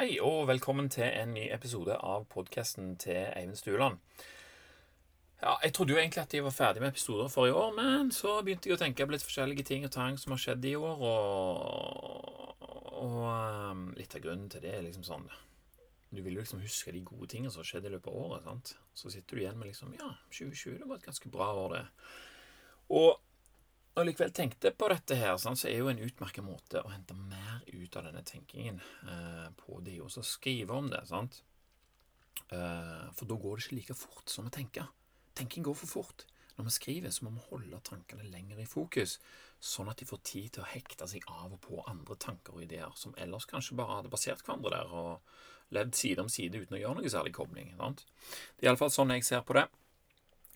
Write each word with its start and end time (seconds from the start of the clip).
Hei 0.00 0.14
og 0.24 0.46
velkommen 0.48 0.86
til 0.88 1.04
en 1.04 1.34
ny 1.36 1.42
episode 1.52 1.92
av 1.92 2.22
podkasten 2.32 2.94
til 2.96 3.18
Eivind 3.36 3.58
Stueland. 3.58 3.98
Ja, 5.42 5.58
jeg 5.60 5.74
trodde 5.76 5.92
jo 5.92 5.98
egentlig 6.00 6.22
at 6.22 6.32
jeg 6.32 6.44
var 6.46 6.54
ferdig 6.56 6.80
med 6.80 6.88
episoder 6.94 7.28
for 7.28 7.44
i 7.44 7.52
år, 7.52 7.74
men 7.76 8.08
så 8.08 8.38
begynte 8.40 8.70
jeg 8.70 8.78
å 8.78 8.80
tenke 8.80 9.04
på 9.04 9.12
litt 9.12 9.26
forskjellige 9.26 9.66
ting 9.68 9.84
og 9.84 9.92
tang 9.92 10.16
som 10.16 10.32
har 10.32 10.40
skjedd 10.40 10.64
i 10.70 10.72
år, 10.80 11.04
og, 11.10 12.64
og 12.96 13.18
um, 13.28 13.84
litt 13.98 14.16
av 14.16 14.24
grunnen 14.24 14.48
til 14.48 14.64
det 14.64 14.72
er 14.78 14.86
liksom 14.86 15.04
sånn 15.04 15.28
Du 16.08 16.22
vil 16.22 16.32
jo 16.38 16.46
liksom 16.46 16.64
huske 16.64 16.96
de 16.96 17.04
gode 17.04 17.28
tingene 17.34 17.52
som 17.52 17.60
har 17.60 17.68
skjedd 17.74 17.90
i 17.90 17.92
løpet 17.98 18.08
av 18.08 18.22
året. 18.24 18.48
sant? 18.48 18.72
Så 18.94 19.12
sitter 19.12 19.36
du 19.36 19.42
igjen 19.44 19.60
med 19.60 19.68
liksom 19.68 19.92
Ja, 20.00 20.14
2020 20.32 20.80
det 20.80 20.88
var 20.88 20.96
et 20.96 21.10
ganske 21.10 21.34
bra 21.36 21.52
år, 21.66 21.76
det. 21.76 21.84
Og 22.88 23.20
når 24.00 24.06
jeg 24.06 24.14
likevel 24.14 24.32
tenkte 24.32 24.70
på 24.72 24.88
dette, 24.88 25.16
her, 25.20 25.34
så 25.36 25.52
er 25.68 25.76
jo 25.76 25.90
en 25.90 26.00
utmerket 26.00 26.44
måte 26.46 26.80
å 26.80 26.88
hente 26.88 27.12
mer 27.12 27.60
ut 27.68 27.96
av 28.00 28.06
denne 28.08 28.22
tenkingen 28.24 28.80
eh, 29.04 29.48
på 29.60 29.80
det 29.84 29.98
å 30.00 30.08
skrive 30.24 30.72
om 30.72 30.88
det. 30.88 31.02
sant? 31.10 31.42
Eh, 32.48 33.04
for 33.12 33.28
da 33.28 33.36
går 33.36 33.58
det 33.58 33.66
ikke 33.66 33.76
like 33.76 33.96
fort 34.00 34.32
som 34.32 34.48
å 34.48 34.54
tenke. 34.54 34.86
Tenking 35.36 35.66
går 35.68 35.76
for 35.82 35.92
fort. 36.00 36.24
Når 36.56 36.66
vi 36.70 36.72
skriver, 36.78 37.12
så 37.12 37.26
må 37.26 37.34
vi 37.36 37.44
holde 37.50 37.82
tankene 37.84 38.24
lenger 38.32 38.58
i 38.60 38.68
fokus, 38.68 39.18
sånn 39.60 39.92
at 39.92 40.00
de 40.00 40.08
får 40.08 40.24
tid 40.24 40.48
til 40.54 40.64
å 40.64 40.70
hekte 40.72 41.08
seg 41.08 41.28
av 41.28 41.52
og 41.52 41.60
på 41.64 41.84
andre 41.88 42.16
tanker 42.20 42.56
og 42.56 42.64
ideer 42.64 42.96
som 42.96 43.14
ellers 43.20 43.48
kanskje 43.48 43.76
bare 43.76 44.00
hadde 44.00 44.12
basert 44.12 44.44
hverandre 44.46 44.72
der 44.78 44.96
og 44.96 45.76
levd 45.76 45.94
side 45.96 46.24
om 46.24 46.32
side 46.32 46.64
uten 46.64 46.76
å 46.76 46.80
gjøre 46.80 46.98
noe 46.98 47.12
særlig 47.12 47.36
kobling. 47.36 47.74
Sant? 47.76 48.06
Det 48.56 48.64
er 48.64 48.72
iallfall 48.72 48.92
sånn 48.92 49.12
jeg 49.14 49.28
ser 49.28 49.44
på 49.44 49.60
det. 49.60 49.68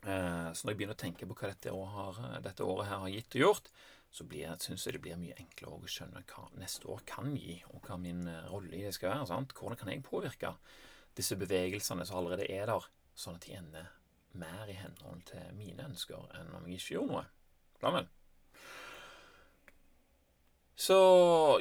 Eh, 0.05 0.49
så 0.53 0.67
når 0.67 0.75
jeg 0.75 0.79
begynner 0.79 0.97
å 0.97 1.01
tenke 1.01 1.29
på 1.29 1.37
hva 1.39 1.51
dette 1.51 1.73
året, 1.73 1.93
har, 1.97 2.41
dette 2.45 2.67
året 2.67 2.91
her 2.91 3.05
har 3.05 3.13
gitt 3.13 3.37
og 3.39 3.45
gjort, 3.45 3.71
så 4.15 4.27
syns 4.63 4.87
jeg 4.87 4.95
det 4.95 5.03
blir 5.03 5.19
mye 5.19 5.37
enklere 5.41 5.75
å 5.75 5.91
skjønne 5.91 6.23
hva 6.31 6.45
neste 6.61 6.87
år 6.93 7.03
kan 7.09 7.33
gi, 7.35 7.57
og 7.73 7.89
hva 7.89 7.99
min 7.99 8.27
eh, 8.31 8.51
rolle 8.53 8.77
i 8.77 8.85
det 8.85 8.95
skal 8.95 9.15
være. 9.15 9.31
Sant? 9.33 9.55
Hvordan 9.59 9.81
kan 9.81 9.91
jeg 9.91 10.05
påvirke 10.07 10.55
disse 11.19 11.39
bevegelsene 11.39 12.07
som 12.07 12.21
allerede 12.21 12.47
er 12.51 12.69
der, 12.71 12.91
sånn 13.19 13.39
at 13.39 13.47
de 13.49 13.57
ender 13.59 13.91
mer 14.39 14.71
i 14.71 14.77
henhold 14.79 15.25
til 15.31 15.51
mine 15.57 15.89
ønsker 15.89 16.31
enn 16.35 16.55
om 16.59 16.69
jeg 16.69 16.83
ikke 16.83 16.99
gjorde 16.99 17.15
noe? 17.15 17.25
Sammen. 17.81 18.13
Så 20.75 20.95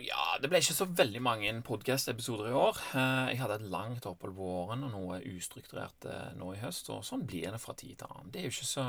ja, 0.02 0.22
det 0.42 0.50
ble 0.50 0.58
ikke 0.64 0.74
så 0.74 0.88
veldig 0.90 1.20
mange 1.22 1.52
podkast-episoder 1.66 2.48
i 2.50 2.56
år. 2.58 2.80
Eh, 2.98 3.28
jeg 3.30 3.42
hadde 3.44 3.60
et 3.60 3.68
langt 3.70 4.08
opphold 4.10 4.34
våren 4.34 4.88
og 4.88 4.96
noe 4.96 5.20
ustrukturert 5.30 6.08
eh, 6.10 6.32
nå 6.40 6.50
i 6.56 6.62
høst, 6.64 6.90
og 6.90 7.06
sånn 7.06 7.28
blir 7.30 7.54
det 7.54 7.62
fra 7.62 7.76
tid 7.78 8.00
til 8.00 8.10
annen. 8.10 8.32
Det 8.34 8.42
er 8.42 8.48
jo 8.48 8.56
ikke 8.56 8.72
så, 8.72 8.86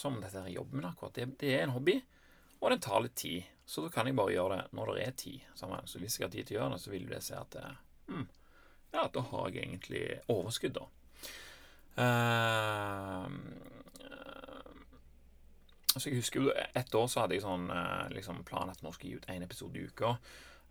som 0.00 0.18
dette 0.18 0.42
er 0.42 0.50
jobben 0.56 0.80
min 0.80 0.88
akkurat. 0.90 1.14
Det, 1.14 1.28
det, 1.38 1.52
er 1.54 1.68
en 1.68 1.76
hobby, 1.76 1.94
og 2.58 2.74
den 2.74 2.82
tar 2.82 3.04
litt 3.06 3.14
tid. 3.22 3.46
Så 3.70 3.86
da 3.86 3.92
kan 3.94 4.10
jeg 4.10 4.18
bare 4.18 4.34
gjøre 4.34 4.58
det 4.58 4.78
når 4.80 4.92
det 4.96 5.06
er 5.06 5.16
tid. 5.22 5.46
Sammen. 5.60 5.86
Så 5.86 6.02
hvis 6.02 6.18
jeg 6.18 6.26
har 6.26 6.34
tid 6.34 6.50
til 6.50 6.58
å 6.58 6.60
gjøre 6.62 6.74
det, 6.74 6.82
så 6.82 6.94
vil 6.96 7.08
det 7.12 7.22
si 7.22 7.38
at 7.38 7.58
hmm, 8.10 8.28
ja, 8.96 9.06
da 9.14 9.26
har 9.30 9.50
jeg 9.52 9.62
egentlig 9.62 10.04
overskudd, 10.34 10.80
da. 10.80 10.88
Uh, 11.98 13.30
så 16.00 16.10
jeg 16.10 16.20
husker 16.20 16.44
jo 16.44 16.52
Et 16.52 16.94
år 16.94 17.08
så 17.10 17.24
hadde 17.24 17.36
jeg 17.36 17.44
sånn 17.44 17.68
eh, 17.74 18.04
liksom 18.16 18.44
plan 18.48 18.70
at 18.70 18.82
vi 18.82 18.92
skulle 18.94 19.12
gi 19.12 19.20
ut 19.20 19.32
én 19.34 19.44
episode 19.46 19.78
i 19.78 19.88
uka. 19.88 20.16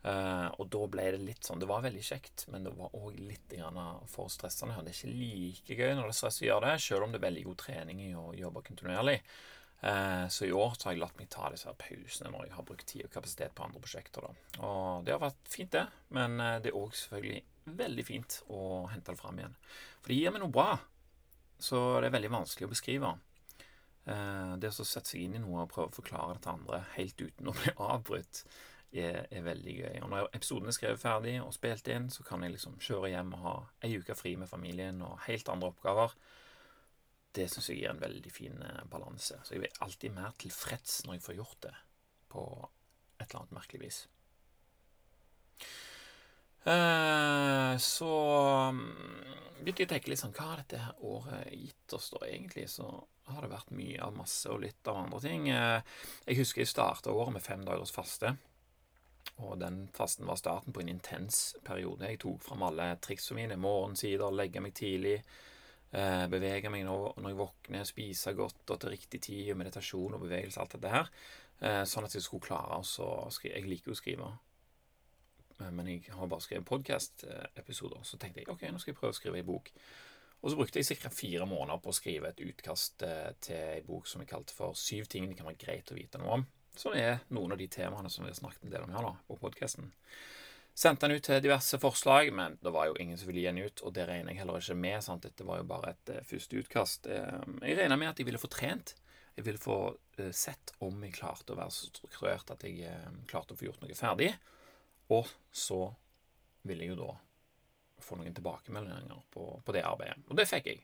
Uh, 0.05 0.47
og 0.61 0.69
da 0.71 0.83
ble 0.87 1.03
det 1.15 1.19
litt 1.25 1.43
sånn 1.43 1.59
Det 1.59 1.67
var 1.67 1.81
veldig 1.83 2.03
kjekt, 2.05 2.45
men 2.53 2.63
det 2.63 2.71
var 2.77 2.93
òg 2.95 3.17
litt 3.17 3.55
for 4.07 4.29
stressende. 4.31 4.77
Det 4.85 4.93
er 4.93 4.99
ikke 4.99 5.17
like 5.17 5.77
gøy 5.77 5.93
når 5.97 6.05
det 6.05 6.13
er 6.13 6.19
stress 6.19 6.41
å 6.43 6.45
gjøre 6.45 6.69
det, 6.69 6.83
selv 6.85 7.07
om 7.07 7.11
det 7.11 7.19
er 7.19 7.25
veldig 7.25 7.45
god 7.49 7.57
trening 7.63 8.03
i 8.05 8.11
å 8.15 8.27
jobbe 8.37 8.63
kontinuerlig. 8.69 9.17
Uh, 9.81 10.25
så 10.31 10.47
i 10.47 10.53
år 10.53 10.77
så 10.77 10.87
har 10.87 10.95
jeg 10.95 11.01
latt 11.01 11.19
meg 11.19 11.31
ta 11.33 11.49
disse 11.53 11.73
pausene 11.81 12.31
når 12.33 12.47
jeg 12.47 12.55
har 12.55 12.67
brukt 12.69 12.87
tid 12.87 13.03
og 13.05 13.11
kapasitet 13.17 13.57
på 13.57 13.65
andre 13.65 13.81
prosjekter. 13.83 14.29
Da. 14.29 14.61
Og 14.69 15.05
det 15.05 15.15
har 15.15 15.23
vært 15.25 15.51
fint, 15.51 15.73
det. 15.75 15.85
Men 16.15 16.37
det 16.63 16.71
er 16.71 16.79
òg 16.79 16.95
selvfølgelig 16.95 17.43
veldig 17.81 18.05
fint 18.07 18.39
å 18.53 18.61
hente 18.93 19.11
det 19.11 19.19
fram 19.19 19.41
igjen. 19.41 19.57
For 19.99 20.13
det 20.13 20.21
gir 20.21 20.33
meg 20.33 20.45
noe 20.45 20.53
bra. 20.53 20.69
Så 21.57 21.79
det 21.99 22.11
er 22.11 22.15
veldig 22.15 22.35
vanskelig 22.37 22.69
å 22.69 22.71
beskrive. 22.71 23.15
Eh, 24.07 24.55
det 24.61 24.71
å 24.71 24.85
sette 24.87 25.11
seg 25.11 25.25
inn 25.25 25.35
i 25.35 25.43
noe 25.43 25.65
og 25.65 25.71
prøve 25.73 25.91
å 25.91 25.97
forklare 25.97 26.37
det 26.37 26.45
til 26.45 26.53
andre 26.53 26.81
helt 26.95 27.21
uten 27.21 27.51
å 27.51 27.55
bli 27.57 27.73
avbrutt, 27.89 28.43
er, 28.95 29.25
er, 29.27 29.43
veldig 29.43 29.73
gøy. 29.81 29.95
Og 30.05 30.11
når 30.13 30.29
episoden 30.37 30.71
er 30.71 30.75
skrevet 30.77 31.01
ferdig 31.01 31.33
og 31.43 31.51
spilt 31.55 31.89
inn, 31.91 32.07
så 32.13 32.23
kan 32.27 32.43
jeg 32.45 32.53
liksom 32.55 32.77
kjøre 32.79 33.11
hjem 33.11 33.33
og 33.35 33.43
ha 33.43 33.55
ei 33.83 33.97
uke 33.99 34.15
fri 34.15 34.37
med 34.39 34.49
familien 34.49 35.03
og 35.03 35.19
helt 35.25 35.51
andre 35.51 35.73
oppgaver. 35.73 36.15
Det 37.35 37.49
syns 37.51 37.67
jeg 37.69 37.81
gir 37.81 37.91
en 37.91 38.01
veldig 38.01 38.31
fin 38.31 38.63
eh, 38.63 38.85
balanse. 38.89 39.41
Så 39.43 39.55
jeg 39.55 39.65
blir 39.65 39.81
alltid 39.83 40.15
mer 40.15 40.37
tilfreds 40.39 41.01
når 41.05 41.17
jeg 41.17 41.25
får 41.27 41.39
gjort 41.41 41.59
det 41.67 41.75
på 42.31 42.45
et 43.17 43.27
eller 43.27 43.41
annet 43.41 43.57
merkelig 43.59 43.83
vis. 43.83 43.99
Eh, 46.67 47.77
så 47.77 48.13
mm, 48.75 48.79
begynte 49.61 49.85
jeg 49.85 49.87
å 49.87 49.91
tenke 49.93 50.11
litt 50.11 50.19
sånn 50.19 50.33
Hva 50.35 50.49
har 50.49 50.59
dette 50.59 50.81
her 50.83 51.05
året 51.07 51.53
gitt 51.55 51.93
oss, 51.95 52.09
da, 52.11 52.25
egentlig? 52.27 52.65
Så 52.71 52.87
har 53.27 53.43
det 53.43 53.51
vært 53.53 53.71
mye 53.75 54.01
av 54.03 54.15
masse 54.17 54.51
og 54.51 54.59
litt 54.65 54.89
av 54.91 54.99
andre 55.05 55.21
ting. 55.23 55.47
Eh, 55.53 55.79
jeg 56.27 56.41
husker 56.41 56.63
jeg 56.63 56.73
starta 56.73 57.13
året 57.15 57.37
med 57.37 57.45
fem 57.45 57.63
dagers 57.67 57.93
faste. 57.95 58.33
Og 59.45 59.53
den 59.61 59.85
fasten 59.95 60.27
var 60.27 60.39
starten 60.39 60.73
på 60.75 60.81
en 60.81 60.91
intens 60.91 61.55
periode. 61.63 62.09
Jeg 62.09 62.19
tok 62.23 62.41
fram 62.43 62.65
alle 62.67 62.89
triksene 63.03 63.43
mine. 63.43 63.59
Morgensider, 63.61 64.33
legge 64.33 64.63
meg 64.63 64.73
tidlig, 64.75 65.21
eh, 65.93 66.25
bevege 66.31 66.71
meg 66.73 66.83
når 66.87 67.29
jeg 67.29 67.39
våkner, 67.43 67.85
spise 67.87 68.33
godt 68.35 68.73
og 68.73 68.81
til 68.81 68.95
riktig 68.95 69.21
tid, 69.29 69.53
meditasjon 69.55 70.17
og 70.17 70.25
bevegelse, 70.25 70.59
alt 70.59 70.75
dette 70.75 70.95
her. 70.95 71.13
Sånn 71.89 72.05
at 72.05 72.13
jeg 72.13 72.21
skulle 72.21 72.45
klare 72.45 72.75
å 72.77 72.83
skrive. 72.85 73.55
Jeg 73.55 73.65
liker 73.65 73.89
jo 73.89 73.95
å 73.95 73.97
skrive, 73.97 74.27
men 75.71 75.87
jeg 75.89 76.13
har 76.13 76.29
bare 76.29 76.43
skrevet 76.43 76.67
podkast-episoder. 76.69 78.03
Så 78.05 78.19
tenkte 78.21 78.43
jeg 78.43 78.51
ok, 78.53 78.67
nå 78.71 78.81
skal 78.81 78.93
jeg 78.93 78.99
prøve 78.99 79.15
å 79.15 79.17
skrive 79.17 79.41
ei 79.41 79.47
bok. 79.47 79.71
Og 80.43 80.53
så 80.53 80.59
brukte 80.59 80.81
jeg 80.81 80.99
ca. 81.01 81.09
fire 81.09 81.47
måneder 81.49 81.81
på 81.81 81.89
å 81.91 81.97
skrive 81.97 82.29
et 82.29 82.43
utkast 82.45 83.03
eh, 83.07 83.31
til 83.41 83.57
ei 83.57 83.83
bok 83.85 84.05
som 84.07 84.21
jeg 84.21 84.29
kalte 84.29 84.53
for 84.53 84.77
'Syv 84.77 85.09
ting 85.09 85.25
det 85.29 85.37
kan 85.37 85.49
være 85.49 85.63
greit 85.63 85.91
å 85.91 85.97
vite 85.97 86.21
noe 86.21 86.37
om'. 86.37 86.45
Som 86.77 86.93
er 86.93 87.23
noen 87.33 87.55
av 87.55 87.57
de 87.57 87.67
temaene 87.67 88.09
som 88.09 88.23
vi 88.23 88.29
har 88.29 88.37
snakket 88.37 88.67
en 88.67 88.75
del 88.75 88.85
om 88.85 88.93
her 88.93 89.07
da, 89.07 89.15
på 89.27 89.39
podkasten. 89.41 89.89
Sendte 90.77 91.07
den 91.07 91.17
ut 91.17 91.25
til 91.25 91.41
diverse 91.41 91.79
forslag, 91.81 92.29
men 92.37 92.59
det 92.61 92.69
var 92.69 92.85
jo 92.85 92.97
ingen 93.01 93.17
som 93.17 93.31
ville 93.31 93.41
gi 93.41 93.49
den 93.49 93.63
ut, 93.65 93.81
og 93.81 93.95
det 93.97 94.05
regner 94.05 94.29
jeg 94.29 94.43
heller 94.43 94.61
ikke 94.61 94.75
med. 94.77 95.01
sant? 95.01 95.23
Dette 95.25 95.47
var 95.47 95.57
jo 95.57 95.65
bare 95.71 95.95
et 95.95 96.11
uh, 96.13 96.19
første 96.29 96.59
utkast. 96.59 97.09
Uh, 97.09 97.41
jeg 97.65 97.79
regna 97.79 97.97
med 97.97 98.11
at 98.11 98.21
jeg 98.21 98.27
ville 98.29 98.37
få 98.37 98.49
trent. 98.53 98.93
Jeg 99.33 99.47
ville 99.47 99.57
få 99.57 99.79
uh, 99.97 100.29
sett 100.29 100.75
om 100.85 101.01
jeg 101.01 101.15
klarte 101.17 101.55
å 101.55 101.57
være 101.57 101.73
så 101.73 101.89
strukturert 101.89 102.53
at 102.53 102.61
jeg 102.61 102.93
klarte 103.25 103.55
å 103.55 103.57
få 103.57 103.71
gjort 103.71 103.81
noe 103.81 103.97
ferdig. 103.97 104.29
Og 105.15 105.29
så 105.51 105.81
ville 106.67 106.83
jeg 106.83 106.95
jo 106.95 107.01
da 107.05 107.13
få 108.03 108.19
noen 108.19 108.35
tilbakemeldinger 108.35 109.23
på, 109.33 109.47
på, 109.65 109.75
det 109.75 109.85
arbeidet. 109.87 110.21
Og 110.29 110.37
det 110.37 110.45
fikk 110.49 110.69
jeg. 110.71 110.83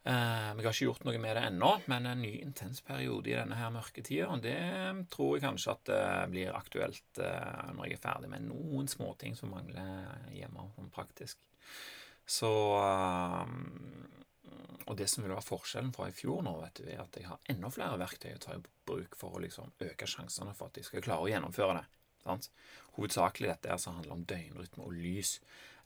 Eh, 0.00 0.46
jeg 0.56 0.64
har 0.64 0.72
ikke 0.72 0.86
gjort 0.86 1.04
noe 1.04 1.20
med 1.20 1.36
det 1.36 1.44
ennå, 1.50 1.70
men 1.92 2.08
en 2.08 2.22
ny 2.24 2.32
intens 2.40 2.80
periode 2.84 3.30
i 3.30 3.36
denne 3.36 3.58
her 3.58 3.72
mørketida, 3.74 4.30
det 4.42 4.56
tror 5.12 5.36
jeg 5.36 5.44
kanskje 5.44 5.74
at 5.74 5.84
det 5.90 6.04
blir 6.32 6.56
aktuelt 6.56 7.20
eh, 7.20 7.74
når 7.76 7.90
jeg 7.90 7.98
er 7.98 8.04
ferdig 8.06 8.32
med 8.32 8.48
noen 8.48 8.88
småting 8.90 9.36
som 9.38 9.52
mangler 9.52 10.32
hjemme, 10.32 10.70
sånn 10.76 10.90
praktisk. 10.94 11.42
Så 12.30 12.50
eh, 12.80 13.54
Og 14.88 14.96
det 14.98 15.06
som 15.12 15.22
vil 15.22 15.34
være 15.34 15.46
forskjellen 15.46 15.92
fra 15.94 16.08
i 16.08 16.16
fjor 16.16 16.42
nå, 16.42 16.56
vet 16.64 16.80
du, 16.80 16.88
er 16.88 17.04
at 17.04 17.20
jeg 17.20 17.28
har 17.28 17.52
enda 17.52 17.70
flere 17.70 18.00
verktøy 18.00 18.32
å 18.34 18.42
ta 18.42 18.56
i 18.56 18.62
bruk 18.88 19.14
for 19.20 19.36
å 19.36 19.44
liksom 19.44 19.76
øke 19.84 20.08
sjansene 20.08 20.56
for 20.56 20.72
at 20.72 20.80
jeg 20.80 20.88
skal 20.88 21.04
klare 21.04 21.28
å 21.28 21.30
gjennomføre 21.30 21.76
det. 21.76 21.86
Sant? 22.24 22.50
Hovedsakelig 22.96 23.52
dette 23.52 23.70
er 23.70 23.80
som 23.80 23.98
handler 23.98 24.16
om 24.16 24.24
døgnrytme 24.28 24.86
og 24.86 24.96
lys. 24.96 25.36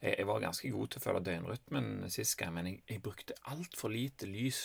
Jeg, 0.00 0.16
jeg, 0.18 0.28
var 0.28 0.42
ganske 0.44 0.70
god 0.74 0.90
til 0.90 1.00
å 1.00 1.04
følge 1.04 1.26
døgnrytmen 1.28 1.92
sist 2.12 2.38
gang, 2.40 2.54
men 2.56 2.70
jeg, 2.70 2.80
jeg 2.90 3.04
brukte 3.04 3.38
altfor 3.52 3.92
lite 3.92 4.28
lys 4.30 4.62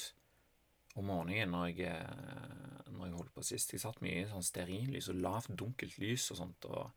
om 1.00 1.08
morgenen 1.10 1.54
når 1.54 1.70
jeg, 1.70 1.94
eh, 1.94 2.90
når 2.92 3.08
jeg 3.08 3.18
holdt 3.20 3.36
på 3.36 3.46
sist. 3.46 3.74
Jeg 3.76 3.84
satt 3.84 4.02
mye 4.04 4.24
i 4.24 4.30
sånn 4.30 4.46
stearinlys 4.46 5.12
og 5.14 5.22
lavt, 5.24 5.54
dunkelt 5.60 6.00
lys 6.02 6.30
og 6.34 6.42
sånt, 6.42 6.70
og 6.70 6.92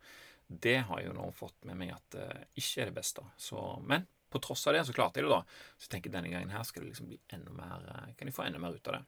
det 0.47 0.79
har 0.87 0.99
jeg 0.99 1.09
jo 1.09 1.17
nå 1.17 1.29
fått 1.35 1.63
med 1.67 1.79
meg 1.79 1.93
at 1.95 2.15
det 2.15 2.27
ikke 2.59 2.83
er 2.83 2.91
det 2.91 2.97
beste. 2.97 3.23
Så, 3.39 3.61
men 3.87 4.05
på 4.33 4.41
tross 4.43 4.65
av 4.67 4.75
det 4.75 4.83
så 4.87 4.95
klarte 4.95 5.21
jeg 5.21 5.27
det, 5.27 5.35
da. 5.35 5.43
Så 5.77 5.87
jeg 5.87 5.93
tenker 5.95 6.15
denne 6.15 6.31
gangen 6.33 6.53
her 6.53 6.65
skal 6.67 6.83
det 6.83 6.91
liksom 6.91 7.11
bli 7.11 7.19
enda 7.35 7.53
mer 7.53 7.85
uh, 7.85 8.09
Kan 8.17 8.29
jeg 8.29 8.35
få 8.35 8.47
enda 8.47 8.61
mer 8.61 8.75
ut 8.75 8.89
av 8.89 8.97
det. 8.97 9.03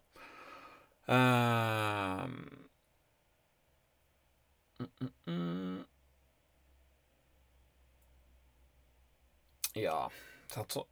Uh, 1.05 2.23
mm, 4.79 4.91
mm, 5.01 5.11
mm. 5.25 5.83
Ja 9.75 10.05
altså 10.53 10.85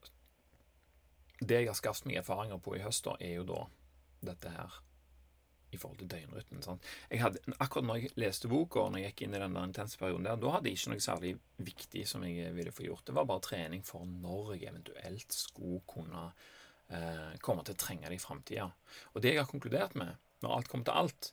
Det 1.40 1.60
jeg 1.62 1.70
har 1.70 1.78
skaffet 1.78 2.08
meg 2.08 2.22
erfaringer 2.22 2.60
på 2.64 2.78
i 2.78 2.82
høst, 2.84 3.06
da, 3.06 3.18
er 3.20 3.40
jo 3.42 3.46
da 3.48 3.62
dette 4.24 4.52
her 4.54 4.80
i 5.74 5.80
forhold 5.82 6.00
til 6.00 6.10
døgnrytmen. 6.12 6.62
Sant? 6.64 6.86
Hadde, 7.10 7.42
akkurat 7.58 7.88
når 7.88 8.00
jeg 8.00 8.14
leste 8.22 8.48
boka, 8.48 8.86
og 8.86 8.94
når 8.94 9.02
jeg 9.02 9.12
gikk 9.12 9.24
inn 9.26 9.36
i 9.36 9.42
den 9.42 9.58
der 9.58 9.68
intense 9.68 10.00
perioden 10.00 10.28
der, 10.28 10.38
da 10.40 10.52
hadde 10.54 10.70
jeg 10.70 10.78
ikke 10.78 10.94
noe 10.94 11.04
særlig 11.04 11.32
viktig 11.66 12.04
som 12.08 12.24
jeg 12.28 12.54
ville 12.56 12.72
få 12.72 12.86
gjort. 12.86 13.08
Det 13.10 13.16
var 13.18 13.28
bare 13.28 13.44
trening 13.44 13.84
for 13.84 14.06
når 14.08 14.54
jeg 14.54 14.70
eventuelt 14.70 15.36
skulle 15.36 15.82
kunne 15.90 16.24
eh, 16.94 17.34
komme 17.44 17.66
til 17.66 17.76
å 17.76 17.82
trenge 17.84 18.08
det 18.08 18.20
i 18.20 18.24
framtida. 18.24 18.70
Og 19.12 19.26
det 19.26 19.34
jeg 19.34 19.42
har 19.42 19.50
konkludert 19.50 19.98
med, 20.00 20.22
når 20.46 20.58
alt 20.60 20.72
kommer 20.72 20.88
til 20.88 21.02
alt, 21.02 21.32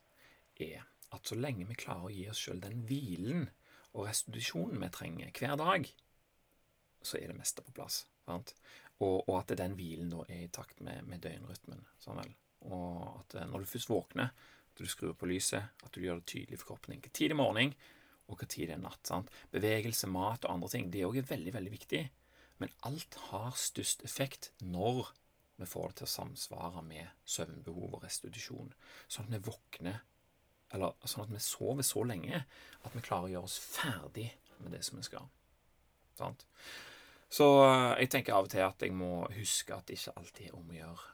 er 0.61 0.88
at 1.14 1.31
så 1.31 1.38
lenge 1.38 1.69
vi 1.69 1.79
klarer 1.79 2.08
å 2.08 2.14
gi 2.14 2.26
oss 2.32 2.41
sjøl 2.41 2.64
den 2.64 2.82
hvilen 2.88 3.46
og 3.93 4.06
restitusjonen 4.08 4.81
vi 4.81 4.91
trenger 4.94 5.37
hver 5.37 5.61
dag, 5.61 5.87
så 7.02 7.19
er 7.19 7.31
det 7.31 7.38
meste 7.38 7.64
på 7.64 7.75
plass. 7.76 8.05
Og, 8.31 9.29
og 9.29 9.35
at 9.38 9.55
den 9.58 9.75
hvilen 9.79 10.11
da 10.12 10.25
er 10.29 10.44
i 10.44 10.52
takt 10.52 10.82
med, 10.85 11.06
med 11.08 11.23
døgnrytmen. 11.25 11.82
Sånn. 12.02 12.20
Og 12.69 13.23
at 13.23 13.38
når 13.49 13.64
du 13.64 13.70
først 13.70 13.91
våkner, 13.91 14.35
at 14.70 14.82
du 14.82 14.88
skrur 14.91 15.17
på 15.19 15.29
lyset, 15.31 15.73
at 15.82 15.94
du 15.94 16.05
gjør 16.05 16.20
det 16.20 16.29
tydelig 16.31 16.61
for 16.61 16.73
kroppen 16.73 16.94
din. 16.94 17.00
Hvilken 17.00 17.17
tid 17.17 17.32
det 17.32 17.37
er 17.37 17.41
morgen, 17.41 17.75
og 18.29 18.35
hvilken 18.35 18.52
tid 18.55 18.69
det 18.70 18.76
er 18.76 18.85
natt. 18.85 19.00
Sant? 19.08 19.32
Bevegelse, 19.55 20.11
mat 20.12 20.44
og 20.44 20.55
andre 20.55 20.73
ting, 20.75 20.91
det 20.93 21.06
òg 21.08 21.20
er 21.23 21.31
veldig, 21.31 21.55
veldig 21.56 21.73
viktig. 21.75 22.05
Men 22.61 22.76
alt 22.87 23.17
har 23.31 23.56
størst 23.56 24.05
effekt 24.05 24.53
når 24.61 25.08
vi 25.61 25.69
får 25.69 25.91
det 25.91 26.00
til 26.00 26.06
å 26.06 26.14
samsvare 26.14 26.82
med 26.85 27.08
søvnbehov 27.29 27.96
og 27.99 28.05
restitusjon. 28.05 28.73
Sånn 29.08 29.29
at 29.29 29.35
vi 29.35 29.43
våkner, 29.50 29.99
eller 30.73 30.94
sånn 31.08 31.26
at 31.26 31.35
vi 31.35 31.43
sover 31.44 31.85
så 31.85 32.05
lenge 32.06 32.44
at 32.44 32.94
vi 32.94 33.03
klarer 33.05 33.29
å 33.29 33.32
gjøre 33.35 33.49
oss 33.49 33.58
ferdig 33.61 34.31
med 34.61 34.73
det 34.76 34.85
som 34.87 35.00
vi 35.00 35.05
skal. 35.08 35.29
Sant? 36.17 36.46
Så 37.31 37.47
eh, 37.65 38.03
jeg 38.03 38.12
tenker 38.17 38.37
av 38.37 38.49
og 38.49 38.53
til 38.53 38.65
at 38.67 38.82
jeg 38.85 38.94
må 38.97 39.25
huske 39.37 39.75
at 39.77 39.87
det 39.88 39.99
ikke 39.99 40.17
alltid 40.19 40.47
er 40.49 40.59
om 40.59 40.71
å 40.71 40.79
gjøre 40.81 41.09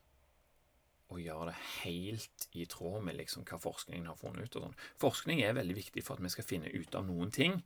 å 1.07 1.21
gjøre 1.23 1.53
det 1.53 1.59
helt 1.85 2.49
i 2.59 2.65
tråd 2.67 3.05
med 3.07 3.15
liksom 3.15 3.45
hva 3.47 3.61
forskningen 3.63 4.09
har 4.11 4.17
funnet 4.19 4.49
ut. 4.49 4.57
og 4.59 4.65
sånn. 4.65 4.81
Forskning 4.99 5.43
er 5.47 5.55
veldig 5.55 5.77
viktig 5.77 6.03
for 6.03 6.19
at 6.19 6.25
vi 6.25 6.33
skal 6.35 6.49
finne 6.49 6.73
ut 6.75 6.97
av 6.99 7.05
noen 7.07 7.31
ting, 7.31 7.61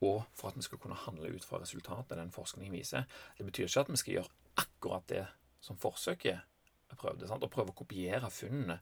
og 0.00 0.22
for 0.32 0.48
at 0.48 0.56
vi 0.56 0.64
skal 0.64 0.80
kunne 0.80 0.96
handle 1.02 1.34
ut 1.34 1.44
fra 1.44 1.60
resultatet 1.60 2.16
den 2.16 2.32
forskningen 2.32 2.72
viser. 2.72 3.04
Det 3.36 3.44
betyr 3.44 3.68
ikke 3.68 3.84
at 3.84 3.92
vi 3.92 4.00
skal 4.00 4.16
gjøre 4.16 4.64
akkurat 4.64 5.04
det 5.12 5.26
som 5.60 5.76
forsøket 5.76 6.40
prøvde, 6.98 7.28
sant? 7.28 7.44
og 7.44 7.52
prøve 7.52 7.72
å 7.72 7.76
kopiere 7.76 8.30
funnene 8.32 8.78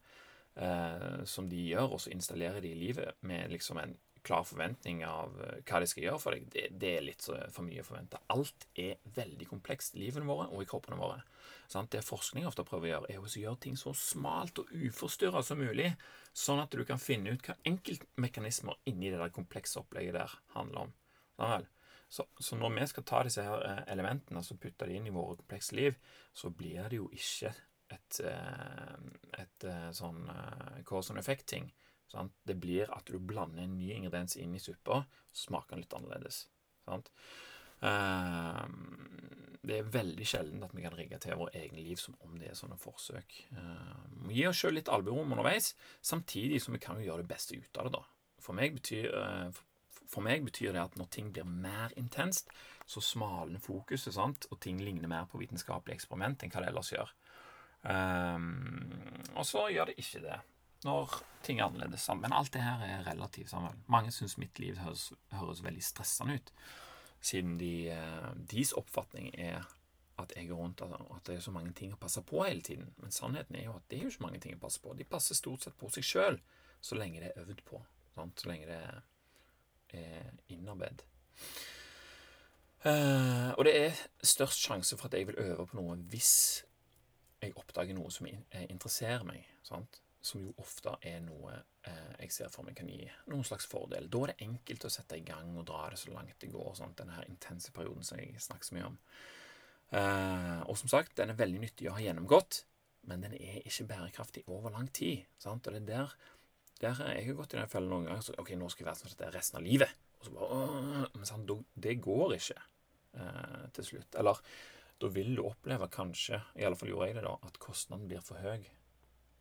eh, 0.59 1.23
som 1.29 1.49
de 1.51 1.61
gjør, 1.71 1.97
og 1.97 2.03
så 2.03 2.13
installere 2.15 2.63
de 2.63 2.73
i 2.73 2.79
livet 2.79 3.19
med 3.27 3.53
liksom 3.53 3.81
en 3.83 3.97
klar 4.27 4.45
forventning 4.45 5.03
av 5.07 5.37
eh, 5.43 5.61
hva 5.67 5.81
de 5.81 5.89
skal 5.91 6.05
gjøre 6.07 6.21
for 6.23 6.37
deg, 6.37 6.47
det, 6.53 6.67
det 6.81 6.93
er 6.97 7.07
litt 7.07 7.25
for 7.25 7.67
mye 7.67 7.83
å 7.83 7.87
forvente. 7.87 8.21
Alt 8.33 8.67
er 8.79 9.01
veldig 9.17 9.49
komplekst 9.51 9.97
i 9.97 10.05
livene 10.05 10.29
våre 10.29 10.49
og 10.51 10.63
i 10.65 10.69
kroppene 10.69 10.99
våre. 11.01 11.21
Sant? 11.71 11.93
Det 11.93 12.03
forskning 12.05 12.47
ofte 12.49 12.67
prøver 12.67 12.89
å 12.89 12.93
gjøre, 12.93 13.11
er 13.13 13.23
å 13.23 13.33
gjøre 13.45 13.63
ting 13.65 13.77
så 13.79 13.95
smalt 13.97 14.63
og 14.63 14.73
uforstyrra 14.75 15.43
som 15.47 15.61
mulig, 15.63 15.93
sånn 16.37 16.63
at 16.63 16.75
du 16.75 16.85
kan 16.89 17.01
finne 17.03 17.35
ut 17.35 17.47
hva 17.47 17.59
enkeltmekanismer 17.69 18.81
inni 18.91 19.13
det 19.13 19.21
der 19.21 19.35
komplekse 19.35 19.83
opplegget 19.83 20.19
der 20.19 20.39
handler 20.57 20.89
om. 20.89 20.97
Så, 22.11 22.27
så, 22.43 22.57
når 22.59 22.75
vi 22.75 22.87
skal 22.91 23.07
ta 23.07 23.21
disse 23.25 23.45
her 23.47 23.63
eh, 23.65 23.85
elementene 23.93 24.43
og 24.43 24.63
putte 24.63 24.89
de 24.89 24.97
inn 24.99 25.07
i 25.07 25.15
våre 25.15 25.39
komplekse 25.39 25.77
liv, 25.79 25.99
så 26.35 26.51
blir 26.51 26.89
det 26.91 26.99
jo 26.99 27.07
ikke 27.15 27.53
et, 27.95 28.19
eh, 28.27 28.97
et, 29.39 29.69
et 29.71 29.95
sånn 29.95 30.27
cause 30.89 31.15
and 31.15 31.23
effect-ting. 31.23 31.71
Sant? 32.11 32.35
Det 32.47 32.57
blir 32.59 32.91
at 32.91 33.07
du 33.07 33.21
blander 33.23 33.63
en 33.65 33.77
ny 33.79 33.93
ingrediens 33.95 34.35
inn 34.41 34.57
i 34.57 34.63
suppa, 34.63 35.05
så 35.31 35.47
smaker 35.47 35.77
den 35.77 35.85
litt 35.85 35.95
annerledes. 35.95 36.43
Sant? 36.87 37.11
Uh, 37.81 38.67
det 39.61 39.79
er 39.79 39.93
veldig 39.95 40.27
sjelden 40.27 40.65
at 40.65 40.75
vi 40.75 40.83
kan 40.85 40.97
rigge 40.97 41.21
til 41.23 41.39
vårt 41.39 41.55
eget 41.57 41.79
liv 41.79 42.01
som 42.01 42.17
om 42.27 42.35
det 42.41 42.51
er 42.51 42.59
sånne 42.59 42.79
forsøk. 42.81 43.39
Uh, 43.55 44.27
vi 44.27 44.41
gir 44.41 44.51
oss 44.51 44.61
sjøl 44.61 44.77
litt 44.81 44.91
albuerom 44.93 45.37
underveis, 45.37 45.75
samtidig 46.03 46.61
som 46.65 46.75
vi 46.77 46.83
kan 46.83 46.99
jo 46.99 47.07
gjøre 47.07 47.25
det 47.25 47.31
beste 47.31 47.61
ut 47.61 47.81
av 47.81 47.89
det. 47.89 47.95
da. 48.01 48.05
For 48.41 48.57
meg, 48.57 48.75
betyr, 48.81 49.11
uh, 49.15 50.03
for 50.11 50.27
meg 50.27 50.43
betyr 50.49 50.75
det 50.75 50.83
at 50.89 50.99
når 50.99 51.13
ting 51.15 51.31
blir 51.31 51.47
mer 51.47 51.95
intenst, 52.01 52.51
så 52.91 53.03
smalner 53.05 53.63
fokuset, 53.63 54.17
sant? 54.17 54.51
og 54.51 54.59
ting 54.65 54.81
ligner 54.83 55.09
mer 55.09 55.31
på 55.31 55.39
vitenskapelige 55.39 56.01
eksperiment 56.01 56.43
enn 56.43 56.51
hva 56.51 56.65
det 56.65 56.73
ellers 56.73 56.91
gjør. 56.91 57.13
og 59.39 59.45
så 59.47 59.63
gjør 59.73 59.89
det 59.89 59.95
ikke 60.03 60.21
det 60.25 60.41
når 60.85 61.21
ting 61.45 61.61
er 61.61 61.67
annerledes. 61.69 62.09
Men 62.21 62.33
alt 62.37 62.53
det 62.55 62.63
her 62.63 62.85
er 62.85 63.07
relativt 63.07 63.51
sammen. 63.51 63.83
Mange 63.87 64.13
syns 64.13 64.39
mitt 64.39 64.59
liv 64.59 64.79
høres, 64.79 65.13
høres, 65.33 65.65
veldig 65.65 65.85
stressende 65.85 66.39
ut, 66.39 66.53
siden 67.21 67.59
de, 67.61 67.91
eh, 67.93 68.31
deres 68.51 68.73
oppfatning 68.73 69.31
er 69.35 69.65
at 70.21 70.33
jeg 70.37 70.49
går 70.49 70.57
rundt 70.57 70.83
at 70.83 71.27
det 71.27 71.35
er 71.37 71.41
så 71.41 71.51
mange 71.51 71.73
ting 71.73 71.93
å 71.95 72.01
passe 72.01 72.23
på 72.23 72.43
hele 72.45 72.63
tiden. 72.63 72.93
Men 73.01 73.13
sannheten 73.15 73.57
er 73.57 73.65
jo 73.65 73.77
at 73.77 73.87
det 73.89 73.99
er 73.99 74.03
jo 74.05 74.13
ikke 74.13 74.27
mange 74.27 74.41
ting 74.41 74.57
å 74.57 74.61
passe 74.61 74.81
på. 74.81 74.93
De 74.97 75.05
passer 75.09 75.39
stort 75.39 75.65
sett 75.65 75.79
på 75.81 75.89
seg 75.93 76.05
sjøl, 76.05 76.41
så 76.81 76.99
lenge 76.99 77.23
det 77.23 77.33
er 77.33 77.41
øvd 77.45 77.63
på. 77.65 77.81
Sant? 78.15 78.41
Så 78.41 78.51
lenge 78.51 78.69
det 78.69 78.81
er 80.01 80.33
innarbeid. 80.53 81.05
Uh, 82.85 83.53
og 83.59 83.65
det 83.69 83.75
er 83.77 83.99
størst 84.25 84.63
sjanse 84.65 84.97
for 84.97 85.11
at 85.11 85.17
jeg 85.19 85.29
vil 85.29 85.41
øve 85.43 85.67
på 85.69 85.77
noe 85.77 85.99
hvis 86.13 86.35
jeg 87.41 87.57
oppdager 87.57 87.97
noe 87.97 88.13
som 88.13 88.29
interesserer 88.29 89.25
meg. 89.29 89.45
Sant? 89.65 90.01
Som 90.21 90.43
jo 90.45 90.53
ofte 90.61 90.93
er 91.09 91.21
noe 91.25 91.55
eh, 91.89 92.15
jeg 92.21 92.35
ser 92.35 92.51
for 92.53 92.67
meg 92.67 92.77
kan 92.77 92.89
gi 92.91 93.07
noen 93.31 93.45
slags 93.47 93.69
fordel. 93.71 94.09
Da 94.13 94.25
er 94.25 94.33
det 94.33 94.47
enkelt 94.47 94.85
å 94.85 94.93
sette 94.93 95.17
i 95.17 95.25
gang 95.27 95.55
og 95.57 95.67
dra 95.69 95.87
det 95.93 96.01
så 96.01 96.13
langt 96.13 96.37
det 96.43 96.51
går. 96.53 96.75
sånn, 96.77 96.97
denne 96.99 97.17
her 97.17 97.29
intense 97.31 97.73
perioden 97.77 98.05
som 98.07 98.21
jeg 98.21 98.43
snakker 98.43 98.69
så 98.69 98.77
mye 98.77 98.89
om. 98.91 98.99
Eh, 99.97 100.59
og 100.67 100.77
som 100.79 100.93
sagt, 100.93 101.17
den 101.19 101.33
er 101.33 101.41
veldig 101.41 101.63
nyttig 101.65 101.89
å 101.89 101.97
ha 101.97 102.05
gjennomgått, 102.05 102.65
men 103.09 103.25
den 103.25 103.39
er 103.39 103.63
ikke 103.65 103.89
bærekraftig 103.89 104.45
over 104.53 104.75
lang 104.75 104.91
tid. 104.93 105.25
Sant? 105.41 105.67
Og 105.67 105.75
det 105.75 105.81
er 105.81 105.89
der, 105.89 106.13
der 106.85 107.01
jeg 107.15 107.31
har 107.31 107.41
gått 107.41 107.57
i 107.57 107.63
den 107.63 107.73
fellen 107.73 107.95
noen 107.95 108.11
ganger. 108.11 108.27
Så, 108.27 108.37
ok, 108.39 108.53
nå 108.61 108.69
skal 108.69 108.85
jeg 108.85 108.91
være 108.91 109.01
sånn 109.01 109.15
at 109.15 109.23
det 109.23 109.29
er 109.31 109.39
resten 109.39 109.63
av 109.63 109.65
livet. 109.65 109.97
Og 110.21 110.29
så 110.29 110.37
bare, 110.37 110.61
øh, 110.61 111.09
men 111.17 111.33
sant, 111.33 111.57
det 111.89 111.97
går 112.05 112.37
ikke 112.37 112.61
eh, 112.61 113.65
til 113.79 113.89
slutt. 113.95 114.21
Eller 114.21 114.45
da 115.01 115.09
vil 115.09 115.33
du 115.33 115.47
oppleve 115.49 115.89
kanskje, 115.89 116.43
i 116.61 116.69
alle 116.69 116.77
fall 116.77 116.93
gjorde 116.93 117.09
jeg 117.09 117.17
det 117.17 117.25
da, 117.25 117.35
at 117.49 117.61
kostnaden 117.63 118.05
blir 118.11 118.21
for 118.21 118.45
høy 118.45 118.69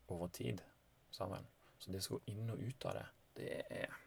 over 0.09 0.31
tid 0.33 0.63
sammen. 1.15 1.47
Så 1.79 1.93
det 1.93 2.03
skal 2.03 2.19
gå 2.19 2.33
inn 2.35 2.51
og 2.51 2.61
ut 2.61 2.85
av 2.89 2.99
det, 2.99 3.07
det 3.39 3.57
er 3.69 3.97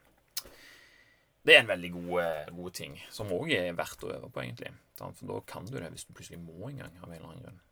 det 1.43 1.57
er 1.57 1.65
en 1.65 1.73
veldig 1.73 1.91
god, 1.91 2.23
eh, 2.23 2.55
god 2.55 2.71
ting, 2.71 2.97
som 3.11 3.33
òg 3.35 3.51
er 3.57 3.75
verdt 3.75 4.05
å 4.07 4.13
øve 4.15 4.31
på, 4.31 4.45
egentlig. 4.45 4.71
For 4.95 5.27
da 5.27 5.41
kan 5.47 5.67
du 5.67 5.75
det 5.75 5.91
hvis 5.91 6.05
du 6.07 6.13
plutselig 6.15 6.39
må 6.39 6.69
en 6.69 6.85
gang, 6.85 6.99
av 7.03 7.09
en 7.09 7.17
eller 7.17 7.31
annen 7.33 7.47
grunn. 7.47 7.63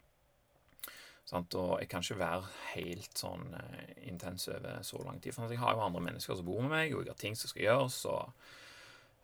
Og 1.31 1.77
jeg 1.79 1.87
kan 1.87 2.03
ikke 2.03 2.19
være 2.19 2.49
helt 2.73 3.21
sånn 3.21 3.53
uh, 3.55 3.85
intens 4.03 4.49
over 4.51 4.81
så 4.83 4.99
lang 5.05 5.21
tid. 5.23 5.37
For 5.37 5.47
jeg 5.47 5.61
har 5.63 5.77
jo 5.77 5.85
andre 5.85 6.03
mennesker 6.03 6.35
som 6.35 6.49
bor 6.49 6.59
med 6.65 6.73
meg, 6.73 6.95
og 6.97 7.05
jeg 7.05 7.13
har 7.13 7.21
ting 7.21 7.39
som 7.39 7.53
skal 7.53 7.63
gjøres, 7.69 8.01
og 8.11 8.33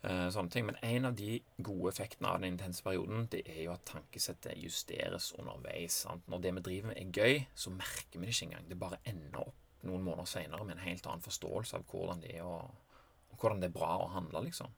uh, 0.06 0.28
sånne 0.30 0.54
ting. 0.54 0.68
Men 0.68 0.78
en 0.86 1.10
av 1.10 1.18
de 1.18 1.40
gode 1.58 1.90
effektene 1.90 2.30
av 2.30 2.38
den 2.38 2.54
intense 2.54 2.86
perioden, 2.86 3.26
det 3.32 3.42
er 3.50 3.64
jo 3.64 3.74
at 3.74 3.82
tankesettet 3.90 4.54
justeres 4.62 5.32
underveis. 5.34 5.98
Sant? 6.06 6.30
Når 6.30 6.46
det 6.46 6.54
vi 6.60 6.66
driver 6.70 6.92
med, 6.92 7.02
er 7.02 7.10
gøy, 7.10 7.46
så 7.58 7.74
merker 7.74 8.20
vi 8.20 8.28
det 8.28 8.36
ikke 8.36 8.52
engang. 8.52 8.70
Det 8.70 8.82
bare 8.86 9.02
ender 9.10 9.42
opp 9.48 9.65
noen 9.88 10.04
måneder 10.06 10.28
seinere 10.30 10.66
med 10.66 10.76
en 10.76 10.86
helt 10.86 11.06
annen 11.06 11.24
forståelse 11.24 11.78
av 11.78 11.86
hvordan 11.90 12.22
det 12.24 12.34
er, 12.38 12.44
å, 12.46 13.36
hvordan 13.40 13.62
det 13.62 13.70
er 13.70 13.78
bra 13.78 13.94
å 14.02 14.10
handle, 14.14 14.44
liksom. 14.48 14.74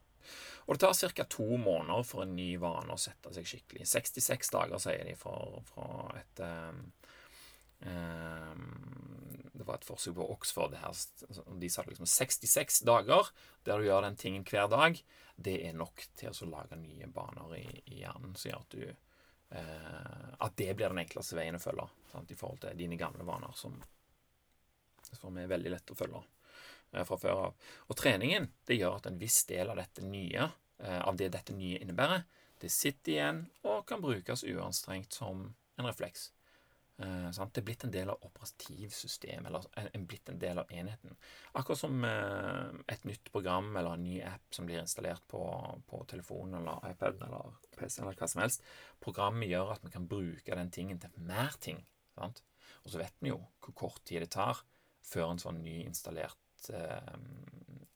Og 0.67 0.75
det 0.75 0.83
tar 0.83 1.13
ca. 1.15 1.25
to 1.25 1.57
måneder 1.57 2.03
for 2.05 2.23
en 2.23 2.35
ny 2.37 2.51
vane 2.61 2.93
å 2.93 3.01
sette 3.01 3.31
seg 3.33 3.47
skikkelig. 3.49 3.87
66 3.89 4.51
dager, 4.53 4.81
sier 4.81 5.07
de, 5.07 5.15
fra, 5.17 5.35
et 6.19 6.41
um, 6.45 6.83
um, 7.89 8.61
Det 9.55 9.65
var 9.65 9.79
et 9.79 9.87
forsøk 9.87 10.19
på 10.19 10.29
Oxford. 10.35 10.77
Her, 10.77 10.93
de 10.93 11.71
sa 11.71 11.85
det 11.85 11.95
liksom 11.95 12.09
66 12.09 12.83
dager 12.87 13.31
der 13.65 13.81
du 13.81 13.89
gjør 13.89 14.05
den 14.05 14.19
tingen 14.19 14.45
hver 14.45 14.69
dag. 14.71 15.01
Det 15.35 15.57
er 15.65 15.77
nok 15.77 16.05
til 16.19 16.35
å 16.35 16.51
lage 16.53 16.77
nye 16.77 17.09
baner 17.09 17.55
i, 17.57 17.65
i 17.89 18.03
hjernen 18.03 18.35
som 18.37 18.51
gjør 18.51 18.65
at 18.65 18.75
du 18.75 18.83
uh, 19.55 20.33
At 20.45 20.57
det 20.59 20.75
blir 20.75 20.91
den 20.91 21.01
enkleste 21.01 21.39
veien 21.39 21.57
å 21.57 21.63
følge 21.63 21.87
sant, 22.11 22.29
i 22.29 22.37
forhold 22.37 22.61
til 22.65 22.77
dine 22.77 22.99
gamle 22.99 23.25
vaner, 23.25 23.55
som 23.57 23.79
som 25.17 25.37
er 25.37 25.51
veldig 25.51 25.73
lett 25.75 25.93
å 25.93 25.97
følge 25.97 26.23
eh, 26.93 27.05
fra 27.05 27.19
før 27.21 27.45
av. 27.47 27.69
Og 27.87 27.99
treningen 27.99 28.49
det 28.69 28.79
gjør 28.79 28.99
at 28.99 29.09
en 29.09 29.21
viss 29.21 29.43
del 29.49 29.71
av 29.71 29.79
dette 29.79 30.05
nye, 30.05 30.49
eh, 30.83 30.99
av 31.01 31.17
det 31.19 31.31
dette 31.35 31.55
nye 31.55 31.79
innebærer, 31.83 32.25
det 32.59 32.71
sitter 32.75 33.15
igjen 33.15 33.45
og 33.63 33.85
kan 33.87 34.03
brukes 34.03 34.43
uanstrengt 34.43 35.15
som 35.15 35.47
en 35.79 35.87
refleks. 35.87 36.29
Eh, 36.99 37.29
det 37.31 37.61
er 37.61 37.63
blitt 37.63 37.85
en 37.87 37.93
del 37.93 38.09
av 38.11 38.25
operativsystemet, 38.27 39.47
eller 39.47 39.67
en, 39.95 40.05
blitt 40.07 40.29
en 40.29 40.39
del 40.39 40.59
av 40.59 40.71
enheten. 40.75 41.15
Akkurat 41.55 41.79
som 41.79 42.03
eh, 42.03 42.73
et 42.91 43.05
nytt 43.07 43.31
program 43.31 43.71
eller 43.79 43.95
en 43.95 44.03
ny 44.03 44.17
app 44.27 44.51
som 44.55 44.67
blir 44.67 44.81
installert 44.81 45.23
på, 45.31 45.39
på 45.87 46.01
telefonen 46.11 46.59
eller 46.59 46.91
iPaden 46.91 47.23
eller 47.29 47.55
PC 47.77 48.01
eller 48.01 48.19
hva 48.19 48.27
som 48.27 48.43
helst. 48.43 48.67
Programmet 48.99 49.47
gjør 49.47 49.71
at 49.77 49.85
vi 49.85 49.93
kan 49.93 50.09
bruke 50.11 50.59
den 50.59 50.73
tingen 50.75 50.99
til 50.99 51.15
mer 51.23 51.55
ting. 51.63 51.79
Sant? 52.17 52.43
Og 52.83 52.91
så 52.91 52.99
vet 52.99 53.15
vi 53.23 53.31
jo 53.31 53.39
hvor 53.63 53.77
kort 53.85 54.03
tid 54.03 54.25
det 54.25 54.33
tar 54.35 54.59
før 55.09 55.33
en 55.33 55.41
sånn 55.41 55.61
nyinstallert 55.63 56.69
eh, 56.73 57.15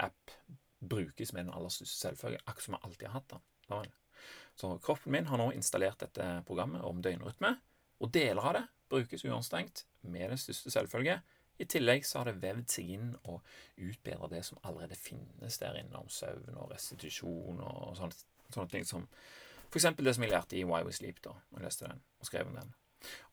app 0.03 0.33
brukes 0.83 1.33
med 1.33 1.45
den 1.45 1.53
aller 1.53 1.71
største 1.71 2.09
selvfølge, 2.09 2.41
akkurat 2.43 2.65
som 2.65 2.75
vi 2.75 2.81
alltid 2.83 3.07
har 3.07 3.19
hatt 3.19 3.35
den. 3.35 3.93
Så 4.55 4.71
kroppen 4.83 5.11
min 5.15 5.29
har 5.29 5.39
nå 5.39 5.51
installert 5.55 6.01
dette 6.03 6.25
programmet 6.47 6.83
om 6.85 7.01
døgnrytme, 7.01 7.55
og 8.03 8.11
deler 8.13 8.49
av 8.49 8.57
det 8.57 8.65
brukes 8.91 9.25
uanstrengt 9.25 9.85
med 10.01 10.33
den 10.33 10.41
største 10.41 10.73
selvfølge. 10.73 11.21
I 11.61 11.65
tillegg 11.69 12.05
så 12.05 12.19
har 12.19 12.29
det 12.29 12.41
vevd 12.41 12.69
seg 12.69 12.91
inn 12.97 13.09
og 13.29 13.45
utbedra 13.77 14.29
det 14.31 14.41
som 14.45 14.59
allerede 14.65 14.97
finnes 14.97 15.57
der 15.61 15.77
inne 15.79 16.01
om 16.01 16.09
søvn 16.11 16.57
og 16.57 16.71
restitusjon 16.73 17.61
og 17.61 17.97
sånne, 17.97 18.17
sånne 18.49 18.71
ting 18.73 18.87
som 18.89 19.05
f.eks. 19.69 19.87
det 19.97 20.15
som 20.15 20.25
jeg 20.25 20.33
lærte 20.33 20.57
i 20.57 20.65
Why 20.67 20.83
We 20.85 20.93
Sleep 20.93 21.21
da 21.25 21.35
jeg 21.53 21.65
leste 21.65 21.87
den 21.87 22.01
og 22.19 22.29
skrev 22.29 22.49
om 22.49 22.57
den. 22.57 22.73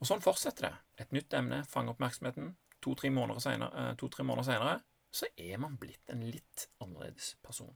Og 0.01 0.09
sånn 0.09 0.23
fortsetter 0.25 0.69
det. 0.69 0.75
Et 1.05 1.13
nytt 1.17 1.35
emne 1.37 1.63
fanger 1.69 1.95
oppmerksomheten, 1.95 2.55
to-tre 2.83 3.11
måneder 3.15 3.43
senere, 3.45 3.87
eh, 3.91 3.95
to, 4.01 4.11
måneder 4.23 4.49
senere 4.53 4.81
så 5.11 5.27
er 5.37 5.59
man 5.59 5.79
blitt 5.79 6.11
en 6.13 6.23
litt 6.23 6.69
annerledes 6.83 7.35
person. 7.43 7.73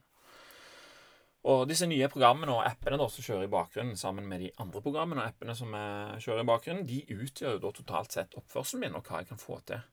Og 1.45 1.67
disse 1.69 1.85
nye 1.85 2.07
programmene 2.09 2.55
og 2.55 2.63
appene 2.65 2.97
da, 2.97 3.05
som 3.11 3.25
kjører 3.25 3.45
i 3.45 3.51
bakgrunnen 3.53 3.97
sammen 3.99 4.25
med 4.25 4.41
de 4.41 4.47
andre 4.63 4.81
programmene 4.81 5.21
og 5.21 5.33
appene 5.33 5.53
som 5.57 5.75
eh, 5.77 6.15
kjører 6.23 6.41
i 6.41 6.47
bakgrunnen, 6.49 6.87
de 6.89 7.03
utgjør 7.13 7.57
jo 7.57 7.61
da 7.67 7.73
totalt 7.75 8.15
sett 8.15 8.37
oppførselen 8.39 8.85
min 8.85 8.97
og 8.97 9.05
hva 9.05 9.21
jeg 9.21 9.29
kan 9.29 9.41
få 9.41 9.59
til. 9.67 9.83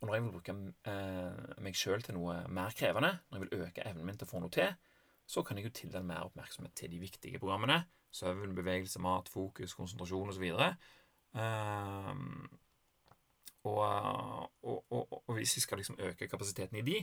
Og 0.00 0.08
når 0.08 0.16
jeg 0.16 0.24
vil 0.24 0.32
bruke 0.36 0.54
eh, 0.92 1.60
meg 1.64 1.76
sjøl 1.76 2.04
til 2.04 2.16
noe 2.16 2.38
mer 2.52 2.72
krevende, 2.76 3.12
når 3.28 3.38
jeg 3.38 3.44
vil 3.44 3.66
øke 3.66 3.84
evnen 3.90 4.08
min 4.08 4.16
til 4.16 4.28
å 4.28 4.30
få 4.30 4.40
noe 4.44 4.52
til, 4.56 4.72
så 5.26 5.42
kan 5.42 5.58
jeg 5.58 5.68
jo 5.68 5.74
tildele 5.74 6.06
mer 6.06 6.28
oppmerksomhet 6.28 6.76
til 6.78 6.92
de 6.92 7.02
viktige 7.02 7.40
programmene. 7.42 7.82
Søvn, 8.14 8.54
bevegelse, 8.56 9.00
mat, 9.02 9.28
fokus, 9.28 9.74
konsentrasjon 9.76 10.32
osv. 10.32 10.44
Um, 11.36 12.46
og, 13.66 14.52
og, 14.62 14.78
og, 14.94 15.12
og, 15.22 15.34
hvis 15.36 15.56
vi 15.58 15.64
skal 15.64 15.80
liksom 15.82 15.98
øke 16.08 16.28
kapasiteten 16.30 16.78
i 16.80 16.86
de, 16.86 17.00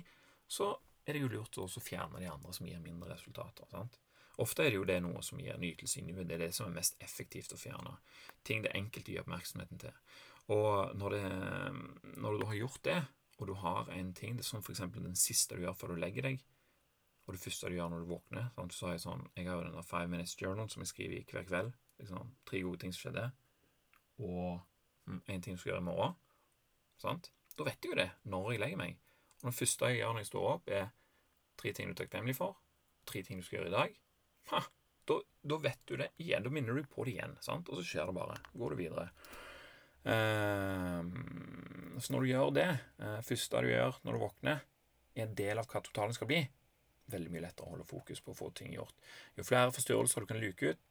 så 0.47 0.71
er 1.05 1.17
det 1.17 1.23
jo 1.23 1.31
lurt 1.33 1.59
å 1.59 1.67
fjerne 1.67 2.21
de 2.21 2.29
andre 2.31 2.53
som 2.55 2.67
gir 2.67 2.81
mindre 2.83 3.13
resultater. 3.13 3.67
sant? 3.71 3.99
Ofte 4.41 4.63
er 4.63 4.71
det 4.71 4.79
jo 4.79 4.85
det 4.89 4.99
noe 5.05 5.21
som 5.21 5.41
gir 5.41 5.59
nytelse 5.61 5.99
inni 6.01 6.15
Det 6.15 6.37
er 6.37 6.47
det 6.47 6.53
som 6.55 6.67
er 6.67 6.79
mest 6.79 6.95
effektivt 7.03 7.53
å 7.53 7.59
fjerne. 7.59 7.97
Ting 8.43 8.63
det 8.63 8.71
enkelte 8.73 9.11
enkelt 9.11 9.19
å 9.19 9.25
oppmerksomheten 9.25 9.83
til. 9.83 9.99
Og 10.53 10.95
når, 10.99 11.17
det, 11.17 12.17
når 12.17 12.39
du 12.39 12.45
har 12.49 12.57
gjort 12.57 12.81
det, 12.87 12.97
og 13.39 13.47
du 13.47 13.53
har 13.61 13.91
en 13.93 14.09
ting 14.13 14.35
det 14.37 14.43
er 14.43 14.47
som 14.47 14.63
f.eks. 14.63 14.81
den 14.95 15.15
siste 15.19 15.55
du 15.55 15.63
gjør 15.63 15.77
før 15.77 15.93
du 15.93 16.01
legger 16.01 16.29
deg, 16.29 16.41
og 17.23 17.35
det 17.35 17.43
første 17.43 17.69
du 17.71 17.77
gjør 17.77 17.93
når 17.93 18.03
du 18.03 18.09
våkner 18.09 18.49
sant? 18.55 18.73
Så 18.75 18.87
har 18.87 18.97
Jeg 18.97 19.05
sånn, 19.05 19.23
jeg 19.37 19.47
har 19.47 19.59
jo 19.59 19.67
denne 19.69 19.85
Five 19.87 20.09
Minutes 20.11 20.35
Journal 20.39 20.69
som 20.69 20.83
jeg 20.83 20.91
skriver 20.91 21.19
i 21.19 21.23
hver 21.29 21.47
kveld. 21.47 21.71
Liksom, 22.01 22.33
tre 22.49 22.59
gode 22.65 22.81
ting 22.81 22.91
som 22.91 23.05
skjedde, 23.05 23.27
og 24.25 24.59
mm, 25.05 25.21
en 25.29 25.43
ting 25.45 25.55
du 25.55 25.61
skal 25.61 25.75
gjøre 25.75 25.83
i 25.83 25.87
morgen. 25.87 26.15
Sant? 27.01 27.31
Da 27.57 27.65
vet 27.67 27.83
jeg 27.83 27.93
jo 27.93 27.99
det 27.99 28.09
når 28.29 28.53
jeg 28.53 28.63
legger 28.63 28.79
meg. 28.79 28.99
Og 29.43 29.49
det 29.49 29.57
første 29.57 29.89
jeg 29.91 29.99
gjør 30.01 30.13
når 30.15 30.23
jeg 30.23 30.31
står 30.31 30.47
opp, 30.53 30.71
er 30.71 30.87
tre 31.59 31.73
ting 31.75 31.89
du 31.89 31.93
er 31.93 31.99
takknemlig 32.03 32.37
for, 32.37 32.55
tre 33.09 33.23
ting 33.25 33.41
du 33.41 33.45
skal 33.45 33.59
gjøre 33.59 33.71
i 33.71 33.75
dag. 33.75 33.99
Ha, 34.51 34.61
da, 35.09 35.19
da, 35.43 35.59
vet 35.63 35.81
du 35.89 35.97
det 35.99 36.09
igjen. 36.23 36.43
Da 36.45 36.51
minner 36.53 36.77
du 36.77 36.87
på 36.89 37.05
det 37.07 37.17
igjen. 37.17 37.35
Sant? 37.43 37.69
Og 37.69 37.79
så 37.79 37.85
skjer 37.87 38.09
det 38.09 38.17
bare. 38.17 38.39
Går 38.55 38.73
du 38.73 38.79
videre. 38.79 39.07
Uh, 40.03 41.03
så 42.03 42.11
når 42.11 42.25
du 42.25 42.31
gjør 42.31 42.55
det, 42.57 42.69
uh, 42.99 43.19
første 43.23 43.63
du 43.63 43.69
gjør 43.71 43.99
når 44.03 44.17
du 44.17 44.23
våkner, 44.23 44.63
er 45.13 45.27
en 45.27 45.37
del 45.37 45.61
av 45.61 45.69
hva 45.69 45.83
totalen 45.85 46.15
skal 46.15 46.27
bli, 46.31 46.41
veldig 47.13 47.31
mye 47.31 47.43
lettere 47.43 47.67
å 47.67 47.75
holde 47.75 47.87
fokus 47.87 48.23
på 48.23 48.33
å 48.33 48.37
få 48.37 48.49
ting 48.57 48.73
gjort. 48.75 48.95
Jo 49.37 49.45
flere 49.47 49.75
forstyrrelser 49.75 50.23
du 50.23 50.29
kan 50.31 50.41
luke 50.41 50.73
ut, 50.73 50.81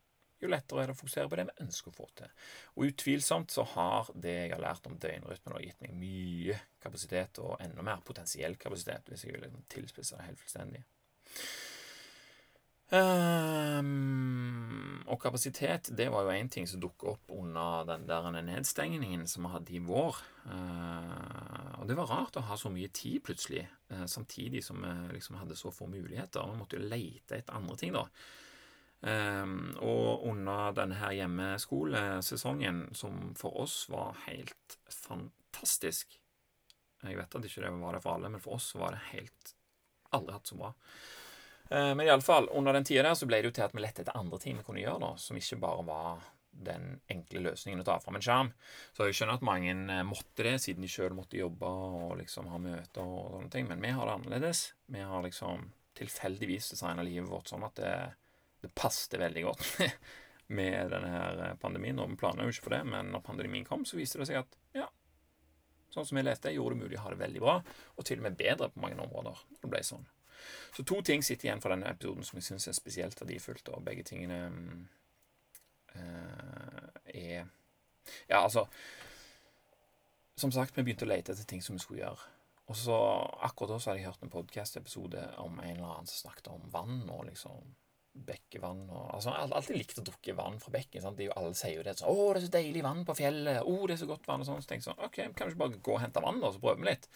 jo 0.42 0.50
lettere 0.52 0.82
er 0.82 0.90
det 0.90 0.96
å 0.96 1.00
fokusere 1.00 1.30
på 1.30 1.38
det 1.38 1.46
vi 1.48 1.64
ønsker 1.64 1.92
å 1.92 1.96
få 1.96 2.06
til. 2.18 2.30
Og 2.76 2.86
utvilsomt 2.90 3.54
så 3.54 3.66
har 3.74 4.12
det 4.14 4.36
jeg 4.36 4.54
har 4.54 4.64
lært 4.64 4.88
om 4.90 4.98
døgnrytmen, 5.02 5.58
gitt 5.64 5.84
meg 5.84 5.98
mye 5.98 6.60
kapasitet, 6.82 7.42
og 7.42 7.60
enda 7.62 7.84
mer 7.86 8.04
potensiell 8.06 8.58
kapasitet, 8.60 9.08
hvis 9.08 9.26
jeg 9.26 9.36
vil 9.36 9.46
liksom 9.46 9.68
tilspisse 9.72 10.18
det 10.18 10.30
helt 10.30 10.42
fullstendig. 10.42 10.82
Um, 12.92 14.20
og 15.08 15.16
kapasitet, 15.22 15.88
det 15.96 16.10
var 16.12 16.26
jo 16.26 16.34
én 16.36 16.50
ting 16.52 16.66
som 16.68 16.80
dukket 16.80 17.08
opp 17.14 17.30
under 17.32 17.86
den 17.88 18.04
der 18.04 18.28
nedstengningen 18.44 19.24
som 19.30 19.46
vi 19.46 19.52
hadde 19.54 19.72
i 19.72 19.80
vår. 19.80 20.16
Uh, 20.44 21.80
og 21.80 21.88
det 21.88 21.96
var 21.96 22.10
rart 22.12 22.36
å 22.36 22.44
ha 22.50 22.56
så 22.60 22.68
mye 22.72 22.92
tid 22.92 23.22
plutselig, 23.24 23.64
uh, 23.94 24.04
samtidig 24.04 24.60
som 24.66 24.76
vi 24.84 24.92
liksom 25.16 25.40
hadde 25.40 25.56
så 25.56 25.72
få 25.72 25.86
muligheter. 25.88 26.44
Vi 26.52 26.60
måtte 26.60 26.76
jo 26.76 26.84
lete 26.84 27.36
etter 27.38 27.56
andre 27.56 27.76
ting, 27.80 27.92
da. 27.96 28.04
Um, 29.02 29.72
og 29.82 30.26
under 30.30 30.74
denne 30.76 30.94
her 31.00 31.14
hjemmeskolesesongen, 31.16 32.84
som 32.94 33.32
for 33.34 33.64
oss 33.64 33.88
var 33.90 34.14
helt 34.28 34.76
fantastisk 34.86 36.20
Jeg 37.02 37.18
vet 37.18 37.34
at 37.34 37.48
ikke 37.48 37.64
det 37.64 37.72
var 37.80 37.96
det 37.96 38.02
for 38.04 38.14
alle, 38.14 38.30
men 38.30 38.42
for 38.44 38.60
oss 38.60 38.68
var 38.78 38.94
det 38.94 39.00
helt 39.08 39.56
Aldri 40.14 40.36
hatt 40.36 40.52
så 40.52 40.58
bra. 40.60 40.70
Uh, 41.72 41.90
men 41.96 42.04
iallfall, 42.04 42.46
under 42.52 42.76
den 42.76 42.86
tida 42.86 43.02
der 43.08 43.18
så 43.18 43.26
ble 43.26 43.40
det 43.40 43.50
jo 43.50 43.56
til 43.56 43.66
at 43.66 43.74
vi 43.74 43.82
lette 43.82 44.04
etter 44.04 44.18
andre 44.20 44.38
ting 44.38 44.60
vi 44.60 44.66
kunne 44.66 44.84
gjøre, 44.84 45.00
da, 45.02 45.10
som 45.18 45.40
ikke 45.40 45.58
bare 45.64 45.86
var 45.88 46.22
den 46.52 47.00
enkle 47.10 47.42
løsningen 47.48 47.80
å 47.82 47.86
ta 47.86 47.98
fram 48.00 48.18
en 48.18 48.24
skjerm. 48.24 48.50
Så 48.92 49.08
jeg 49.08 49.16
skjønner 49.18 49.38
at 49.40 49.46
mange 49.46 49.72
eh, 49.72 50.02
måtte 50.06 50.44
det, 50.44 50.58
siden 50.62 50.84
de 50.84 50.90
sjøl 50.92 51.14
måtte 51.16 51.40
jobbe 51.40 51.66
og 51.66 52.18
liksom 52.20 52.50
ha 52.52 52.60
møter 52.60 53.02
og 53.02 53.38
sånne 53.38 53.52
ting, 53.54 53.70
men 53.70 53.82
vi 53.82 53.94
har 53.96 54.06
det 54.06 54.16
annerledes. 54.18 54.66
Vi 54.92 55.00
har 55.00 55.24
liksom 55.24 55.70
tilfeldigvis 55.98 56.74
designa 56.74 57.04
livet 57.06 57.30
vårt 57.30 57.50
sånn 57.50 57.64
at 57.66 57.80
det 57.80 57.94
det 58.62 58.72
passet 58.78 59.18
veldig 59.20 59.44
godt 59.48 59.68
med 60.58 60.92
denne 60.94 61.12
her 61.12 61.60
pandemien. 61.60 61.98
Og 62.00 62.10
vi 62.12 62.18
planla 62.20 62.46
jo 62.46 62.54
ikke 62.54 62.68
for 62.68 62.76
det, 62.76 62.82
men 62.88 63.12
når 63.14 63.24
pandemien 63.26 63.66
kom, 63.68 63.86
så 63.88 63.98
viste 63.98 64.20
det 64.20 64.28
seg 64.30 64.42
at 64.42 64.58
ja, 64.76 64.88
sånn 65.92 66.08
som 66.08 66.18
jeg 66.18 66.28
leste, 66.28 66.54
gjorde 66.54 66.76
det 66.76 66.86
mulig 66.86 66.98
å 66.98 67.04
ha 67.04 67.12
det 67.12 67.20
veldig 67.20 67.44
bra, 67.44 67.58
og 67.96 68.08
til 68.08 68.22
og 68.22 68.26
med 68.28 68.38
bedre 68.38 68.70
på 68.72 68.82
mange 68.82 69.00
områder. 69.02 69.44
Det 69.60 69.70
ble 69.70 69.82
sånn. 69.86 70.06
Så 70.74 70.84
to 70.88 70.98
ting 71.06 71.22
sitter 71.22 71.48
igjen 71.48 71.62
fra 71.62 71.74
denne 71.74 71.92
episoden 71.92 72.26
som 72.26 72.38
jeg 72.38 72.48
syns 72.48 72.68
er 72.70 72.76
spesielt 72.76 73.20
verdifullt, 73.20 73.68
og 73.74 73.84
begge 73.86 74.06
tingene 74.08 74.40
uh, 75.94 76.88
er 77.06 77.44
Ja, 78.26 78.40
altså 78.42 78.66
Som 80.34 80.50
sagt, 80.50 80.74
vi 80.74 80.82
begynte 80.82 81.04
å 81.06 81.10
lete 81.12 81.34
etter 81.34 81.46
ting 81.46 81.60
som 81.62 81.76
vi 81.76 81.82
skulle 81.84 82.00
gjøre. 82.02 82.30
Og 82.72 82.78
så 82.78 82.96
akkurat 83.44 83.74
da 83.74 83.76
så 83.78 83.90
hadde 83.90 84.00
jeg 84.00 84.08
hørt 84.08 84.24
en 84.24 84.32
podkast-episode 84.32 85.22
om 85.42 85.60
en 85.60 85.74
eller 85.74 85.90
annen 85.90 86.08
som 86.08 86.24
snakket 86.24 86.48
om 86.50 86.64
vann 86.72 87.04
og 87.12 87.26
liksom 87.28 87.74
bekkevann 88.12 88.82
og 88.90 89.14
altså, 89.14 89.32
Jeg 89.32 89.48
har 89.48 89.54
alltid 89.56 89.78
likt 89.78 90.00
å 90.00 90.04
drukke 90.04 90.34
vann 90.36 90.58
fra 90.60 90.72
bekken. 90.74 91.02
sant? 91.02 91.20
Jo, 91.20 91.32
alle 91.36 91.54
sier 91.56 91.78
jo 91.78 91.84
det. 91.86 91.96
Så, 91.98 92.06
'Å, 92.06 92.32
det 92.32 92.42
er 92.42 92.46
så 92.46 92.52
deilig 92.58 92.82
vann 92.84 93.04
på 93.08 93.16
fjellet.' 93.16 93.62
'Å, 93.64 93.76
det 93.86 93.94
er 93.94 94.02
så 94.02 94.08
godt 94.10 94.26
vann.' 94.28 94.44
og 94.44 94.46
sånn. 94.46 94.62
Så 94.62 94.68
tenker 94.68 94.84
jeg 94.84 94.90
sånn 94.90 95.04
OK, 95.06 95.16
kan 95.36 95.48
vi 95.48 95.54
ikke 95.54 95.62
bare 95.64 95.82
gå 95.88 95.94
og 95.94 96.02
hente 96.02 96.24
vann, 96.24 96.40
da, 96.40 96.52
så 96.52 96.60
prøver 96.60 96.82
vi 96.82 96.90
litt? 96.90 97.08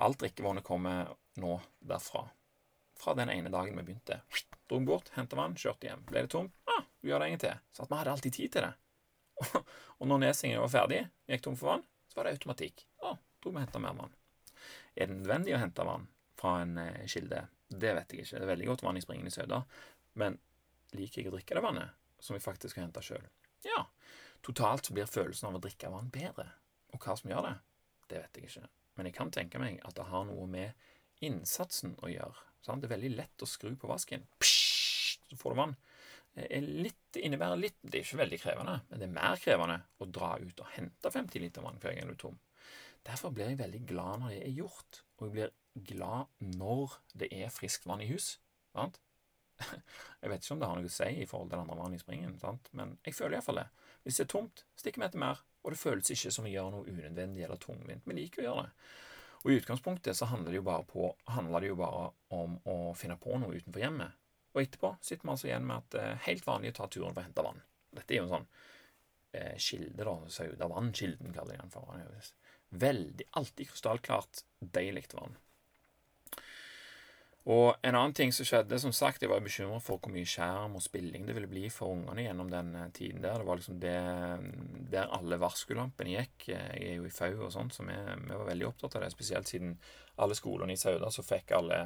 Alt 0.00 0.20
drikkevannet 0.22 0.64
kommer 0.64 1.10
nå 1.36 1.60
derfra. 1.80 2.28
Fra 3.00 3.14
den 3.14 3.30
ene 3.30 3.50
dagen 3.50 3.76
vi 3.76 3.82
begynte. 3.82 4.20
Dro 4.68 4.78
bort, 4.86 5.10
henta 5.16 5.36
vann, 5.36 5.56
kjørte 5.56 5.88
hjem. 5.88 6.04
Ble 6.06 6.22
det 6.24 6.30
tomt? 6.32 6.54
Ah, 6.70 6.84
vi 7.00 7.10
gjør 7.10 7.24
det 7.24 7.30
en 7.32 7.42
til. 7.42 7.58
Så 7.72 7.82
at 7.84 7.90
vi 7.90 7.98
hadde 7.98 8.14
alltid 8.14 8.36
tid 8.36 8.52
til 8.52 8.66
det. 8.68 8.72
og 9.98 10.08
når 10.08 10.24
nesingen 10.26 10.60
var 10.60 10.72
ferdig, 10.72 11.02
gikk 11.26 11.42
tom 11.44 11.56
for 11.56 11.74
vann, 11.74 11.84
så 12.08 12.20
var 12.20 12.28
det 12.28 12.38
automatikk. 12.38 12.86
ah, 13.02 13.16
dro 13.40 13.50
vi 13.50 13.56
og 13.56 13.64
henta 13.64 13.82
mer 13.82 13.96
vann. 13.98 14.14
Er 14.94 15.08
det 15.08 15.16
nødvendig 15.16 15.56
å 15.56 15.62
hente 15.62 15.86
vann 15.86 16.06
fra 16.40 16.60
en 16.62 16.76
eh, 16.78 17.06
kilde? 17.08 17.46
Det 17.70 17.94
vet 17.94 18.12
jeg 18.12 18.24
ikke. 18.24 18.36
Det 18.36 18.44
er 18.44 18.50
veldig 18.50 18.68
godt 18.72 18.82
vann 18.82 18.98
i 18.98 19.04
springende 19.04 19.30
Sauda. 19.30 19.62
Men 20.18 20.38
liker 20.96 21.22
jeg 21.22 21.30
å 21.30 21.34
drikke 21.36 21.56
det 21.56 21.64
vannet, 21.64 21.96
som 22.20 22.36
jeg 22.36 22.44
faktisk 22.44 22.78
har 22.78 22.88
henta 22.88 23.02
sjøl? 23.04 23.26
Ja. 23.66 23.84
Totalt 24.44 24.88
så 24.88 24.96
blir 24.96 25.10
følelsen 25.10 25.50
av 25.50 25.58
å 25.58 25.62
drikke 25.62 25.92
vann 25.92 26.10
bedre. 26.12 26.48
Og 26.94 27.02
hva 27.04 27.16
som 27.18 27.30
gjør 27.30 27.46
det, 27.46 27.56
det 28.10 28.22
vet 28.22 28.38
jeg 28.40 28.50
ikke. 28.50 28.70
Men 28.96 29.08
jeg 29.08 29.16
kan 29.16 29.32
tenke 29.34 29.60
meg 29.62 29.78
at 29.86 29.96
det 29.96 30.08
har 30.10 30.26
noe 30.28 30.46
med 30.50 30.88
innsatsen 31.24 31.94
å 32.02 32.10
gjøre. 32.10 32.46
Sant? 32.64 32.82
Det 32.82 32.88
er 32.88 32.96
veldig 32.96 33.12
lett 33.14 33.44
å 33.44 33.48
skru 33.48 33.74
på 33.78 33.88
vasken. 33.90 34.24
Psh, 34.40 35.20
så 35.30 35.38
får 35.40 35.54
du 35.54 35.60
vann. 35.60 35.76
Litt, 36.62 37.18
innebærer 37.18 37.58
litt 37.58 37.80
Det 37.82 37.98
er 37.98 38.04
ikke 38.04 38.20
veldig 38.20 38.38
krevende, 38.38 38.76
men 38.86 39.00
det 39.00 39.06
er 39.08 39.16
mer 39.16 39.40
krevende 39.42 39.80
å 39.98 40.06
dra 40.06 40.36
ut 40.38 40.60
og 40.62 40.68
hente 40.76 41.10
50 41.10 41.42
liter 41.42 41.64
vann 41.64 41.80
gang 41.82 41.98
du 42.06 42.14
er 42.14 42.20
tom. 42.20 42.36
Derfor 43.06 43.32
blir 43.34 43.50
jeg 43.50 43.58
veldig 43.58 43.80
glad 43.88 44.22
når 44.22 44.34
det 44.36 44.42
er 44.44 44.54
gjort, 44.60 45.00
og 45.18 45.26
jeg 45.26 45.34
blir 45.34 45.54
glad 45.90 46.44
når 46.60 46.98
det 47.18 47.30
er 47.34 47.52
friskt 47.52 47.88
vann 47.88 48.04
i 48.04 48.10
hus. 48.12 48.36
Sant? 48.76 49.00
Jeg 50.20 50.32
vet 50.32 50.42
ikke 50.44 50.54
om 50.54 50.62
det 50.62 50.68
har 50.68 50.80
noe 50.80 50.90
å 50.90 50.92
si 50.92 51.10
i 51.22 51.28
forhold 51.28 51.50
til 51.50 51.56
den 51.56 51.62
andre 51.64 51.76
mannen 51.78 51.96
i 51.96 52.02
springen, 52.02 52.34
sant? 52.40 52.66
men 52.76 52.96
jeg 53.06 53.16
føler 53.16 53.38
iallfall 53.38 53.62
det. 53.62 53.68
Hvis 54.04 54.18
det 54.18 54.26
er 54.26 54.32
tomt, 54.32 54.64
stikker 54.80 55.02
vi 55.02 55.06
etter 55.06 55.22
mer, 55.22 55.40
og 55.60 55.74
det 55.74 55.80
føles 55.80 56.12
ikke 56.12 56.32
som 56.32 56.46
vi 56.48 56.54
gjør 56.54 56.72
noe 56.74 56.88
unødvendig 56.88 57.44
eller 57.46 57.60
tungvint. 57.60 58.06
Vi 58.08 58.16
liker 58.16 58.42
å 58.42 58.46
gjøre 58.46 58.66
det. 58.66 58.90
Og 59.40 59.52
i 59.52 59.56
utgangspunktet 59.56 60.16
så 60.16 60.28
handler 60.28 60.52
det 60.52 60.60
jo 60.60 60.66
bare, 60.66 60.84
på, 60.88 61.06
det 61.24 61.70
jo 61.70 61.78
bare 61.80 62.10
om 62.36 62.58
å 62.68 62.76
finne 62.96 63.16
på 63.20 63.38
noe 63.40 63.56
utenfor 63.56 63.80
hjemmet. 63.80 64.16
Og 64.52 64.62
etterpå 64.64 64.94
sitter 65.00 65.24
vi 65.24 65.32
altså 65.32 65.48
igjen 65.48 65.68
med 65.68 65.78
at 65.78 65.94
det 65.94 66.02
er 66.04 66.24
helt 66.26 66.46
vanlig 66.48 66.74
å 66.74 66.78
ta 66.80 66.88
turen 66.90 67.14
for 67.14 67.22
å 67.22 67.24
hente 67.24 67.46
vann. 67.46 67.62
Dette 67.96 68.14
er 68.14 68.20
jo 68.20 68.26
en 68.26 68.34
sånn 68.34 68.48
eh, 69.38 69.54
kilde, 69.56 70.04
da. 70.04 70.16
Saudavannkilden, 70.36 71.32
kaller 71.36 71.56
de 71.56 71.62
den 71.62 71.72
for. 71.72 72.32
Veldig, 72.84 73.28
alltid 73.40 73.70
krystallklart, 73.70 74.42
deilig 74.60 75.06
vann. 75.14 75.38
Og 77.48 77.72
en 77.80 77.96
annen 77.96 78.12
ting 78.12 78.34
som 78.36 78.44
skjedde, 78.44 78.76
som 78.82 78.92
sagt, 78.92 79.22
jeg 79.24 79.30
var 79.30 79.40
bekymra 79.40 79.78
for 79.80 79.96
hvor 79.96 80.12
mye 80.12 80.28
skjerm 80.28 80.74
og 80.76 80.82
spilling 80.84 81.24
det 81.24 81.32
ville 81.38 81.48
bli 81.48 81.70
for 81.72 81.94
ungene 81.94 82.26
gjennom 82.26 82.50
den 82.52 82.74
eh, 82.76 82.90
tiden 82.92 83.24
der. 83.24 83.40
Det 83.40 83.48
var 83.48 83.60
liksom 83.60 83.78
det 83.80 83.94
der 84.92 85.14
alle 85.16 85.38
varskulampene 85.40 86.18
gikk. 86.18 86.50
Jeg 86.52 86.82
er 86.84 86.98
jo 86.98 87.08
i 87.08 87.14
FAU 87.14 87.46
og 87.46 87.54
sånt, 87.54 87.72
så 87.74 87.86
vi, 87.88 87.96
vi, 87.96 88.34
var 88.34 88.44
veldig 88.50 88.68
opptatt 88.68 88.98
av 88.98 89.06
det. 89.06 89.12
Spesielt 89.14 89.48
siden 89.48 89.72
alle 90.20 90.36
skolene 90.36 90.76
i 90.76 90.80
Sauda 90.80 91.08
så 91.14 91.24
fikk 91.24 91.54
alle, 91.56 91.80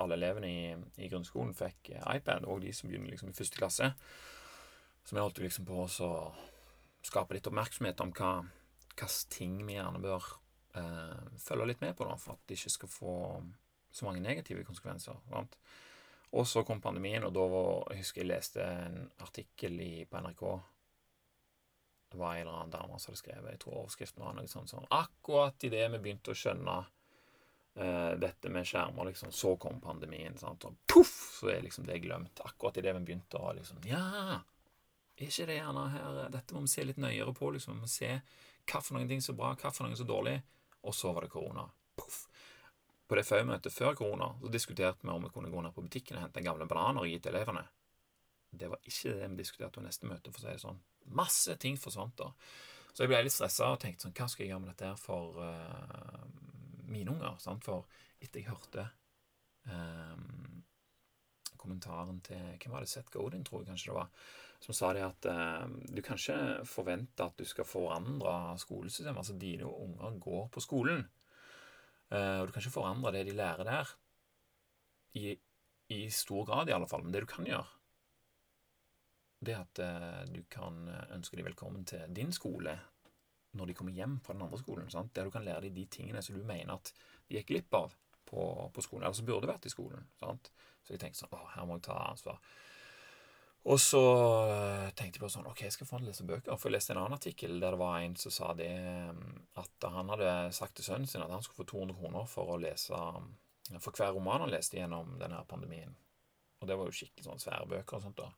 alle 0.00 0.16
elevene 0.16 0.48
i, 0.48 0.72
i, 0.96 1.10
grunnskolen 1.12 1.52
fikk 1.58 1.92
eh, 1.92 2.08
iPad, 2.16 2.48
og 2.48 2.64
de 2.64 2.72
som 2.72 2.88
begynner 2.88 3.12
liksom 3.12 3.34
i 3.34 3.36
første 3.36 3.60
klasse. 3.60 3.92
Så 5.04 5.12
vi 5.12 5.20
holdt 5.20 5.44
liksom 5.44 5.68
på 5.68 5.84
å 5.84 6.10
skape 7.06 7.36
litt 7.36 7.46
oppmerksomhet 7.46 8.00
om 8.02 8.16
hva 8.16 8.38
hvilke 8.96 9.12
ting 9.28 9.60
vi 9.68 9.76
gjerne 9.76 10.00
bør 10.00 10.24
eh, 10.80 11.36
følge 11.36 11.68
litt 11.68 11.84
med 11.84 11.92
på, 11.98 12.08
da, 12.08 12.16
for 12.16 12.32
at 12.32 12.48
de 12.48 12.56
ikke 12.56 12.72
skal 12.78 12.90
få 12.90 13.16
så 13.96 14.06
mange 14.06 14.22
negative 14.24 14.64
konsekvenser. 14.66 15.18
Sant? 15.30 15.58
Og 16.36 16.46
så 16.48 16.62
kom 16.66 16.80
pandemien, 16.84 17.24
og 17.24 17.32
da 17.32 17.44
var, 17.48 17.68
jeg 17.94 18.02
husker 18.02 18.22
jeg 18.22 18.30
leste 18.32 18.64
en 18.64 18.98
artikkel 19.24 19.78
i, 19.80 19.92
på 20.10 20.20
NRK. 20.20 20.42
Det 22.10 22.18
var 22.20 22.34
en 22.34 22.42
eller 22.42 22.58
annen 22.58 22.74
dame 22.74 22.98
som 22.98 23.10
hadde 23.10 23.20
skrevet 23.20 23.50
jeg 23.50 23.60
tror 23.64 23.78
overskriften 23.80 24.22
var 24.22 24.36
noe 24.36 24.46
sånt 24.46 24.70
sånn 24.70 24.84
Akkurat 24.94 25.64
idet 25.66 25.88
vi 25.90 25.98
begynte 26.04 26.30
å 26.30 26.38
skjønne 26.38 26.74
uh, 26.78 28.12
dette 28.22 28.52
med 28.52 28.68
skjermer, 28.68 29.08
liksom. 29.10 29.32
Så 29.34 29.56
kom 29.62 29.80
pandemien, 29.82 30.36
sant, 30.38 30.68
og 30.68 30.76
poff, 30.86 31.16
så 31.40 31.50
er 31.54 31.64
liksom 31.64 31.88
det 31.88 31.98
glemt. 32.04 32.42
Akkurat 32.46 32.78
idet 32.82 32.94
vi 32.98 33.06
begynte 33.08 33.40
å 33.40 33.54
liksom 33.56 33.82
Ja, 33.88 34.38
er 35.16 35.30
ikke 35.30 35.48
det 35.48 35.58
gjerne 35.58 35.88
her 35.94 36.20
Dette 36.34 36.54
må 36.54 36.66
vi 36.66 36.74
se 36.74 36.84
litt 36.84 37.00
nøyere 37.00 37.34
på, 37.36 37.50
liksom. 37.54 37.78
Vi 37.78 37.86
må 37.86 37.90
se 37.90 38.12
hva 38.66 38.82
for 38.82 38.96
noen 38.98 39.08
ting 39.10 39.22
som 39.22 39.36
er 39.36 39.40
bra, 39.40 39.54
hva 39.56 39.72
for 39.72 39.86
noen 39.86 39.98
som 39.98 40.06
er 40.06 40.12
dårlig. 40.12 40.36
Og 40.86 40.94
så 40.94 41.10
var 41.14 41.24
det 41.24 41.32
korona. 41.32 41.66
Poff. 41.96 42.26
På 43.06 43.14
det 43.14 43.26
FAU-møtet 43.26 43.74
før 43.74 43.94
korona 43.94 44.32
så 44.40 44.50
diskuterte 44.50 45.06
vi 45.06 45.12
om 45.12 45.22
vi 45.22 45.30
kunne 45.34 45.50
gå 45.52 45.62
ned 45.62 45.74
på 45.74 45.84
butikken 45.84 46.18
og 46.18 46.24
hente 46.26 46.42
gamle 46.42 46.66
bananer 46.66 47.04
og 47.04 47.10
gi 47.10 47.20
til 47.22 47.34
elevene. 47.34 47.62
Det 48.50 48.70
var 48.72 48.82
ikke 48.82 49.14
det 49.14 49.28
vi 49.30 49.38
diskuterte 49.42 49.78
på 49.78 49.84
neste 49.84 50.08
møte, 50.10 50.32
for 50.32 50.40
å 50.40 50.46
si 50.46 50.54
det 50.54 50.62
sånn. 50.62 50.80
Masse 51.14 51.54
ting 51.62 51.78
forsvant 51.78 52.16
da. 52.18 52.32
Så 52.96 53.04
jeg 53.04 53.12
ble 53.12 53.20
litt 53.26 53.34
stressa 53.34 53.68
og 53.74 53.80
tenkte 53.82 54.06
sånn 54.06 54.14
Hva 54.16 54.26
skal 54.32 54.46
jeg 54.46 54.54
gjøre 54.54 54.62
med 54.64 54.70
dette 54.72 54.88
her 54.88 54.98
for 54.98 55.36
uh, 55.36 56.22
mine 56.88 57.12
unger? 57.12 57.36
Sant? 57.42 57.66
For 57.66 57.84
etter 58.24 58.40
jeg 58.40 58.48
hørte 58.48 58.86
um, 59.68 60.62
kommentaren 61.60 62.22
til 62.24 62.40
Hvem 62.56 62.72
var 62.72 62.86
det? 62.86 62.90
Seth 62.90 63.12
Godin, 63.12 63.44
tror 63.44 63.62
jeg 63.62 63.70
kanskje 63.70 63.92
det 63.92 63.98
var. 63.98 64.24
Som 64.64 64.78
sa 64.78 64.94
det 64.96 65.04
at 65.04 65.28
uh, 65.28 65.68
du 65.92 66.00
kan 66.02 66.18
ikke 66.18 66.64
forvente 66.66 67.28
at 67.28 67.36
du 67.36 67.44
skal 67.46 67.68
forandre 67.68 68.56
skolesystemet. 68.64 69.20
Altså 69.20 69.36
dine 69.38 69.68
unger 69.68 70.16
går 70.26 70.48
på 70.56 70.64
skolen. 70.64 71.04
Uh, 72.12 72.40
og 72.40 72.48
du 72.48 72.54
kan 72.54 72.62
ikke 72.62 72.76
forandre 72.76 73.14
det 73.16 73.24
de 73.28 73.36
lærer 73.36 73.66
der. 73.66 73.94
I, 75.16 75.32
I 75.94 76.00
stor 76.12 76.44
grad, 76.46 76.68
i 76.68 76.76
alle 76.76 76.88
fall. 76.90 77.04
Men 77.04 77.14
det 77.14 77.24
du 77.24 77.30
kan 77.30 77.48
gjøre, 77.48 77.66
det 79.46 79.56
at 79.58 79.82
uh, 79.82 80.22
du 80.32 80.42
kan 80.50 80.86
ønske 81.14 81.38
dem 81.38 81.48
velkommen 81.48 81.84
til 81.88 82.06
din 82.16 82.32
skole 82.32 82.78
når 83.56 83.70
de 83.70 83.74
kommer 83.74 83.92
hjem 83.96 84.18
fra 84.20 84.34
den 84.34 84.44
andre 84.46 84.58
skolen. 84.60 84.90
Sant? 84.92 85.14
Der 85.16 85.24
du 85.24 85.30
kan 85.30 85.44
lære 85.44 85.60
dem 85.66 85.74
de 85.74 85.86
tingene 85.90 86.22
som 86.22 86.36
du 86.36 86.44
mener 86.44 86.76
at 86.76 86.92
de 87.28 87.38
gikk 87.38 87.48
glipp 87.52 87.74
av 87.74 87.94
på, 88.26 88.42
på 88.74 88.84
skolen, 88.84 89.06
eller 89.06 89.16
som 89.16 89.28
burde 89.28 89.48
vært 89.48 89.68
i 89.68 89.72
skolen. 89.72 90.08
Sant? 90.20 90.50
Så 90.84 90.94
jeg 90.94 91.02
tenkte 91.02 91.22
sånn 91.22 91.34
Å, 91.34 91.44
her 91.54 91.68
må 91.68 91.78
jeg 91.78 91.86
ta 91.88 91.96
ansvar. 92.10 92.40
Og 93.66 93.80
så 93.82 94.00
eh, 94.46 94.88
tenkte 94.94 95.18
jeg 95.18 95.24
på 95.24 95.30
sånn 95.32 95.48
Ok, 95.50 95.64
jeg 95.64 95.74
skal 95.74 95.88
få 95.88 95.98
han 95.98 96.06
lese 96.06 96.26
bøker. 96.26 96.54
For 96.54 96.70
jeg 96.70 96.76
leste 96.76 96.94
en 96.94 97.00
annen 97.02 97.16
artikkel 97.16 97.56
der 97.58 97.74
det 97.74 97.80
var 97.80 97.98
en 97.98 98.14
som 98.20 98.34
sa 98.34 98.52
det 98.54 98.70
at 99.58 99.86
han 99.90 100.12
hadde 100.14 100.34
sagt 100.54 100.76
til 100.78 100.86
sønnen 100.86 101.10
sin 101.10 101.24
at 101.24 101.32
han 101.32 101.42
skulle 101.42 101.64
få 101.64 101.70
200 101.72 101.98
kroner 101.98 102.28
for 102.30 102.54
å 102.54 102.60
lese 102.62 103.00
for 103.82 103.98
hver 103.98 104.12
roman 104.14 104.44
han 104.44 104.52
leste 104.52 104.78
gjennom 104.78 105.16
denne 105.18 105.40
pandemien. 105.50 105.96
Og 106.62 106.68
det 106.70 106.76
var 106.78 106.86
jo 106.86 106.94
skikkelig 106.94 107.26
sånn 107.26 107.42
svære 107.42 107.66
bøker 107.72 107.98
og 107.98 108.04
sånt. 108.04 108.22
da. 108.22 108.30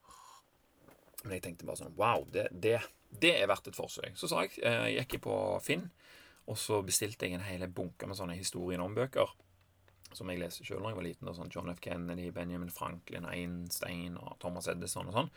Men 1.23 1.35
jeg 1.37 1.45
tenkte 1.45 1.67
bare 1.67 1.83
sånn 1.83 1.97
Wow, 1.99 2.25
det, 2.33 2.47
det, 2.51 2.79
det 3.21 3.35
er 3.37 3.51
verdt 3.51 3.69
et 3.69 3.77
forsøk. 3.77 4.17
Så 4.17 4.31
sa 4.31 4.41
jeg, 4.47 4.57
eh, 4.65 4.95
gikk 4.95 5.19
jeg 5.19 5.23
på 5.27 5.35
Finn, 5.61 5.85
og 6.49 6.57
så 6.57 6.81
bestilte 6.81 7.29
jeg 7.29 7.37
en 7.37 7.45
hel 7.45 7.67
bunke 7.69 8.09
med 8.09 8.17
sånne 8.17 8.39
historien 8.39 8.81
om 8.81 8.97
bøker 8.97 9.29
som 10.17 10.29
jeg 10.31 10.41
leste 10.41 10.65
sjøl 10.65 10.83
da 10.83 10.91
jeg 10.91 10.99
var 10.99 11.07
liten. 11.07 11.31
Sånn 11.35 11.51
John 11.53 11.71
F. 11.73 11.81
Kennedy, 11.83 12.29
Benjamin 12.35 12.71
Franklin, 12.73 13.27
Einstein 13.29 14.17
og 14.19 14.37
Thomas 14.41 14.69
Edison 14.71 15.09
og 15.11 15.17
sånn. 15.17 15.33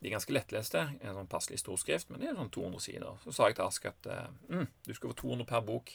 De 0.00 0.08
er 0.10 0.16
ganske 0.16 0.34
lettleste. 0.34 0.82
En 1.00 1.16
sånn 1.16 1.30
passelig 1.30 1.62
stor 1.62 1.78
skrift, 1.80 2.10
men 2.10 2.22
det 2.22 2.30
er 2.30 2.38
sånn 2.38 2.52
200 2.52 2.84
sider. 2.84 3.20
Så 3.24 3.34
sa 3.34 3.48
jeg 3.48 3.58
til 3.58 3.66
Ask 3.66 3.86
at 3.88 4.08
mm, 4.50 4.66
du 4.88 4.92
skal 4.96 5.12
få 5.12 5.20
200 5.22 5.48
per 5.48 5.64
bok 5.66 5.94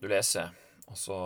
du 0.00 0.08
leser. 0.10 0.54
Og 0.92 0.96
så 1.00 1.16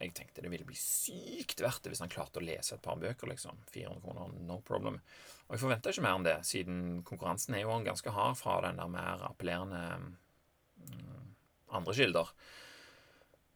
Jeg 0.00 0.12
tenkte 0.14 0.42
det 0.44 0.50
ville 0.52 0.66
bli 0.66 0.76
sykt 0.78 1.62
verdt 1.62 1.82
det 1.82 1.94
hvis 1.94 2.02
han 2.04 2.12
klarte 2.12 2.38
å 2.38 2.44
lese 2.44 2.76
et 2.76 2.84
par 2.84 2.98
bøker, 3.00 3.30
liksom. 3.30 3.58
400 3.74 4.02
kroner, 4.04 4.34
no 4.46 4.60
problem. 4.66 5.00
Og 5.48 5.56
jeg 5.56 5.62
forventa 5.64 5.90
ikke 5.90 6.04
mer 6.04 6.18
enn 6.18 6.26
det, 6.26 6.36
siden 6.46 6.76
konkurransen 7.06 7.56
er 7.56 7.64
jo 7.64 7.78
ganske 7.84 8.14
hard 8.14 8.38
fra 8.38 8.60
den 8.64 8.78
der 8.80 8.92
mer 8.92 9.24
appellerende 9.26 9.82
mm, 9.98 11.24
andre 11.80 11.96
kilder. 11.98 12.30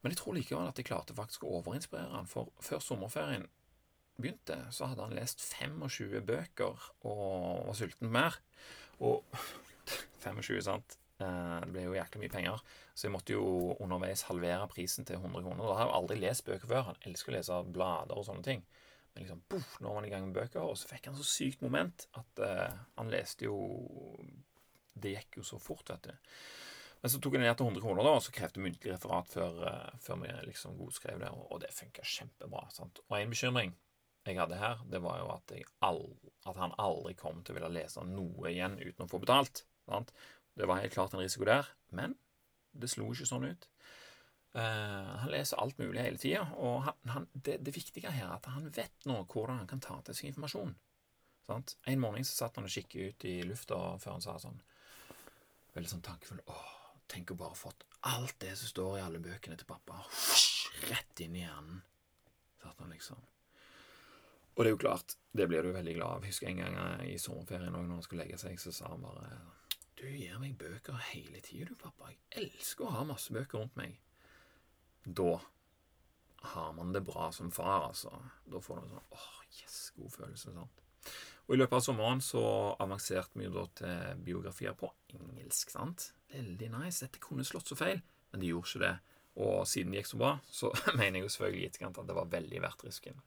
Men 0.03 0.15
jeg 0.15 0.21
tror 0.21 0.37
likevel 0.37 0.71
at 0.71 0.79
jeg 0.79 0.87
klarte 0.89 1.17
faktisk 1.17 1.45
å 1.45 1.59
overinspirere 1.59 2.15
han, 2.15 2.29
for 2.31 2.53
før 2.63 2.83
sommerferien 2.85 3.49
begynte, 4.19 4.59
så 4.75 4.91
hadde 4.91 5.07
han 5.07 5.17
lest 5.19 5.43
25 5.43 6.23
bøker 6.27 6.87
og 7.07 7.67
var 7.69 7.79
sulten 7.79 8.11
mer. 8.15 8.39
Og 8.99 9.23
25, 10.25 10.63
sant? 10.67 10.99
Eh, 11.19 11.57
det 11.65 11.73
ble 11.75 11.87
jo 11.87 11.97
jæklig 11.97 12.23
mye 12.23 12.33
penger, 12.35 12.61
så 12.95 13.09
jeg 13.09 13.15
måtte 13.15 13.35
jo 13.35 13.75
underveis 13.83 14.27
halvere 14.29 14.69
prisen 14.71 15.07
til 15.07 15.19
100 15.19 15.43
kroner. 15.43 15.65
Da 15.65 15.79
har 15.79 15.89
jeg 15.89 15.97
aldri 15.99 16.19
lest 16.23 16.47
bøker 16.47 16.71
før. 16.71 16.85
Han 16.93 17.03
elsker 17.11 17.33
å 17.33 17.37
lese 17.39 17.63
blader 17.75 18.21
og 18.21 18.27
sånne 18.29 18.47
ting. 18.47 18.63
Men 19.15 19.25
liksom, 19.25 19.43
boff, 19.51 19.73
nå 19.83 19.91
var 19.91 19.99
han 19.99 20.07
i 20.07 20.13
gang 20.13 20.29
med 20.29 20.39
bøker, 20.39 20.63
og 20.63 20.79
så 20.79 20.91
fikk 20.93 21.11
han 21.11 21.19
så 21.19 21.27
sykt 21.27 21.65
moment 21.65 22.07
at 22.21 22.43
uh, 22.45 22.77
han 23.01 23.11
leste 23.11 23.49
jo 23.49 23.57
Det 24.99 25.15
gikk 25.15 25.39
jo 25.39 25.45
så 25.47 25.59
fort, 25.63 25.91
vet 25.91 26.07
du. 26.11 26.29
Men 27.03 27.13
så 27.13 27.21
tok 27.23 27.37
jeg 27.37 27.45
ned 27.45 27.55
til 27.59 27.69
100 27.69 27.83
kroner, 27.85 28.07
da, 28.07 28.15
og 28.19 28.25
så 28.25 28.33
krevde 28.35 28.63
muntlig 28.63 28.91
referat 28.91 29.29
før, 29.31 29.61
uh, 29.63 29.99
før 30.03 30.19
vi 30.25 30.33
liksom 30.49 30.79
godskrev 30.79 31.21
det, 31.23 31.31
og, 31.31 31.61
det 31.63 31.71
funka 31.75 32.03
kjempebra. 32.03 32.65
sant? 32.75 32.99
Og 33.07 33.21
en 33.21 33.35
bekymring 33.35 33.77
jeg 34.27 34.37
hadde 34.37 34.59
her, 34.61 34.83
det 34.91 35.01
var 35.01 35.21
jo 35.23 35.29
at, 35.33 35.53
aldri, 35.87 36.33
at, 36.45 36.57
han 36.59 36.75
aldri 36.83 37.15
kom 37.17 37.39
til 37.41 37.55
å 37.55 37.59
ville 37.61 37.71
lese 37.79 38.03
noe 38.05 38.51
igjen 38.51 38.77
uten 38.83 39.07
å 39.07 39.09
få 39.09 39.23
betalt. 39.23 39.63
Sant? 39.89 40.11
Det 40.59 40.67
var 40.69 40.83
helt 40.83 40.93
klart 40.93 41.15
en 41.15 41.23
risiko 41.23 41.47
der, 41.49 41.71
men 41.95 42.19
det 42.77 42.91
slo 42.93 43.07
ikke 43.13 43.29
sånn 43.31 43.47
ut. 43.49 43.69
Uh, 44.57 45.15
han 45.23 45.31
leser 45.31 45.61
alt 45.63 45.79
mulig 45.79 46.03
hele 46.03 46.21
tida, 46.21 46.43
og 46.59 46.83
han, 46.89 46.99
han, 47.15 47.29
det, 47.33 47.61
det, 47.63 47.75
viktige 47.77 48.11
her 48.11 48.27
er 48.27 48.37
at 48.41 48.49
han 48.51 48.69
vet 48.75 49.07
nå 49.07 49.21
hvordan 49.29 49.63
han 49.63 49.71
kan 49.71 49.83
ta 49.85 50.01
til 50.03 50.19
seg 50.19 50.33
informasjon. 50.33 50.75
Sant? 51.49 51.77
En 51.89 52.03
morgen 52.03 52.27
så 52.27 52.35
satt 52.43 52.59
han 52.59 52.67
og 52.69 52.75
kikket 52.75 53.15
ut 53.15 53.29
i 53.29 53.39
lufta 53.47 53.79
før 54.03 54.19
han 54.19 54.25
sa 54.25 54.35
sånn 54.43 54.59
Veldig 55.73 55.89
sånn 55.93 56.05
tankefull 56.05 56.43
Åh, 56.53 56.78
tenk 57.09 57.33
å 57.33 57.39
bare 57.39 57.59
fått 57.59 57.85
alt 58.09 58.37
det 58.41 58.55
som 58.59 58.71
står 58.71 58.99
i 58.99 59.03
alle 59.03 59.21
bøkene 59.23 59.57
til 59.59 59.69
pappa, 59.69 59.99
rett 60.89 61.25
inn 61.25 61.37
i 61.37 61.43
hjernen. 61.43 61.83
Satt 62.63 62.81
han 62.83 62.95
liksom. 62.95 63.21
Og 64.55 64.65
det 64.65 64.71
er 64.71 64.75
jo 64.75 64.81
klart, 64.83 65.15
det 65.39 65.47
blir 65.51 65.63
du 65.63 65.71
veldig 65.71 65.95
glad 65.95 66.19
av. 66.19 66.25
Husker 66.27 66.51
en 66.51 66.61
gang 66.63 67.05
i 67.07 67.19
sommerferien 67.23 67.71
når 67.75 67.93
han 67.93 68.03
skulle 68.03 68.25
legge 68.25 68.41
seg, 68.41 68.59
så 68.59 68.75
sa 68.75 68.91
han 68.91 69.05
bare 69.07 69.29
Du 69.99 70.07
gir 70.07 70.39
meg 70.43 70.57
bøker 70.59 70.99
hele 71.13 71.43
tida, 71.43 71.71
du, 71.71 71.79
pappa. 71.79 72.11
Jeg 72.11 72.43
elsker 72.43 72.89
å 72.89 72.97
ha 72.97 73.05
masse 73.07 73.35
bøker 73.35 73.63
rundt 73.63 73.79
meg. 73.79 73.95
Da 75.05 75.39
har 76.55 76.75
man 76.75 76.93
det 76.95 77.05
bra 77.07 77.31
som 77.35 77.51
far, 77.55 77.89
altså. 77.93 78.13
Da 78.47 78.61
får 78.63 78.81
du 78.81 78.85
en 78.85 78.93
sånn 78.97 79.15
åh, 79.15 79.31
yes, 79.61 79.79
god 79.97 80.15
følelse. 80.15 80.55
sant? 80.55 80.85
Og 81.47 81.55
I 81.55 81.59
løpet 81.63 81.79
av 81.79 81.87
sommeren 81.87 82.21
så 82.23 82.43
avanserte 82.83 83.39
vi 83.39 83.47
jo 83.47 83.55
da 83.55 83.65
til 83.79 84.25
biografier 84.27 84.75
på 84.79 84.91
engelsk. 85.15 85.71
sant? 85.73 86.11
Veldig 86.33 86.71
nice. 86.75 87.05
Dette 87.05 87.23
kunne 87.23 87.47
slått 87.47 87.71
så 87.71 87.79
feil, 87.79 88.03
men 88.33 88.43
det 88.43 88.51
gjorde 88.51 88.69
ikke 88.69 88.85
det. 88.85 88.95
Og 89.39 89.67
siden 89.71 89.93
det 89.95 90.03
gikk 90.03 90.13
så 90.13 90.21
bra, 90.21 90.37
så 90.51 90.73
mener 90.99 91.21
jeg 91.21 91.27
jo 91.29 91.35
selvfølgelig 91.35 91.65
i 91.65 91.71
etterkant 91.71 92.01
at 92.03 92.09
det 92.09 92.17
var 92.19 92.33
veldig 92.33 92.63
verdt 92.65 92.87
risken. 92.89 93.21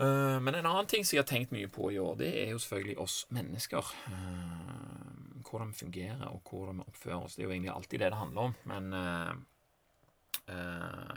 Eh, 0.00 0.38
men 0.40 0.54
en 0.54 0.66
annen 0.66 0.88
ting 0.88 1.04
som 1.04 1.16
jeg 1.16 1.24
har 1.24 1.28
tenkt 1.28 1.52
mye 1.52 1.68
på 1.68 1.90
i 1.92 1.98
år, 2.00 2.14
det 2.22 2.30
er 2.44 2.54
jo 2.54 2.62
selvfølgelig 2.62 2.98
oss 3.04 3.16
mennesker. 3.36 3.92
Eh, 4.08 5.44
hvordan 5.44 5.72
vi 5.72 5.80
fungerer, 5.82 6.26
og 6.30 6.46
hvordan 6.46 6.80
vi 6.80 6.88
oppfører 6.88 7.24
oss. 7.24 7.36
Det 7.36 7.44
er 7.44 7.50
jo 7.50 7.54
egentlig 7.56 7.74
alltid 7.74 7.98
det 8.00 8.12
det 8.12 8.20
handler 8.22 8.48
om. 8.48 8.54
Men 8.70 8.92
eh, 8.96 9.32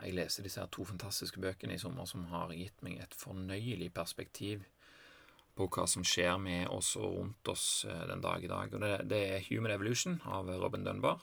jeg 0.04 0.18
leste 0.18 0.44
disse 0.46 0.62
her 0.62 0.70
to 0.74 0.86
fantastiske 0.86 1.42
bøkene 1.42 1.78
i 1.78 1.82
sommer 1.82 2.06
som 2.10 2.26
har 2.30 2.52
gitt 2.54 2.84
meg 2.86 3.00
et 3.02 3.16
fornøyelig 3.18 3.94
perspektiv 3.94 4.66
på 5.54 5.68
hva 5.70 5.86
som 5.90 6.06
skjer 6.08 6.40
med 6.42 6.68
oss 6.74 6.96
og 6.98 7.20
rundt 7.20 7.52
oss 7.52 7.86
den 7.86 8.24
dag 8.24 8.44
i 8.44 8.50
dag. 8.50 8.74
Og 8.74 8.82
det, 8.82 8.94
det 9.12 9.22
er 9.36 9.46
Human 9.52 9.76
Evolution 9.76 10.18
av 10.26 10.50
Robin 10.50 10.86
Dunbar 10.88 11.22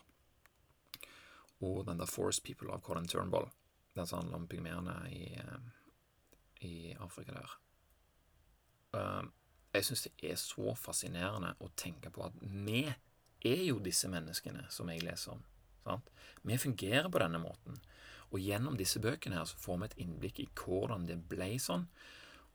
og 1.61 1.83
den 1.89 1.99
der 2.01 2.09
Forest 2.09 2.45
People 2.47 2.71
av 2.73 2.81
Colin 2.87 3.09
Turnbull. 3.11 3.51
Den 3.99 4.07
som 4.07 4.23
handler 4.23 4.39
om 4.39 4.47
pygmeene 4.49 4.95
i 5.11 5.25
i 6.61 6.97
Afrika 7.01 7.33
der. 7.33 7.53
Ehm, 8.99 9.33
jeg 9.73 9.87
syns 9.87 10.07
det 10.07 10.33
er 10.33 10.39
så 10.41 10.75
fascinerende 10.77 11.55
å 11.63 11.71
tenke 11.79 12.11
på 12.13 12.25
at 12.27 12.37
vi 12.43 12.85
er 12.87 13.63
jo 13.65 13.79
disse 13.83 14.11
menneskene 14.11 14.67
som 14.73 14.91
jeg 14.91 15.05
leser 15.07 15.37
om. 15.37 15.45
Sant? 15.85 16.11
Vi 16.43 16.59
fungerer 16.61 17.09
på 17.09 17.23
denne 17.23 17.41
måten. 17.41 17.79
Og 18.31 18.43
gjennom 18.43 18.77
disse 18.79 19.01
bøkene 19.03 19.39
her 19.39 19.49
så 19.49 19.59
får 19.59 19.79
vi 19.79 19.89
et 19.89 20.01
innblikk 20.05 20.41
i 20.43 20.49
hvordan 20.61 21.07
det 21.09 21.17
ble 21.31 21.55
sånn, 21.63 21.87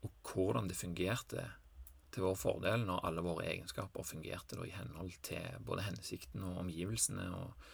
og 0.05 0.29
hvordan 0.29 0.69
det 0.69 0.77
fungerte 0.77 1.47
til 2.15 2.25
vår 2.25 2.37
fordel 2.39 2.85
når 2.87 3.03
alle 3.09 3.23
våre 3.25 3.47
egenskaper 3.51 4.07
fungerte 4.07 4.57
da, 4.57 4.65
i 4.65 4.75
henhold 4.75 5.17
til 5.25 5.59
både 5.67 5.85
hensikten 5.89 6.45
og 6.47 6.61
omgivelsene 6.63 7.27
og, 7.35 7.67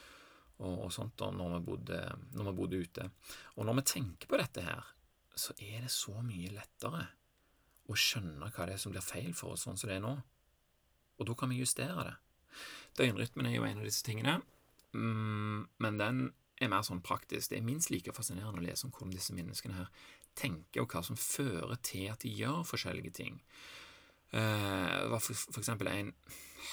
og, 0.60 0.76
og 0.88 0.92
sånt 0.94 1.16
da, 1.22 1.30
når 1.36 1.56
vi, 1.56 1.62
bodde, 1.70 2.02
når 2.38 2.50
vi 2.50 2.58
bodde 2.58 2.82
ute. 2.82 3.08
Og 3.58 3.68
når 3.68 3.80
vi 3.80 3.88
tenker 3.94 4.32
på 4.32 4.40
dette 4.42 4.66
her, 4.66 4.92
så 5.38 5.56
er 5.58 5.86
det 5.86 5.94
så 5.94 6.18
mye 6.26 6.52
lettere 6.56 7.06
å 7.90 7.98
skjønne 7.98 8.52
hva 8.52 8.68
det 8.68 8.76
er 8.76 8.82
som 8.82 8.94
blir 8.94 9.06
feil 9.06 9.32
for 9.38 9.56
oss 9.56 9.66
sånn 9.68 9.80
som 9.80 9.90
det 9.92 10.00
er 10.00 10.04
nå. 10.04 10.16
Og 11.20 11.28
da 11.30 11.38
kan 11.38 11.52
vi 11.52 11.62
justere 11.62 12.08
det. 12.08 12.16
Døgnrytmen 13.00 13.48
er 13.48 13.56
jo 13.56 13.66
en 13.68 13.82
av 13.82 13.88
disse 13.88 14.04
tingene, 14.06 14.40
mm, 14.92 15.60
men 15.84 16.00
den 16.00 16.24
er 16.62 16.72
mer 16.72 16.86
sånn 16.86 17.04
praktisk. 17.06 17.52
Det 17.52 17.60
er 17.60 17.66
minst 17.66 17.92
like 17.94 18.14
fascinerende 18.16 18.62
å 18.62 18.66
lese 18.66 18.88
om 18.88 18.94
hvordan 18.94 19.14
disse 19.16 19.36
menneskene 19.36 19.78
her 19.78 19.92
tenker, 20.38 20.84
og 20.84 20.94
hva 20.94 21.04
som 21.06 21.20
fører 21.20 21.78
til 21.86 22.10
at 22.12 22.24
de 22.26 22.34
gjør 22.42 22.66
forskjellige 22.68 23.16
ting. 23.22 23.40
Eh, 24.32 25.02
det 25.04 25.10
var 25.12 25.20
for, 25.20 25.60
eksempel 25.60 25.88
en 25.92 26.14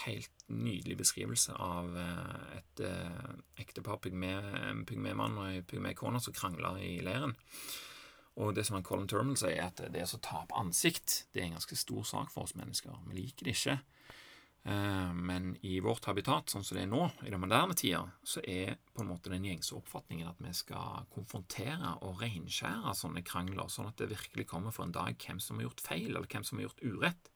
helt 0.05 0.45
nydelig 0.47 0.99
beskrivelse 1.01 1.57
av 1.59 1.91
eh, 1.99 2.59
et 2.61 2.83
eh, 2.87 3.31
ektepar, 3.65 3.99
pygmemann 4.05 5.39
og 5.41 5.49
ei 5.51 5.63
pygmekone, 5.67 6.23
som 6.23 6.37
krangla 6.37 6.77
i 6.79 6.99
leiren. 7.05 7.35
Og 8.39 8.55
det 8.55 8.69
som 8.69 8.77
han 8.79 8.87
Colin 8.87 9.09
Terminal 9.11 9.39
sier, 9.41 9.57
er 9.59 9.73
at 9.73 9.83
det 9.91 10.07
å 10.07 10.23
tape 10.23 10.55
ansikt 10.61 11.25
det 11.35 11.43
er 11.43 11.49
en 11.49 11.57
ganske 11.59 11.79
stor 11.79 12.05
sak 12.07 12.31
for 12.31 12.47
oss 12.47 12.55
mennesker. 12.55 12.95
Vi 13.11 13.19
liker 13.19 13.49
det 13.49 13.57
ikke. 13.57 13.81
Men 15.19 15.57
i 15.67 15.79
vårt 15.83 16.07
habitat, 16.07 16.53
sånn 16.53 16.63
som 16.67 16.77
det 16.77 16.85
er 16.85 16.91
nå, 16.93 17.01
i 17.27 17.33
den 17.33 17.41
moderne 17.43 17.75
tida, 17.79 18.05
så 18.23 18.43
er 18.47 18.77
på 18.93 19.03
en 19.03 19.11
måte 19.11 19.33
den 19.33 19.47
gjengse 19.49 19.75
oppfatningen 19.75 20.29
at 20.31 20.43
vi 20.45 20.53
skal 20.55 21.09
konfrontere 21.15 21.97
og 22.07 22.23
reinskjære 22.23 22.95
sånne 23.01 23.25
krangler, 23.27 23.73
sånn 23.73 23.91
at 23.91 23.99
det 23.99 24.11
virkelig 24.13 24.47
kommer 24.53 24.77
for 24.77 24.87
en 24.87 24.95
dag 24.95 25.19
hvem 25.19 25.43
som 25.43 25.59
har 25.59 25.67
gjort 25.67 25.83
feil, 25.89 26.13
eller 26.13 26.31
hvem 26.31 26.47
som 26.47 26.61
har 26.61 26.69
gjort 26.69 26.85
urett. 26.85 27.33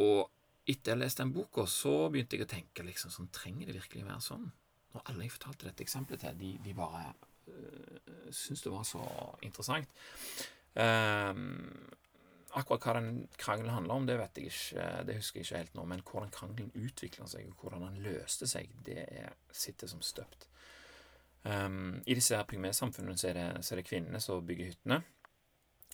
Og 0.00 0.70
etter 0.70 0.94
jeg 0.94 1.00
leste 1.02 1.24
den 1.24 1.34
boka, 1.34 1.66
så 1.68 1.94
begynte 2.12 2.38
jeg 2.38 2.46
å 2.46 2.50
tenke 2.50 2.86
liksom 2.86 3.12
sånn, 3.12 3.30
trenger 3.34 3.70
det 3.70 3.78
virkelig 3.78 4.06
være 4.06 4.24
sånn? 4.24 4.50
Og 4.94 5.02
alle 5.04 5.26
jeg 5.26 5.34
fortalte 5.36 5.68
dette 5.68 5.84
eksempelet 5.86 6.24
til, 6.24 6.38
de, 6.40 6.50
de 6.64 6.74
bare 6.74 7.04
øh, 7.50 8.28
syntes 8.34 8.64
det 8.66 8.74
var 8.74 8.86
så 8.88 9.02
interessant. 9.46 10.00
Um, 10.74 11.90
Akkurat 12.58 12.82
hva 12.82 12.92
den 12.96 13.28
krangelen 13.38 13.70
handler 13.70 13.94
om, 13.94 14.06
det 14.08 14.16
vet 14.18 14.38
jeg 14.40 14.50
ikke, 14.50 14.86
det 15.06 15.14
husker 15.20 15.38
jeg 15.38 15.46
ikke 15.46 15.58
helt 15.60 15.76
nå. 15.78 15.84
Men 15.86 16.00
hvordan 16.02 16.32
krangelen 16.34 16.72
utvikla 16.74 17.28
seg, 17.30 17.46
og 17.46 17.62
hvordan 17.62 17.84
den 17.86 18.00
løste 18.02 18.48
seg, 18.50 18.72
det 18.86 19.04
er, 19.04 19.36
sitter 19.54 19.90
som 19.90 20.02
støpt. 20.02 20.48
Um, 21.44 22.00
I 22.10 22.16
disse 22.18 22.34
her 22.34 22.48
pygmesamfunnene 22.50 23.14
så, 23.16 23.30
så, 23.62 23.74
er 23.74 23.80
det 23.80 23.86
kvinnene 23.86 24.18
som 24.20 24.42
bygger 24.46 24.72
hyttene. 24.72 24.98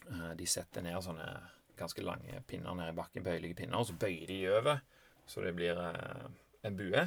Uh, 0.09 0.33
de 0.39 0.49
setter 0.49 0.87
ned 0.87 0.97
sånne 1.05 1.29
ganske 1.77 2.05
lange 2.05 2.43
pinner 2.49 2.77
ned 2.79 2.93
i 2.93 2.97
bakken, 2.97 3.25
bøyelige 3.27 3.61
pinner, 3.63 3.81
og 3.81 3.89
så 3.89 3.97
bøyer 4.01 4.31
de 4.31 4.43
over 4.53 4.79
så 5.27 5.41
det 5.41 5.53
blir 5.53 5.79
uh, 5.79 6.27
en 6.63 6.77
bue. 6.77 7.07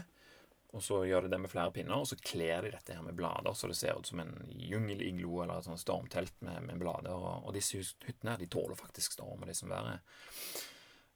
Og 0.69 0.84
så 0.86 0.99
gjør 1.08 1.25
de 1.25 1.32
det 1.34 1.39
med 1.41 1.49
flere 1.49 1.73
pinner, 1.73 1.97
og 1.97 2.05
så 2.05 2.17
kler 2.21 2.62
de 2.62 2.73
dette 2.75 2.93
her 2.93 3.01
med 3.01 3.15
blader, 3.17 3.55
så 3.58 3.71
det 3.71 3.77
ser 3.79 3.97
ut 3.97 4.05
som 4.05 4.19
en 4.21 4.36
jungeliglo 4.53 5.39
eller 5.41 5.58
et 5.58 5.65
sånt 5.65 5.82
stormtelt 5.82 6.36
med, 6.45 6.62
med 6.67 6.82
blader. 6.82 7.15
Og, 7.15 7.47
og, 7.47 7.53
disse 7.55 7.79
hyttene 8.05 8.36
de 8.38 8.49
tåler 8.51 8.77
faktisk 8.77 9.15
storm 9.17 9.41
og 9.41 9.49
det 9.49 9.55
som 9.58 9.71
verre. 9.73 9.95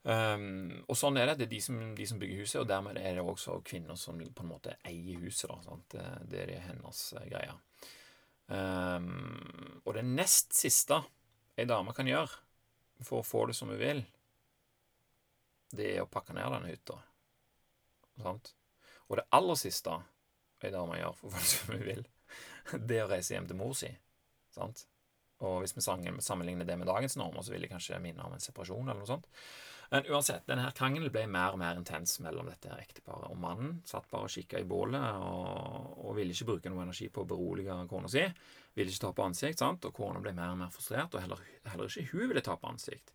Um, 0.03 0.81
og 0.89 0.97
sånn 0.99 1.19
er 1.21 1.29
det. 1.29 1.35
Det 1.43 1.45
er 1.45 1.51
de 1.53 1.61
som, 1.63 1.83
de 1.95 2.07
som, 2.09 2.17
bygger 2.19 2.41
huset, 2.41 2.63
og 2.63 2.71
dermed 2.71 2.97
er 2.97 3.19
det 3.19 3.27
også 3.27 3.59
kvinner 3.67 3.99
som 3.99 4.17
på 4.17 4.43
en 4.43 4.49
måte 4.49 4.73
eier 4.89 5.21
huset. 5.21 5.53
Da? 5.67 5.77
Det, 5.93 6.07
det 6.31 6.41
er 6.41 6.51
det 6.55 6.63
hennes 6.71 7.03
uh, 7.19 7.27
greie. 7.29 7.53
Um, 8.49 9.83
og 9.85 9.93
det 9.99 10.07
nest 10.07 10.57
siste 10.57 10.97
ei 11.61 11.69
dame 11.69 11.93
kan 11.93 12.09
gjøre 12.09 12.42
for 13.07 13.21
å 13.21 13.27
få 13.27 13.45
det 13.49 13.57
som 13.57 13.71
hun 13.71 13.79
vil, 13.81 14.03
det 15.73 15.89
er 15.95 16.03
å 16.03 16.09
pakke 16.09 16.35
ned 16.37 16.51
denne 16.53 16.69
hytta. 16.69 16.99
Sant? 18.21 18.53
Og 19.09 19.17
det 19.19 19.27
aller 19.33 19.57
siste 19.59 19.95
ei 20.63 20.71
dame 20.71 20.99
gjør 20.99 21.15
for 21.17 21.27
å 21.27 21.33
få 21.33 21.41
det 21.41 21.51
som 21.51 21.73
hun 21.73 21.85
vil, 21.87 22.03
det 22.87 22.97
er 22.99 23.05
å 23.07 23.11
reise 23.11 23.35
hjem 23.35 23.49
til 23.49 23.59
mor 23.59 23.73
si. 23.77 23.89
Sant? 24.53 24.85
Og 25.43 25.59
hvis 25.63 25.75
vi 25.75 25.83
sammenligner 25.83 26.67
det 26.67 26.77
med 26.79 26.87
dagens 26.87 27.17
normer, 27.19 27.43
så 27.43 27.51
vil 27.51 27.65
det 27.65 27.71
kanskje 27.73 27.99
minne 27.99 28.23
om 28.23 28.35
en 28.35 28.43
separasjon 28.43 28.85
eller 28.85 29.01
noe 29.01 29.09
sånt. 29.09 29.27
Men 29.91 30.07
uansett, 30.09 30.45
denne 30.47 30.65
her 30.65 30.73
krangelen 30.77 31.11
ble 31.13 31.25
mer 31.29 31.53
og 31.53 31.59
mer 31.61 31.77
intens 31.77 32.15
mellom 32.23 32.47
dette 32.49 32.71
her 32.71 32.81
ekteparet. 32.81 33.29
Og 33.29 33.39
mannen 33.39 33.75
satt 33.87 34.09
bare 34.11 34.29
og 34.29 34.33
kikka 34.33 34.61
i 34.61 34.67
bålet 34.67 35.03
og, 35.21 35.93
og, 35.99 36.11
ville 36.17 36.33
ikke 36.33 36.49
bruke 36.49 36.73
noe 36.73 36.85
energi 36.85 37.09
på 37.13 37.23
å 37.23 37.29
berolige 37.29 37.77
kona 37.91 38.11
si. 38.11 38.25
Ville 38.73 38.93
ikke 38.93 39.05
ta 39.05 39.13
på 39.13 39.25
ansikt, 39.27 39.61
sant? 39.61 39.85
og 39.85 39.95
kona 39.95 40.21
ble 40.23 40.33
mer 40.33 40.55
og 40.55 40.61
mer 40.63 40.73
frustrert, 40.73 41.13
og 41.13 41.21
heller, 41.21 41.41
heller 41.69 41.89
ikke 41.89 42.17
hun 42.17 42.29
ville 42.31 42.43
på 42.43 42.71
ansikt. 42.71 43.13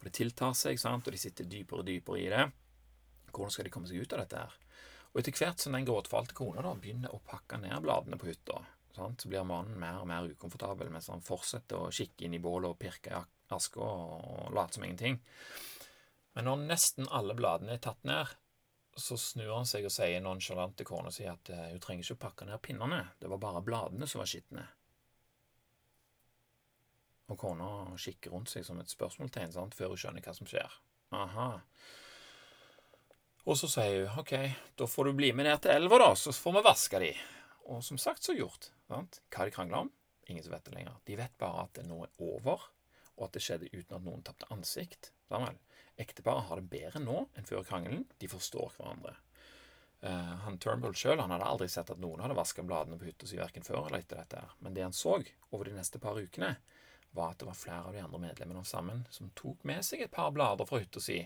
Og 0.00 0.08
det 0.08 0.14
tiltar 0.18 0.56
seg, 0.58 0.80
sant? 0.82 1.06
og 1.06 1.14
de 1.14 1.20
sitter 1.20 1.48
dypere 1.50 1.84
og 1.84 1.88
dypere 1.88 2.22
i 2.22 2.30
det. 2.32 2.46
Hvordan 3.30 3.52
skal 3.52 3.68
de 3.68 3.74
komme 3.74 3.90
seg 3.90 4.02
ut 4.02 4.16
av 4.16 4.24
dette 4.24 4.46
her? 4.46 4.56
Og 5.12 5.20
etter 5.22 5.38
hvert 5.38 5.62
som 5.62 5.76
den 5.76 5.86
gråtfalte 5.88 6.34
kona 6.36 6.64
da 6.64 6.74
begynner 6.76 7.14
å 7.14 7.22
pakke 7.24 7.60
ned 7.62 7.78
bladene 7.84 8.18
på 8.20 8.28
hytta, 8.28 8.58
så 8.96 9.28
blir 9.28 9.46
mannen 9.48 9.78
mer 9.80 10.00
og 10.00 10.08
mer 10.08 10.26
ukomfortabel 10.32 10.90
mens 10.92 11.08
han 11.12 11.24
fortsetter 11.24 11.86
å 11.86 11.92
kikke 11.92 12.26
inn 12.26 12.36
i 12.36 12.42
bålet 12.42 12.72
og 12.72 12.78
pirke 12.80 13.12
i 13.12 13.54
aska 13.54 13.80
og 13.80 14.52
late 14.56 14.76
som 14.76 14.84
ingenting. 14.84 15.20
Men 16.36 16.48
når 16.48 16.66
nesten 16.68 17.08
alle 17.08 17.36
bladene 17.36 17.76
er 17.76 17.82
tatt 17.82 18.02
ned, 18.06 18.34
så 18.96 19.16
snur 19.20 19.54
han 19.54 19.68
seg 19.68 19.88
og 19.88 19.92
sier 19.92 20.22
nonsjalant 20.24 20.76
til 20.76 20.88
kona 20.88 21.10
si 21.12 21.26
at 21.28 21.50
hun 21.52 21.80
trenger 21.84 22.04
ikke 22.04 22.16
å 22.16 22.22
pakke 22.22 22.48
ned 22.48 22.62
pinnene, 22.64 23.02
det 23.20 23.28
var 23.32 23.40
bare 23.40 23.64
bladene 23.64 24.08
som 24.08 24.22
var 24.22 24.30
skitne. 24.30 24.64
Og 27.32 27.40
kona 27.40 27.70
kikker 28.00 28.32
rundt 28.32 28.52
seg 28.52 28.64
som 28.64 28.80
et 28.80 28.92
spørsmålstegn 28.92 29.52
sant, 29.52 29.76
før 29.76 29.92
hun 29.92 30.00
skjønner 30.00 30.24
hva 30.24 30.36
som 30.36 30.48
skjer. 30.48 30.80
Aha, 31.16 31.50
og 33.46 33.54
så 33.54 33.68
sier 33.70 34.08
hun 34.10 34.22
OK, 34.24 34.32
da 34.74 34.88
får 34.90 35.06
du 35.06 35.18
bli 35.20 35.30
med 35.36 35.46
ned 35.46 35.60
til 35.62 35.76
elva, 35.76 36.00
da, 36.02 36.08
så 36.18 36.32
får 36.34 36.56
vi 36.56 36.62
vaske 36.66 37.00
de. 37.02 37.12
Og 37.70 37.82
som 37.86 37.98
sagt, 37.98 38.26
så 38.26 38.34
gjort. 38.34 38.72
Sant? 38.90 39.20
Hva 39.30 39.46
de 39.46 39.54
krangla 39.54 39.84
om? 39.84 39.92
Ingen 40.26 40.42
som 40.42 40.54
vet 40.56 40.66
det 40.66 40.74
lenger. 40.74 40.96
De 41.06 41.18
vet 41.18 41.36
bare 41.38 41.62
at 41.68 41.78
det 41.78 41.84
nå 41.86 42.00
er 42.02 42.24
over, 42.26 42.64
og 43.14 43.28
at 43.28 43.36
det 43.36 43.44
skjedde 43.46 43.70
uten 43.70 44.00
at 44.00 44.02
noen 44.02 44.24
tapte 44.26 44.50
ansikt. 44.50 45.12
Samuel. 45.30 45.60
Ekteparet 45.96 46.48
har 46.48 46.60
det 46.60 46.70
bedre 46.70 47.00
nå 47.00 47.22
enn 47.36 47.48
før 47.48 47.64
krangelen. 47.64 48.04
De 48.20 48.28
forstår 48.28 48.74
hverandre. 48.76 49.14
Uh, 50.04 50.34
han 50.44 50.58
Turnbull 50.60 50.94
sjøl 50.96 51.22
hadde 51.22 51.38
aldri 51.40 51.68
sett 51.72 51.90
at 51.90 52.00
noen 52.02 52.20
hadde 52.20 52.36
vaska 52.36 52.62
bladene 52.66 52.98
på 53.00 53.08
hytta 53.08 53.28
si 53.28 53.38
verken 53.40 53.64
før 53.64 53.86
eller 53.86 54.02
etter 54.02 54.20
dette. 54.20 54.42
her. 54.44 54.58
Men 54.60 54.76
det 54.76 54.84
han 54.84 54.96
så 54.96 55.16
over 55.50 55.64
de 55.64 55.76
neste 55.76 56.00
par 56.02 56.20
ukene, 56.20 56.52
var 57.16 57.32
at 57.32 57.40
det 57.40 57.48
var 57.48 57.56
flere 57.56 57.88
av 57.88 57.94
de 57.96 58.02
andre 58.04 58.20
medlemmene 58.20 58.64
sammen 58.68 59.06
som 59.10 59.30
tok 59.38 59.62
med 59.64 59.84
seg 59.86 60.02
et 60.04 60.12
par 60.12 60.34
blader 60.36 60.68
fra 60.68 60.82
hytta 60.82 61.00
si 61.00 61.22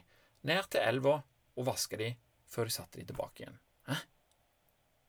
ned 0.47 0.69
til 0.71 0.87
elva 0.87 1.17
og 1.59 1.67
vaska 1.67 1.99
de 1.99 2.13
før 2.51 2.71
de 2.71 2.75
satte 2.75 3.01
de 3.01 3.09
tilbake 3.09 3.43
igjen. 3.43 3.59
Hæ? 3.89 3.97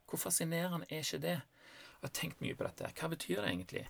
Hvor 0.10 0.24
fascinerende 0.26 0.90
er 0.90 1.06
ikke 1.06 1.22
det? 1.22 1.38
Jeg 1.38 2.08
har 2.08 2.16
tenkt 2.18 2.42
mye 2.42 2.58
på 2.58 2.66
dette. 2.66 2.90
Hva 2.98 3.12
betyr 3.14 3.44
det 3.44 3.52
egentlig? 3.52 3.86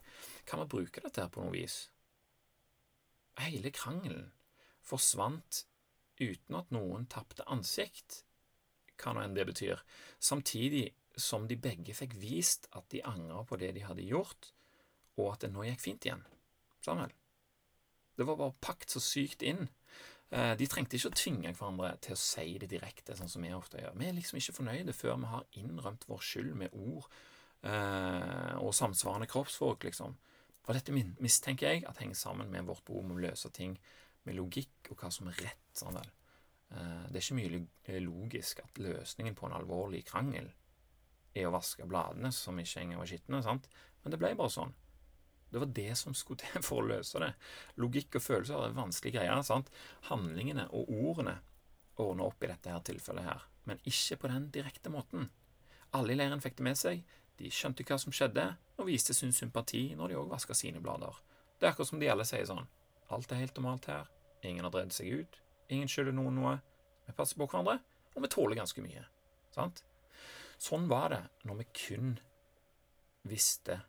Kan 0.45 0.59
man 0.59 0.69
bruke 0.69 1.01
dette 1.01 1.23
her 1.23 1.31
på 1.31 1.45
noe 1.45 1.55
vis? 1.55 1.85
Hele 3.39 3.71
krangelen 3.71 4.27
forsvant 4.85 5.65
uten 6.21 6.57
at 6.59 6.73
noen 6.73 7.07
tapte 7.09 7.45
ansikt, 7.49 8.23
hva 9.01 9.15
nå 9.15 9.23
enn 9.25 9.37
det 9.37 9.47
betyr, 9.49 9.81
samtidig 10.21 10.91
som 11.17 11.47
de 11.49 11.57
begge 11.59 11.95
fikk 11.97 12.13
vist 12.21 12.69
at 12.77 12.85
de 12.93 13.01
angra 13.07 13.41
på 13.47 13.57
det 13.59 13.73
de 13.75 13.85
hadde 13.85 14.05
gjort, 14.05 14.51
og 15.17 15.33
at 15.33 15.45
det 15.45 15.51
nå 15.53 15.65
gikk 15.67 15.81
fint 15.83 16.07
igjen. 16.07 16.23
Samuel. 16.81 17.11
Det 18.17 18.27
var 18.27 18.37
bare 18.37 18.57
pakt 18.61 18.93
så 18.93 19.01
sykt 19.01 19.43
inn 19.45 19.67
Eh, 20.31 20.53
de 20.55 20.67
trengte 20.71 20.95
ikke 20.95 21.09
å 21.11 21.19
tvinge 21.19 21.51
hverandre 21.51 21.89
til 22.05 22.15
å 22.15 22.19
si 22.19 22.53
det 22.61 22.69
direkte, 22.71 23.17
sånn 23.19 23.29
som 23.31 23.43
vi 23.43 23.51
ofte 23.51 23.81
gjør. 23.81 23.97
Vi 23.99 24.07
er 24.07 24.15
liksom 24.15 24.39
ikke 24.39 24.55
fornøyde 24.55 24.95
før 24.95 25.17
vi 25.19 25.31
har 25.31 25.47
innrømt 25.59 26.07
vår 26.07 26.21
skyld 26.23 26.53
med 26.61 26.77
ord 26.77 27.09
eh, 27.67 28.53
og 28.61 28.71
samsvarende 28.77 29.27
kroppsspråk, 29.31 29.89
liksom. 29.89 30.15
Og 30.61 30.77
dette 30.77 30.93
mistenker 30.93 31.73
jeg 31.73 31.83
at 31.89 31.99
henger 31.99 32.15
sammen 32.15 32.51
med 32.53 32.69
vårt 32.69 32.85
behov 32.87 33.03
om 33.03 33.17
å 33.17 33.19
løse 33.25 33.51
ting 33.51 33.75
med 34.27 34.37
logikk 34.37 34.91
og 34.91 35.01
hva 35.01 35.11
som 35.13 35.29
er 35.31 35.39
rett. 35.45 35.57
sånn 35.77 35.95
vel. 35.95 36.09
Eh, 36.71 37.05
det 37.09 37.19
er 37.19 37.23
ikke 37.23 37.39
mye 37.39 38.01
logisk 38.03 38.61
at 38.63 38.79
løsningen 38.81 39.35
på 39.35 39.47
en 39.47 39.57
alvorlig 39.57 40.03
krangel 40.07 40.51
er 41.35 41.47
å 41.47 41.53
vaske 41.55 41.87
bladene 41.87 42.31
som 42.35 42.59
ikke 42.59 42.81
engang 42.81 42.99
var 42.99 43.11
skitne, 43.11 43.43
sant? 43.43 43.69
men 44.03 44.11
det 44.11 44.19
ble 44.19 44.33
bare 44.35 44.51
sånn. 44.51 44.73
Det 45.51 45.59
var 45.59 45.71
det 45.75 45.93
som 45.99 46.15
skulle 46.15 46.43
til 46.43 46.63
for 46.63 46.81
å 46.81 46.89
løse 46.93 47.19
det. 47.23 47.31
Logikk 47.79 48.17
og 48.19 48.23
følelser 48.23 48.65
er 48.65 48.75
vanskelige 48.75 49.19
greier. 49.19 49.41
sant? 49.43 49.71
Handlingene 50.07 50.67
og 50.71 50.91
ordene 50.91 51.39
ordner 52.01 52.31
opp 52.31 52.43
i 52.43 52.49
dette 52.49 52.71
her 52.71 52.83
tilfellet 52.87 53.27
her, 53.27 53.47
men 53.69 53.81
ikke 53.85 54.17
på 54.23 54.31
den 54.31 54.47
direkte 54.51 54.89
måten. 54.89 55.29
Alle 55.93 56.15
i 56.15 56.17
leiren 56.17 56.41
fikk 56.41 56.57
det 56.57 56.65
med 56.65 56.79
seg, 56.79 57.03
de 57.37 57.51
skjønte 57.51 57.83
hva 57.85 57.97
som 57.99 58.15
skjedde, 58.15 58.45
og 58.79 58.87
viste 58.87 59.13
sin 59.13 59.35
sympati 59.35 59.91
når 59.95 60.11
de 60.11 60.17
òg 60.21 60.31
vaska 60.31 60.55
sine 60.57 60.81
blader. 60.81 61.19
Det 61.59 61.67
er 61.67 61.73
akkurat 61.75 61.91
som 61.91 61.99
de 62.01 62.09
alle 62.09 62.25
sier 62.25 62.47
sånn 62.47 62.65
Alt 63.11 63.31
er 63.31 63.41
helt 63.41 63.57
normalt 63.59 63.87
her, 63.91 64.09
ingen 64.47 64.65
har 64.65 64.73
drevet 64.73 64.95
seg 64.95 65.21
ut, 65.21 65.39
ingen 65.71 65.89
skylder 65.91 66.15
noen 66.15 66.37
noe, 66.39 66.57
vi 67.07 67.15
passer 67.17 67.39
på 67.39 67.47
hverandre, 67.49 67.79
og 68.15 68.23
vi 68.23 68.31
tåler 68.31 68.59
ganske 68.59 68.83
mye. 68.83 69.03
Sant? 69.55 69.83
Sånn 70.61 70.87
var 70.91 71.09
det 71.11 71.23
når 71.49 71.61
vi 71.61 71.67
kun 71.75 72.13
visste 73.27 73.81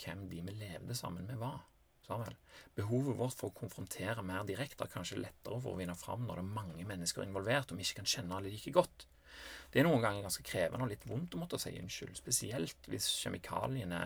hvem 0.00 0.26
de 0.30 0.40
vi 0.46 0.54
levde 0.56 0.96
sammen 0.96 1.26
med, 1.28 1.36
var. 1.40 1.60
Sammen. 2.06 2.34
Behovet 2.74 3.18
vårt 3.18 3.36
for 3.38 3.50
å 3.50 3.58
konfrontere 3.60 4.24
mer 4.26 4.46
direkte 4.48 4.86
er 4.86 4.90
kanskje 4.90 5.20
lettere 5.20 5.60
for 5.60 5.74
å 5.74 5.78
vinne 5.78 5.94
fram 5.98 6.24
når 6.26 6.40
det 6.40 6.44
er 6.46 6.54
mange 6.56 6.86
mennesker 6.88 7.26
involvert, 7.26 7.70
og 7.70 7.78
vi 7.78 7.86
ikke 7.86 8.00
kan 8.00 8.12
kjenne 8.14 8.38
alle 8.38 8.50
like 8.50 8.72
godt. 8.74 9.06
Det 9.70 9.80
er 9.80 9.86
noen 9.86 10.02
ganger 10.02 10.24
ganske 10.26 10.42
krevende 10.46 10.86
og 10.86 10.90
litt 10.90 11.04
vondt 11.06 11.36
å 11.36 11.40
måtte 11.40 11.58
si 11.62 11.70
unnskyld, 11.78 12.16
spesielt 12.18 12.88
hvis 12.90 13.06
kjemikaliene 13.22 14.00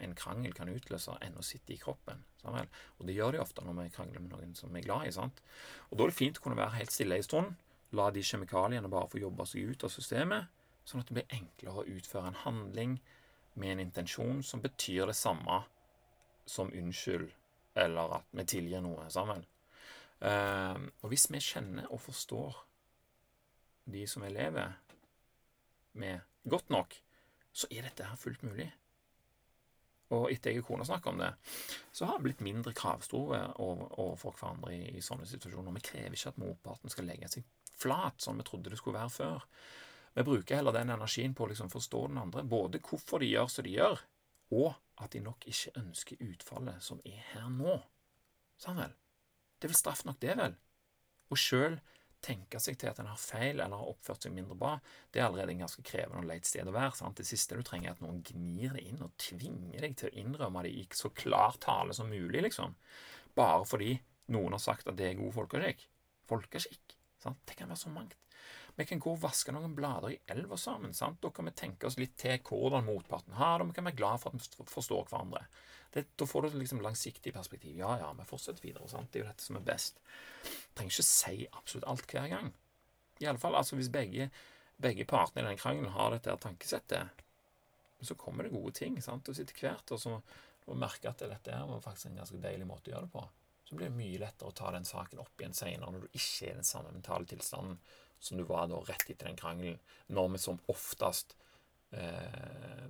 en 0.00 0.14
krangel 0.16 0.54
kan 0.56 0.70
utløse, 0.72 1.16
ennå 1.26 1.44
sitter 1.44 1.76
i 1.76 1.80
kroppen. 1.82 2.22
Sammen. 2.40 2.70
Og 2.98 3.08
det 3.08 3.18
gjør 3.18 3.36
de 3.36 3.42
ofte 3.42 3.64
når 3.66 3.76
vi 3.82 3.90
krangler 3.92 4.24
med 4.24 4.32
noen 4.32 4.54
som 4.56 4.72
vi 4.72 4.80
er 4.80 4.86
glad 4.86 5.10
i. 5.10 5.12
sant? 5.12 5.42
Og 5.90 5.98
Da 5.98 6.06
er 6.06 6.12
det 6.12 6.16
fint 6.16 6.40
å 6.40 6.46
kunne 6.46 6.56
være 6.56 6.78
helt 6.78 6.94
stille 6.94 7.18
en 7.20 7.26
stund, 7.26 7.52
la 7.92 8.08
de 8.14 8.24
kjemikaliene 8.24 8.88
bare 8.88 9.10
få 9.12 9.20
jobbe 9.20 9.46
seg 9.50 9.74
ut 9.74 9.84
av 9.84 9.92
systemet, 9.92 10.48
sånn 10.88 11.02
at 11.02 11.10
det 11.10 11.18
blir 11.18 11.36
enklere 11.36 11.82
å 11.82 11.88
utføre 11.98 12.30
en 12.30 12.42
handling 12.46 12.96
med 13.60 13.74
en 13.74 13.84
intensjon 13.84 14.42
som 14.46 14.62
betyr 14.64 15.10
det 15.10 15.18
samme 15.18 15.60
som 16.48 16.72
unnskyld, 16.72 17.28
eller 17.78 18.16
at 18.20 18.32
vi 18.34 18.46
tilgir 18.56 18.82
noe 18.84 19.04
sammen. 19.12 19.44
Eh, 20.20 20.80
og 21.00 21.12
hvis 21.12 21.28
vi 21.32 21.40
kjenner 21.42 21.90
og 21.90 22.02
forstår 22.04 22.58
de 23.92 24.06
som 24.08 24.24
jeg 24.26 24.34
lever 24.36 24.76
med, 26.00 26.20
godt 26.48 26.70
nok, 26.70 26.94
så 27.52 27.68
er 27.70 27.86
dette 27.86 28.06
her 28.06 28.18
fullt 28.20 28.44
mulig. 28.46 28.68
Og 30.14 30.26
etter 30.32 30.50
jeg 30.50 30.64
og 30.64 30.66
kona 30.66 30.86
snakker 30.86 31.12
om 31.12 31.20
det, 31.22 31.30
så 31.94 32.08
har 32.08 32.18
vi 32.18 32.28
blitt 32.28 32.42
mindre 32.42 32.74
kravstore 32.74 33.44
overfor 33.62 34.34
hverandre 34.34 34.74
i, 34.74 35.02
sånne 35.04 35.28
situasjoner. 35.30 35.76
Vi 35.76 35.84
krever 35.86 36.16
ikke 36.16 36.32
at 36.32 36.40
motparten 36.42 36.90
skal 36.90 37.06
legge 37.06 37.30
seg 37.30 37.46
flat, 37.80 38.18
som 38.22 38.40
vi 38.40 38.46
trodde 38.46 38.72
det 38.72 38.80
skulle 38.80 38.98
være 38.98 39.14
før. 39.14 39.46
Vi 40.18 40.26
bruker 40.26 40.58
heller 40.58 40.74
den 40.74 40.90
energien 40.90 41.36
på 41.38 41.46
å 41.46 41.52
liksom 41.52 41.70
forstå 41.70 42.08
den 42.10 42.18
andre, 42.18 42.42
både 42.42 42.82
hvorfor 42.82 43.22
de 43.22 43.30
gjør 43.30 43.52
som 43.52 43.66
de 43.66 43.76
gjør, 43.76 44.02
og 44.58 44.72
at 45.00 45.14
de 45.14 45.22
nok 45.22 45.46
ikke 45.46 45.76
ønsker 45.78 46.24
utfallet 46.26 46.82
som 46.82 46.98
er 47.06 47.22
her 47.30 47.46
nå. 47.54 47.78
Sånn 48.60 48.80
vel? 48.82 48.96
Det 49.60 49.68
er 49.68 49.72
vel 49.72 49.78
straff 49.78 50.02
nok, 50.08 50.18
det, 50.20 50.34
vel? 50.40 50.58
Og 51.30 51.38
sjøl 51.38 51.78
tenke 52.24 52.60
seg 52.62 52.78
til 52.80 52.90
at 52.90 53.00
en 53.00 53.08
har 53.10 53.20
feil 53.20 53.60
eller 53.60 53.76
har 53.76 53.90
oppført 53.92 54.26
seg 54.26 54.34
mindre 54.36 54.56
bra, 54.58 54.74
det 55.12 55.22
er 55.22 55.26
allerede 55.28 55.54
en 55.54 55.64
ganske 55.64 55.84
krevende 55.86 56.22
og 56.22 56.28
leit 56.28 56.48
sted 56.48 56.68
å 56.68 56.74
være. 56.74 56.94
Sant? 56.98 57.20
Det 57.20 57.28
siste 57.28 57.58
du 57.58 57.64
trenger, 57.66 57.90
er 57.90 57.98
at 57.98 58.04
noen 58.04 58.22
gnir 58.26 58.76
deg 58.76 58.92
inn 58.92 59.02
og 59.06 59.16
tvinger 59.20 59.86
deg 59.86 59.96
til 59.98 60.10
å 60.10 60.14
innrømme 60.22 60.64
det 60.66 60.74
i 60.76 60.86
så 60.96 61.12
klar 61.16 61.58
tale 61.62 61.96
som 61.96 62.12
mulig, 62.12 62.44
liksom. 62.46 62.76
Bare 63.36 63.64
fordi 63.68 63.94
noen 64.34 64.56
har 64.56 64.62
sagt 64.62 64.88
at 64.90 64.98
det 64.98 65.10
er 65.10 65.20
god 65.20 65.36
folkeskikk. 65.40 65.86
Folkeskikk. 66.30 66.99
Sant? 67.20 67.40
Det 67.46 67.56
kan 67.58 67.70
være 67.70 67.82
så 67.82 67.92
mangt. 67.92 68.16
Vi 68.76 68.86
kan 68.88 69.00
gå 69.02 69.12
og 69.12 69.20
vaske 69.20 69.52
noen 69.52 69.74
blader 69.76 70.14
i 70.14 70.20
elva 70.32 70.56
sammen. 70.56 70.94
sant? 70.96 71.20
Da 71.22 71.30
kan 71.34 71.48
vi 71.48 71.52
tenke 71.56 71.88
oss 71.88 71.98
litt 72.00 72.16
til 72.20 72.38
hvordan 72.46 72.86
motparten 72.86 73.36
har 73.36 73.58
det, 73.58 73.68
vi 73.70 73.76
kan 73.76 73.88
være 73.90 73.98
glad 73.98 74.22
for 74.22 74.32
at 74.32 74.56
vi 74.58 74.66
forstår 74.70 75.10
hverandre. 75.10 75.44
Det, 75.92 76.04
da 76.16 76.26
får 76.26 76.46
du 76.46 76.58
liksom 76.60 76.80
langsiktig 76.84 77.32
perspektiv. 77.34 77.74
Ja, 77.76 77.96
ja, 77.98 78.12
vi 78.16 78.28
fortsetter 78.28 78.62
videre. 78.62 78.88
sant? 78.88 79.10
Det 79.12 79.20
er 79.20 79.24
jo 79.24 79.30
dette 79.32 79.44
som 79.44 79.58
er 79.58 79.66
best. 79.66 80.00
Trenger 80.74 80.94
ikke 80.94 81.08
si 81.08 81.48
absolutt 81.50 81.88
alt 81.92 82.14
hver 82.14 82.28
gang. 82.30 82.52
I 83.20 83.26
alle 83.28 83.42
fall, 83.42 83.58
altså 83.58 83.76
Hvis 83.76 83.90
begge, 83.92 84.30
begge 84.80 85.04
partene 85.04 85.44
i 85.44 85.50
den 85.50 85.60
krangelen 85.60 85.92
har 85.92 86.14
dette 86.14 86.36
tankesettet, 86.40 87.26
så 88.00 88.14
kommer 88.16 88.46
det 88.46 88.54
gode 88.54 88.72
ting. 88.72 89.02
sant? 89.02 89.28
Og 89.28 89.36
etter 89.36 89.60
hvert 89.60 89.92
og 89.92 90.00
så 90.00 90.20
og 90.70 90.78
merke 90.78 91.10
at 91.10 91.22
dette 91.24 91.60
var 91.66 91.82
faktisk 91.82 92.10
en 92.10 92.20
ganske 92.20 92.40
deilig 92.42 92.66
måte 92.68 92.90
å 92.90 92.94
gjøre 92.94 93.08
det 93.08 93.12
på, 93.14 93.22
så 93.70 93.76
blir 93.76 93.86
det 93.86 93.94
mye 94.00 94.18
lettere 94.18 94.50
å 94.50 94.56
ta 94.58 94.72
den 94.74 94.86
saken 94.86 95.20
opp 95.22 95.38
igjen 95.38 95.54
senere 95.54 95.92
når 95.92 96.08
du 96.08 96.16
ikke 96.18 96.48
er 96.48 96.56
i 96.56 96.58
den 96.58 96.66
samme 96.66 96.90
mentale 96.90 97.28
tilstanden 97.30 97.76
som 98.18 98.40
du 98.40 98.42
var 98.48 98.66
da 98.66 98.80
rett 98.82 99.04
etter 99.06 99.28
den 99.28 99.38
krangelen, 99.38 99.78
når 100.10 100.32
vi 100.32 100.40
som 100.42 100.58
oftest 100.74 101.36
eh, 101.94 102.88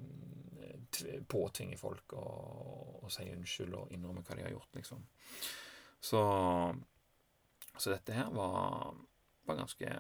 påtvinger 1.29 1.77
folk 1.79 2.17
å, 2.17 2.25
å, 3.05 3.13
si 3.13 3.29
unnskyld 3.29 3.77
og 3.77 3.93
innrømme 3.93 4.25
hva 4.25 4.39
de 4.39 4.47
har 4.49 4.57
gjort, 4.57 4.73
liksom. 4.81 5.05
Så, 6.01 6.25
så 7.77 7.93
dette 7.93 8.17
her 8.17 8.33
var, 8.33 8.97
var 9.45 9.61
ganske 9.61 9.93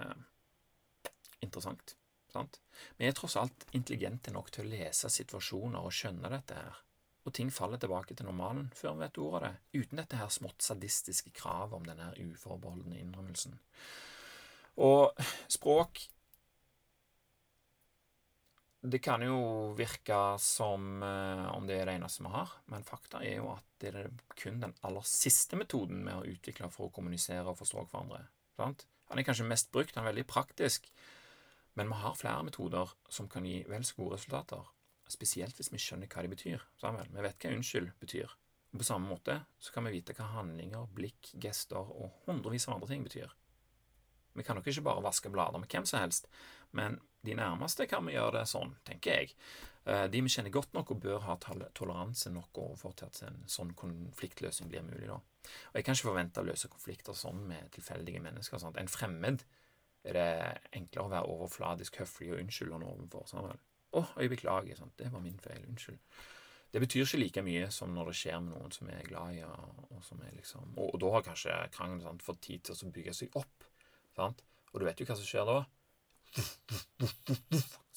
interessant. 1.44 1.94
Sant? 2.32 2.56
Vi 2.96 3.04
er 3.04 3.12
tross 3.14 3.36
alt 3.36 3.68
intelligente 3.76 4.32
nok 4.32 4.48
til 4.54 4.64
å 4.64 4.72
lese 4.72 5.12
situasjoner 5.12 5.84
og 5.84 5.92
skjønne 5.92 6.32
dette 6.32 6.56
her. 6.56 6.82
Og 7.28 7.34
ting 7.36 7.50
faller 7.52 7.80
tilbake 7.80 8.16
til 8.16 8.28
normalen 8.28 8.70
før 8.76 8.96
vi 8.96 9.04
vet 9.04 9.18
ordet 9.20 9.40
av 9.40 9.42
det, 9.44 9.82
uten 9.82 10.00
dette 10.00 10.20
her 10.20 10.30
smått 10.32 10.64
sadistiske 10.64 11.34
kravet 11.36 11.76
om 11.76 11.84
denne 11.84 12.12
uforbeholdne 12.16 12.96
innrømmelsen. 13.02 13.58
Og 14.80 15.12
språk 15.50 16.06
det 18.80 19.02
kan 19.04 19.20
jo 19.20 19.74
virke 19.76 20.16
som 20.40 21.02
eh, 21.04 21.48
om 21.52 21.66
det 21.68 21.76
er 21.76 21.90
det 21.90 21.98
eneste 21.98 22.24
vi 22.24 22.32
har, 22.32 22.54
men 22.72 22.86
fakta 22.86 23.20
er 23.20 23.42
jo 23.42 23.50
at 23.52 23.66
det 23.82 23.90
er 23.92 24.08
kun 24.40 24.62
den 24.62 24.72
aller 24.88 25.04
siste 25.04 25.58
metoden 25.60 26.00
vi 26.06 26.14
har 26.14 26.30
utvikla 26.30 26.70
for 26.72 26.88
å 26.88 26.94
kommunisere 26.94 27.44
og 27.44 27.58
forstå 27.60 27.84
hverandre. 27.90 28.22
Sant? 28.56 28.86
Han 29.10 29.20
er 29.20 29.26
kanskje 29.26 29.48
mest 29.50 29.68
brukt, 29.74 29.92
han 29.96 30.06
er 30.06 30.14
veldig 30.14 30.26
praktisk, 30.30 30.88
men 31.76 31.92
vi 31.92 32.00
har 32.00 32.16
flere 32.16 32.46
metoder 32.46 32.92
som 33.12 33.28
kan 33.28 33.44
gi 33.44 33.60
vel 33.68 33.84
så 33.84 33.98
gode 33.98 34.16
resultater. 34.16 34.64
Spesielt 35.10 35.58
hvis 35.58 35.72
vi 35.72 35.80
skjønner 35.82 36.10
hva 36.10 36.24
de 36.24 36.32
betyr. 36.32 36.64
Sammen. 36.80 37.10
Vi 37.10 37.24
vet 37.26 37.42
hva 37.42 37.52
unnskyld 37.56 37.92
betyr. 38.02 38.36
Og 38.70 38.78
på 38.78 38.86
samme 38.86 39.10
måte 39.10 39.40
så 39.58 39.74
kan 39.74 39.86
vi 39.86 39.96
vite 39.96 40.14
hva 40.14 40.28
handlinger, 40.36 40.86
blikk, 40.94 41.32
gester 41.42 41.80
og 41.80 42.22
hundrevis 42.28 42.68
av 42.68 42.76
andre 42.76 42.90
ting 42.92 43.06
betyr. 43.06 43.32
Vi 44.38 44.44
kan 44.46 44.56
nok 44.56 44.68
ikke 44.70 44.86
bare 44.86 45.02
vaske 45.02 45.30
blader 45.32 45.58
med 45.58 45.70
hvem 45.72 45.86
som 45.88 46.04
helst, 46.04 46.28
men 46.70 47.00
de 47.26 47.34
nærmeste 47.34 47.88
kan 47.90 48.06
vi 48.06 48.14
gjøre 48.14 48.38
det 48.38 48.46
sånn, 48.48 48.76
tenker 48.86 49.18
jeg. 49.18 49.32
Eh, 49.84 50.06
de 50.12 50.20
vi 50.22 50.30
kjenner 50.30 50.54
godt 50.54 50.74
nok 50.76 50.92
og 50.94 51.00
bør 51.02 51.24
ha 51.26 51.36
toleranse 51.40 52.30
nok 52.32 52.60
overfor 52.62 52.94
til 52.96 53.08
at 53.10 53.22
en 53.26 53.40
sånn 53.50 53.72
konfliktløsning 53.76 54.70
blir 54.70 54.86
mulig. 54.86 55.08
da. 55.08 55.18
Og 55.18 55.74
Jeg 55.74 55.84
kan 55.84 55.94
ikke 55.94 56.10
forvente 56.12 56.40
å 56.40 56.46
løse 56.46 56.70
konflikter 56.70 57.12
sånn 57.12 57.42
med 57.48 57.72
tilfeldige 57.72 58.22
mennesker. 58.22 58.58
Sant? 58.58 58.76
En 58.76 58.88
fremmed 58.88 59.44
er 60.04 60.12
det 60.12 60.60
enklere 60.72 61.04
å 61.04 61.12
være 61.12 61.32
overfladisk 61.34 62.00
høflig 62.00 62.32
og 62.32 62.40
unnskyldende 62.44 62.86
overfor. 62.86 63.26
Sånn 63.26 63.58
'Å, 63.90 64.04
jeg 64.20 64.30
beklager. 64.30 64.76
Sant? 64.78 64.96
Det 64.98 65.10
var 65.12 65.20
min 65.24 65.38
feil. 65.38 65.64
Unnskyld.' 65.68 65.98
Det 66.70 66.80
betyr 66.80 67.02
ikke 67.02 67.18
like 67.18 67.42
mye 67.42 67.70
som 67.74 67.90
når 67.90 68.12
det 68.12 68.18
skjer 68.20 68.38
med 68.44 68.54
noen 68.54 68.70
som 68.70 68.90
er 68.94 69.02
glad 69.02 69.34
i, 69.34 69.42
og 69.42 70.04
som 70.06 70.20
er 70.22 70.36
liksom 70.36 70.76
Og, 70.76 70.94
og 70.94 71.00
da 71.02 71.10
har 71.16 71.24
kanskje 71.26 71.56
krangelen 71.74 72.20
fått 72.22 72.44
tid 72.46 72.62
til 72.62 72.76
å 72.76 72.92
bygge 72.94 73.14
seg 73.14 73.34
opp. 73.40 73.64
Sant? 74.14 74.44
Og 74.70 74.80
du 74.80 74.86
vet 74.86 75.00
jo 75.00 75.08
hva 75.08 75.16
som 75.18 75.26
skjer 75.26 75.50
da. 75.50 75.64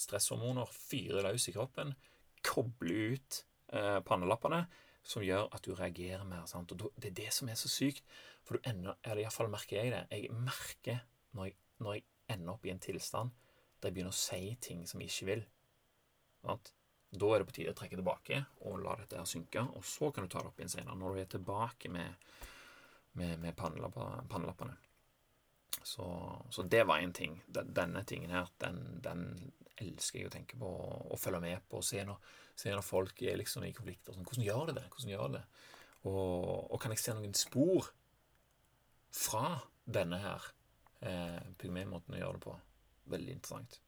Stresshormoner 0.03 0.65
fyrer 0.73 1.21
løs 1.27 1.45
i 1.51 1.53
kroppen, 1.53 1.93
kobler 2.41 3.13
ut 3.13 3.43
eh, 3.77 3.99
pannelappene, 4.07 4.63
som 5.03 5.23
gjør 5.23 5.51
at 5.53 5.65
du 5.67 5.75
reagerer 5.77 6.25
mer. 6.25 6.47
Sant? 6.49 6.73
Og 6.73 6.89
Det 6.97 7.11
er 7.11 7.17
det 7.21 7.31
som 7.35 7.49
er 7.49 7.59
så 7.59 7.69
sykt. 7.69 8.01
For 8.43 8.57
du 8.57 8.69
ender, 8.69 8.97
eller 9.03 9.23
iallfall 9.23 9.51
merker 9.51 9.79
jeg 9.79 9.93
det. 9.93 10.03
Jeg 10.11 10.33
merker 10.33 11.03
når 11.31 11.51
jeg, 11.51 11.57
når 11.79 11.99
jeg, 11.99 12.07
ender 12.31 12.53
opp 12.53 12.63
i 12.65 12.71
en 12.71 12.79
tilstand 12.79 13.33
der 13.83 13.89
jeg 13.89 13.95
begynner 13.97 14.13
å 14.13 14.15
si 14.15 14.53
ting 14.63 14.85
som 14.87 15.01
jeg 15.03 15.11
ikke 15.11 15.27
vil. 15.27 15.41
Sant? 16.43 16.73
Da 17.13 17.29
er 17.29 17.43
det 17.43 17.49
på 17.49 17.55
tide 17.59 17.73
å 17.73 17.77
trekke 17.77 17.99
tilbake 17.99 18.39
og 18.65 18.79
la 18.81 18.95
dette 18.97 19.19
her 19.19 19.27
synke. 19.29 19.61
Og 19.77 19.85
så 19.85 20.09
kan 20.13 20.25
du 20.25 20.31
ta 20.31 20.41
det 20.41 20.49
opp 20.49 20.59
igjen 20.59 20.73
senere, 20.73 20.97
når 20.97 21.13
du 21.13 21.21
er 21.21 21.29
tilbake 21.35 21.91
med, 21.93 22.31
med, 23.19 23.37
med 23.43 23.55
pannelappene. 23.57 24.73
Så, 25.83 26.05
så 26.49 26.63
det 26.63 26.83
var 26.89 27.03
en 27.03 27.13
ting. 27.13 27.35
Denne 27.47 28.03
tingen 28.07 28.33
her, 28.33 28.49
den, 28.63 28.79
den, 29.03 29.27
elsker 29.81 30.19
jeg 30.19 30.29
å 30.29 30.33
tenke 30.33 30.57
på 30.61 30.69
og 30.69 31.19
følge 31.19 31.41
med 31.43 31.63
på. 31.69 31.81
Se 31.85 32.03
når, 32.07 32.19
se 32.55 32.73
når 32.73 32.85
folk 32.85 33.21
er 33.25 33.39
liksom 33.41 33.65
i 33.67 33.73
konflikter. 33.75 34.15
Sånn, 34.15 34.25
hvordan 34.27 34.45
gjør 34.45 34.69
de 34.69 34.77
det? 34.79 34.85
Hvordan 34.93 35.13
gjør 35.13 35.27
de 35.27 35.39
det? 35.39 35.43
Og, 36.03 36.71
og, 36.71 36.77
kan 36.81 36.93
jeg 36.93 37.01
se 37.01 37.15
noen 37.17 37.33
spor 37.37 37.89
fra 39.13 39.47
denne 39.85 40.19
her 40.23 40.47
eh, 41.05 41.51
pygmemåten 41.59 42.17
å 42.17 42.21
gjøre 42.21 42.39
det 42.39 42.45
på? 42.45 42.55
Veldig 43.13 43.37
interessant. 43.37 43.79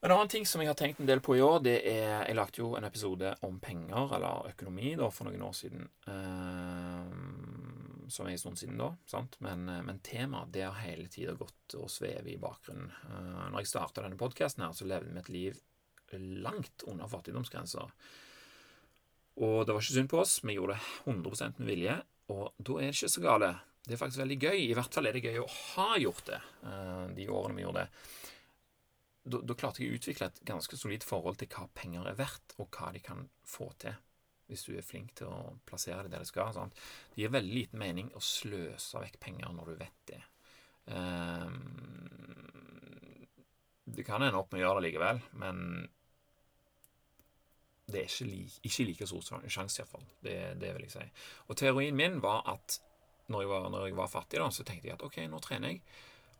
En 0.00 0.14
annen 0.14 0.30
ting 0.32 0.46
som 0.48 0.62
jeg 0.62 0.70
har 0.70 0.78
tenkt 0.80 1.02
en 1.02 1.08
del 1.08 1.20
på 1.20 1.34
i 1.36 1.42
år, 1.44 1.58
det 1.60 1.82
er 1.84 2.22
Jeg 2.24 2.36
lagde 2.38 2.62
jo 2.62 2.70
en 2.76 2.86
episode 2.88 3.34
om 3.44 3.58
penger, 3.60 4.14
eller 4.16 4.48
økonomi, 4.54 4.94
da, 4.96 5.10
for 5.12 5.28
noen 5.28 5.42
år 5.44 5.52
siden. 5.58 5.84
Uh, 6.08 7.04
som 8.08 8.26
er 8.26 8.32
en 8.32 8.40
stund 8.40 8.58
siden 8.58 8.80
da, 8.80 8.88
sant? 9.06 9.36
Men, 9.44 9.68
eh, 9.68 9.82
men 9.86 10.00
temaet 10.02 10.50
det 10.50 10.64
har 10.64 10.80
hele 10.82 11.06
tida 11.12 11.36
gått 11.38 11.76
og 11.78 11.86
svevet 11.92 12.32
i 12.32 12.40
bakgrunnen. 12.42 12.88
Uh, 13.04 13.44
når 13.52 13.60
jeg 13.60 13.70
starta 13.70 14.02
denne 14.02 14.18
podkasten, 14.18 14.64
så 14.74 14.88
levde 14.88 15.12
vi 15.12 15.20
et 15.20 15.30
liv 15.30 15.60
langt 16.42 16.82
under 16.90 17.06
fattigdomsgrensa. 17.06 17.84
Og 19.44 19.56
det 19.62 19.76
var 19.76 19.84
ikke 19.84 19.98
synd 20.00 20.10
på 20.10 20.22
oss, 20.24 20.40
vi 20.42 20.56
gjorde 20.56 20.74
det 20.74 21.12
100 21.12 21.60
med 21.60 21.70
vilje, 21.70 21.94
og 22.34 22.50
da 22.58 22.80
er 22.80 22.88
det 22.88 22.96
ikke 22.96 23.14
så 23.14 23.22
gale. 23.28 23.52
Det 23.84 23.94
er 23.94 24.00
faktisk 24.00 24.24
veldig 24.24 24.40
gøy. 24.42 24.58
I 24.64 24.76
hvert 24.76 24.96
fall 24.96 25.06
er 25.06 25.16
det 25.16 25.26
gøy 25.28 25.38
å 25.44 25.52
ha 25.76 25.88
gjort 26.00 26.32
det, 26.32 26.40
uh, 26.64 27.06
de 27.14 27.30
årene 27.30 27.60
vi 27.60 27.68
gjorde 27.68 27.84
det. 27.84 28.10
Da, 29.20 29.54
klarte 29.54 29.82
jeg 29.82 29.92
å 29.92 29.98
utvikle 29.98 30.30
et 30.30 30.38
ganske 30.48 30.78
solid 30.80 31.04
forhold 31.04 31.36
til 31.40 31.50
hva 31.52 31.66
penger 31.76 32.08
er 32.08 32.16
verdt, 32.16 32.54
og 32.58 32.70
hva 32.72 32.88
de 32.94 33.02
kan 33.04 33.26
få 33.44 33.68
til 33.82 33.98
hvis 34.50 34.64
du 34.66 34.72
er 34.74 34.82
flink 34.82 35.12
til 35.14 35.30
å 35.30 35.52
plassere 35.62 36.02
det 36.02 36.10
der 36.10 36.24
det 36.24 36.30
skal. 36.30 36.50
Sant? 36.56 36.74
Det 37.12 37.22
gir 37.22 37.30
veldig 37.30 37.52
liten 37.54 37.78
mening 37.78 38.08
å 38.18 38.22
sløse 38.24 38.98
vekk 38.98 39.20
penger 39.22 39.52
når 39.54 39.70
du 39.70 39.76
vet 39.78 40.00
det. 40.10 40.18
Um, 40.90 41.60
det 43.86 44.02
kan 44.06 44.24
ende 44.26 44.40
opp 44.40 44.50
med 44.50 44.58
å 44.58 44.64
gjøre 44.64 44.80
det 44.80 44.88
likevel, 44.88 45.22
men 45.38 45.62
det 47.90 48.02
er 48.02 48.10
ikke, 48.10 48.26
like, 48.26 48.60
ikke 48.66 48.86
like 48.86 49.08
stor 49.10 49.46
sjanse, 49.50 49.80
iallfall. 49.82 50.06
Det, 50.22 50.36
det 50.62 50.74
vil 50.74 50.86
jeg 50.86 50.94
si. 50.94 51.06
Og 51.48 51.58
teorien 51.58 51.96
min 51.96 52.20
var 52.22 52.42
at 52.50 52.78
når 53.30 53.44
jeg 53.44 53.50
var, 53.50 53.70
når 53.70 53.86
jeg 53.86 53.98
var 53.98 54.10
fattig, 54.10 54.38
da, 54.42 54.50
så 54.50 54.66
tenkte 54.66 54.90
jeg 54.90 54.98
at 54.98 55.06
ok, 55.06 55.18
nå 55.30 55.38
trener 55.42 55.74
jeg. 55.74 55.82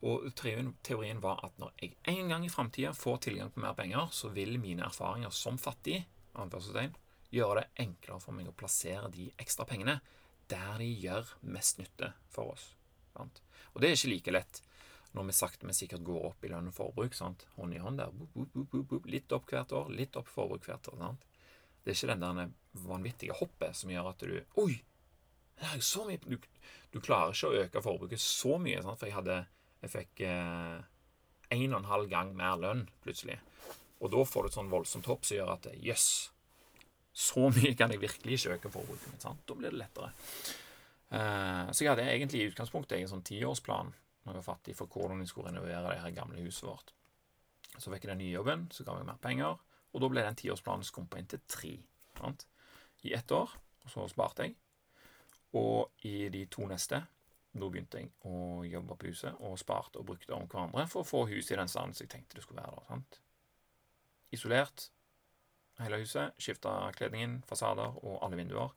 Og 0.01 0.31
teorien, 0.37 1.21
var 1.21 1.43
at 1.45 1.59
når 1.61 1.75
jeg 1.81 1.97
en 2.09 2.31
gang 2.33 2.45
i 2.47 2.53
framtida 2.53 2.95
får 2.97 3.19
tilgang 3.27 3.51
på 3.53 3.61
mer 3.61 3.75
penger, 3.77 4.09
så 4.13 4.31
vil 4.33 4.57
mine 4.61 4.87
erfaringer 4.87 5.33
som 5.35 5.59
fattig 5.61 6.01
gjøre 7.31 7.61
det 7.61 7.85
enklere 7.85 8.21
for 8.23 8.35
meg 8.35 8.49
å 8.49 8.57
plassere 8.57 9.11
de 9.13 9.29
ekstra 9.39 9.67
pengene 9.69 10.01
der 10.51 10.81
de 10.81 10.89
gjør 10.89 11.29
mest 11.53 11.79
nytte 11.79 12.13
for 12.33 12.55
oss. 12.55 12.73
Sant? 13.13 13.43
Og 13.75 13.83
det 13.83 13.91
er 13.91 13.99
ikke 13.99 14.13
like 14.15 14.35
lett 14.35 14.63
når 15.15 15.27
vi 15.27 15.35
sakte, 15.35 15.67
men 15.67 15.75
sikkert 15.75 16.07
går 16.07 16.27
opp 16.31 16.45
i 16.47 16.51
lønn 16.53 16.71
og 16.71 16.75
forbruk. 16.75 17.15
Sant? 17.19 17.45
Hånd 17.57 17.75
i 17.75 17.83
hånd 17.83 17.99
der. 17.99 18.13
Boop, 18.15 18.55
boop, 18.55 18.75
boop, 18.91 19.09
litt 19.11 19.33
opp 19.35 19.51
hvert 19.51 19.75
år, 19.75 19.91
litt 19.95 20.17
opp 20.19 20.31
forbruk 20.31 20.67
hvert 20.67 20.91
år. 20.93 20.99
Sant? 21.03 21.27
Det 21.83 21.93
er 21.93 21.99
ikke 21.99 22.15
den 22.15 22.41
der 22.41 22.53
vanvittige 22.87 23.37
hoppet 23.37 23.77
som 23.77 23.91
gjør 23.91 24.13
at 24.13 24.25
du 24.25 24.61
Oi! 24.63 24.81
Du, 26.25 26.37
du 26.95 27.01
klarer 27.05 27.35
ikke 27.35 27.49
å 27.51 27.65
øke 27.65 27.83
forbruket 27.85 28.23
så 28.23 28.57
mye, 28.63 28.81
for 28.81 29.05
jeg 29.05 29.17
hadde 29.19 29.43
Jeg 29.81 29.93
fikk 29.93 30.25
én 30.27 30.83
en 31.51 31.73
og 31.75 31.81
en 31.81 31.89
halv 31.91 32.11
gang 32.11 32.35
mer 32.37 32.59
lønn 32.61 32.85
plutselig. 33.05 33.39
Og 34.01 34.13
da 34.13 34.25
får 34.25 34.43
du 34.43 34.51
et 34.51 34.59
sånn 34.59 34.73
voldsomt 34.73 35.09
hopp 35.11 35.27
som 35.27 35.37
gjør 35.37 35.55
at 35.57 35.67
jøss, 35.75 35.83
yes, 35.85 36.05
så 37.13 37.49
mye 37.53 37.75
kan 37.77 37.93
jeg 37.93 38.01
virkelig 38.01 38.39
ikke 38.39 38.57
øke 38.57 38.73
forbruket 38.73 39.13
mitt. 39.13 39.25
sant? 39.25 39.43
Da 39.47 39.57
blir 39.59 39.73
det 39.73 39.81
lettere. 39.81 40.13
Eh, 41.11 41.73
så 41.75 41.85
jeg 41.85 41.91
hadde 41.91 42.07
egentlig 42.07 42.45
i 42.45 42.53
utgangspunktet 42.53 43.01
en 43.01 43.11
sånn 43.11 43.27
tiårsplan 43.27 43.91
når 43.91 44.37
jeg 44.37 44.39
var 44.39 44.47
fattig 44.47 44.77
for 44.79 44.93
hvordan 44.93 45.21
jeg 45.25 45.33
skulle 45.33 45.51
renovere 45.51 45.83
det 45.89 46.01
her 46.05 46.17
gamle 46.17 46.45
huset 46.45 46.69
vårt. 46.69 46.95
Så 47.77 47.91
fikk 47.91 48.05
jeg 48.05 48.13
den 48.13 48.23
nye 48.23 48.37
jobben, 48.37 48.67
så 48.73 48.85
ga 48.87 48.97
jeg 48.99 49.09
mer 49.09 49.21
penger, 49.23 49.59
og 49.91 50.03
da 50.03 50.11
ble 50.13 50.25
den 50.27 50.39
tiårsplanen 50.39 50.87
skumpa 50.87 51.19
inn 51.19 51.29
til 51.31 51.43
tre. 51.51 51.73
Sant? 52.19 52.47
I 53.09 53.15
ett 53.17 53.33
år, 53.33 53.53
og 53.85 53.91
så 53.91 54.07
sparte 54.13 54.47
jeg. 54.47 54.55
Og 55.59 56.07
i 56.07 56.29
de 56.31 56.45
to 56.53 56.69
neste 56.71 57.01
da 57.51 57.67
begynte 57.67 57.99
jeg 57.99 58.13
å 58.31 58.63
jobbe 58.63 58.97
på 58.97 59.11
huset 59.11 59.43
og 59.43 59.59
sparte 59.59 59.99
og 59.99 60.07
brukte 60.13 60.37
om 60.37 60.47
hverandre 60.47 60.87
for 60.91 61.03
å 61.03 61.09
få 61.09 61.25
huset 61.33 61.57
i 61.57 61.61
den 61.61 61.71
standen 61.71 61.97
som 61.97 62.07
jeg 62.07 62.13
tenkte 62.13 62.39
det 62.39 62.45
skulle 62.47 62.63
være. 62.63 62.79
da, 62.79 62.87
sant? 62.93 63.21
Isolert 64.31 64.87
hele 65.81 65.99
huset. 66.03 66.37
Skifta 66.39 66.75
kledningen, 66.97 67.41
fasader 67.49 67.97
og 68.05 68.21
alle 68.25 68.39
vinduer. 68.39 68.75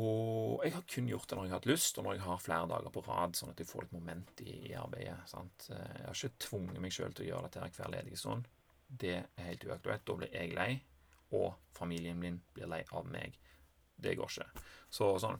Og 0.00 0.62
jeg 0.64 0.72
har 0.72 0.84
kun 0.88 1.08
gjort 1.10 1.28
det 1.28 1.36
når 1.36 1.44
jeg 1.44 1.52
har 1.52 1.60
hatt 1.60 1.68
lyst, 1.68 1.98
og 2.00 2.06
når 2.06 2.16
jeg 2.16 2.24
har 2.24 2.40
flere 2.40 2.68
dager 2.70 2.94
på 2.94 3.04
rad, 3.06 3.36
sånn 3.36 3.52
at 3.52 3.60
jeg 3.60 3.68
får 3.68 3.84
litt 3.84 3.94
moment 3.94 4.40
i, 4.40 4.54
i 4.70 4.74
arbeidet. 4.78 5.18
sant? 5.28 5.68
Jeg 5.68 6.06
har 6.06 6.16
ikke 6.16 6.46
tvunget 6.48 6.80
meg 6.80 6.96
sjøl 6.96 7.12
til 7.12 7.26
å 7.26 7.28
gjøre 7.28 7.50
dette 7.50 7.68
hver 7.76 7.92
ledige 7.92 8.20
stund. 8.20 8.48
Det 8.88 9.18
er 9.20 9.50
helt 9.50 9.66
uaktuelt. 9.68 10.06
Da 10.08 10.16
blir 10.16 10.32
jeg 10.32 10.56
lei, 10.56 10.70
og 11.36 11.52
familien 11.76 12.18
min 12.20 12.40
blir 12.56 12.72
lei 12.72 12.80
av 12.90 13.04
meg. 13.08 13.36
Det 14.02 14.16
går 14.16 14.32
ikke. 14.32 14.64
Så 14.92 15.12
sånn 15.20 15.38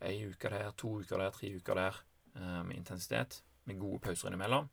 Ei 0.00 0.18
uke 0.28 0.50
der, 0.52 0.70
to 0.78 0.98
uker 1.02 1.18
der, 1.18 1.30
tre 1.34 1.50
uker 1.58 1.78
der, 1.78 2.02
eh, 2.36 2.60
med 2.64 2.76
intensitet, 2.76 3.42
med 3.64 3.80
gode 3.80 4.00
pauser 4.04 4.30
innimellom. 4.30 4.68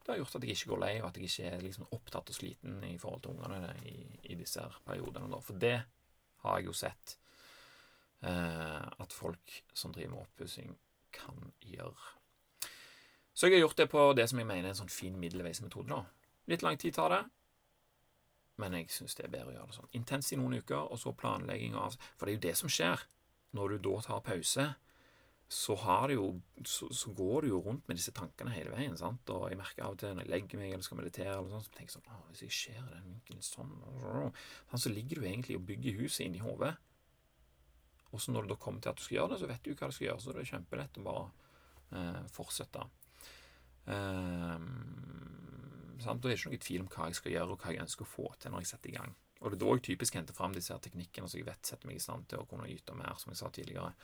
Det 0.00 0.12
har 0.14 0.20
gjort 0.22 0.36
at 0.36 0.44
jeg 0.44 0.56
ikke 0.56 0.70
går 0.72 0.80
lei, 0.80 0.92
og 1.02 1.08
at 1.10 1.18
jeg 1.18 1.28
ikke 1.28 1.48
er 1.50 1.64
liksom 1.64 1.90
opptatt 1.92 2.30
og 2.32 2.36
sliten 2.36 2.78
i 2.88 2.96
forhold 2.98 3.22
til 3.22 3.34
ungene 3.34 3.74
i, 3.84 3.96
i 4.32 4.38
disse 4.38 4.62
her 4.62 4.78
periodene. 4.86 5.28
Da. 5.28 5.40
For 5.44 5.60
det 5.60 5.76
har 6.44 6.56
jeg 6.56 6.70
jo 6.70 6.76
sett 6.76 7.18
eh, 8.24 8.86
at 9.04 9.12
folk 9.12 9.60
som 9.74 9.92
driver 9.92 10.14
med 10.14 10.24
oppussing, 10.24 10.72
kan 11.12 11.52
gjøre. 11.66 12.16
Så 13.34 13.48
jeg 13.48 13.56
har 13.56 13.64
gjort 13.64 13.78
det 13.80 13.88
på 13.90 14.02
det 14.14 14.28
som 14.30 14.38
jeg 14.38 14.46
mener 14.46 14.68
er 14.68 14.74
en 14.74 14.78
sånn 14.78 14.92
fin 14.92 15.16
middelveismetode. 15.18 15.88
da. 15.90 16.04
Litt 16.46 16.62
lang 16.62 16.78
tid 16.78 16.94
tar 16.94 17.10
det, 17.10 17.22
men 18.60 18.76
jeg 18.76 18.90
syns 18.92 19.16
det 19.16 19.24
er 19.26 19.32
bedre 19.32 19.52
å 19.52 19.54
gjøre 19.54 19.70
det 19.70 19.76
sånn. 19.78 19.90
Intens 19.96 20.30
i 20.32 20.38
noen 20.38 20.58
uker, 20.60 20.90
og 20.92 21.00
så 21.00 21.12
planlegging 21.16 21.76
av 21.78 21.96
For 22.16 22.26
det 22.26 22.32
er 22.32 22.38
jo 22.38 22.44
det 22.48 22.56
som 22.60 22.72
skjer. 22.72 23.02
Når 23.56 23.74
du 23.74 23.88
da 23.88 24.00
tar 24.04 24.22
pause, 24.26 24.66
så, 25.50 25.74
jo, 26.12 26.26
så, 26.62 26.86
så, 26.94 27.10
går 27.10 27.42
du 27.42 27.48
jo 27.48 27.60
rundt 27.64 27.88
med 27.88 27.98
disse 27.98 28.12
tankene 28.14 28.52
hele 28.54 28.70
veien. 28.70 28.94
sant? 28.96 29.30
Og 29.34 29.48
jeg 29.50 29.58
merker 29.58 29.82
av 29.82 29.96
og 29.96 29.98
til 29.98 30.14
når 30.14 30.22
jeg 30.22 30.30
legger 30.30 30.60
meg 30.60 30.74
eller 30.76 30.86
skal 30.86 31.00
meditere, 31.00 31.32
eller 31.34 31.50
sånt, 31.50 31.66
så 31.66 31.74
tenker 31.74 31.96
jeg 31.96 32.04
sånn 32.04 32.28
Hvis 32.28 32.44
jeg 32.44 32.54
ser 32.54 32.92
den 32.92 33.08
vinkelen 33.08 33.42
sånn 33.42 34.78
Så 34.78 34.92
ligger 34.94 35.18
du 35.18 35.26
egentlig 35.26 35.58
og 35.58 35.66
bygger 35.66 35.98
huset 36.04 36.28
inni 36.28 36.44
hodet. 36.44 36.76
Og 38.14 38.22
så 38.22 38.30
når 38.30 38.46
du 38.46 38.52
da 38.52 38.60
kommer 38.62 38.82
til 38.82 38.92
at 38.92 38.98
du 38.98 39.02
skal 39.02 39.16
gjøre 39.16 39.32
det, 39.32 39.40
så 39.42 39.50
vet 39.50 39.66
du 39.66 39.74
hva 39.74 39.90
du 39.90 39.96
skal 39.96 40.06
gjøre. 40.06 40.22
Så 40.22 40.34
det 40.34 40.44
er 40.44 40.52
kjempelett 40.52 40.98
å 40.98 41.06
bare 41.06 41.26
eh, 41.98 42.22
fortsette. 42.30 42.86
Um, 43.90 44.70
sant? 46.02 46.22
Er 46.22 46.30
det 46.30 46.38
ikke 46.38 46.50
noe 46.54 46.62
tvil 46.62 46.84
om 46.84 46.90
hva 46.94 47.10
jeg 47.10 47.18
skal 47.18 47.34
gjøre, 47.34 47.54
og 47.54 47.62
hva 47.62 47.74
jeg 47.74 47.84
ønsker 47.84 48.06
å 48.06 48.12
få 48.14 48.30
til 48.38 48.54
når 48.54 48.64
jeg 48.64 48.70
setter 48.72 48.92
i 48.92 48.96
gang. 48.98 49.18
Og 49.40 49.52
det 49.52 49.56
er 49.56 49.62
da 49.62 49.76
jeg 49.76 49.84
typisk 49.88 50.16
henter 50.18 50.36
fram 50.36 50.52
disse 50.52 50.74
her 50.74 50.82
teknikkene 50.84 51.28
så 51.30 51.38
jeg 51.38 51.46
vet 51.48 51.68
setter 51.68 51.88
meg 51.88 51.96
i 51.96 52.02
stand 52.02 52.26
til 52.28 52.42
å 52.42 52.48
kunne 52.48 52.68
yte 52.68 52.96
mer, 52.96 53.16
som 53.20 53.32
jeg 53.32 53.40
sa 53.40 53.48
tidligere. 53.54 53.94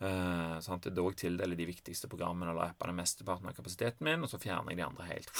Uh, 0.00 0.56
sant? 0.64 0.84
Det 0.84 0.92
er 0.92 0.98
da 0.98 1.06
jeg 1.08 1.20
tildeler 1.24 1.56
de 1.56 1.68
viktigste 1.68 2.08
programmene 2.12 2.52
eller 2.52 2.74
appene 2.74 2.96
mesteparten 2.96 3.48
av 3.48 3.56
kapasiteten 3.56 4.04
min, 4.06 4.24
og 4.24 4.32
så 4.32 4.40
fjerner 4.40 4.72
jeg 4.72 4.82
de 4.82 4.86
andre 4.86 5.08
helt. 5.08 5.32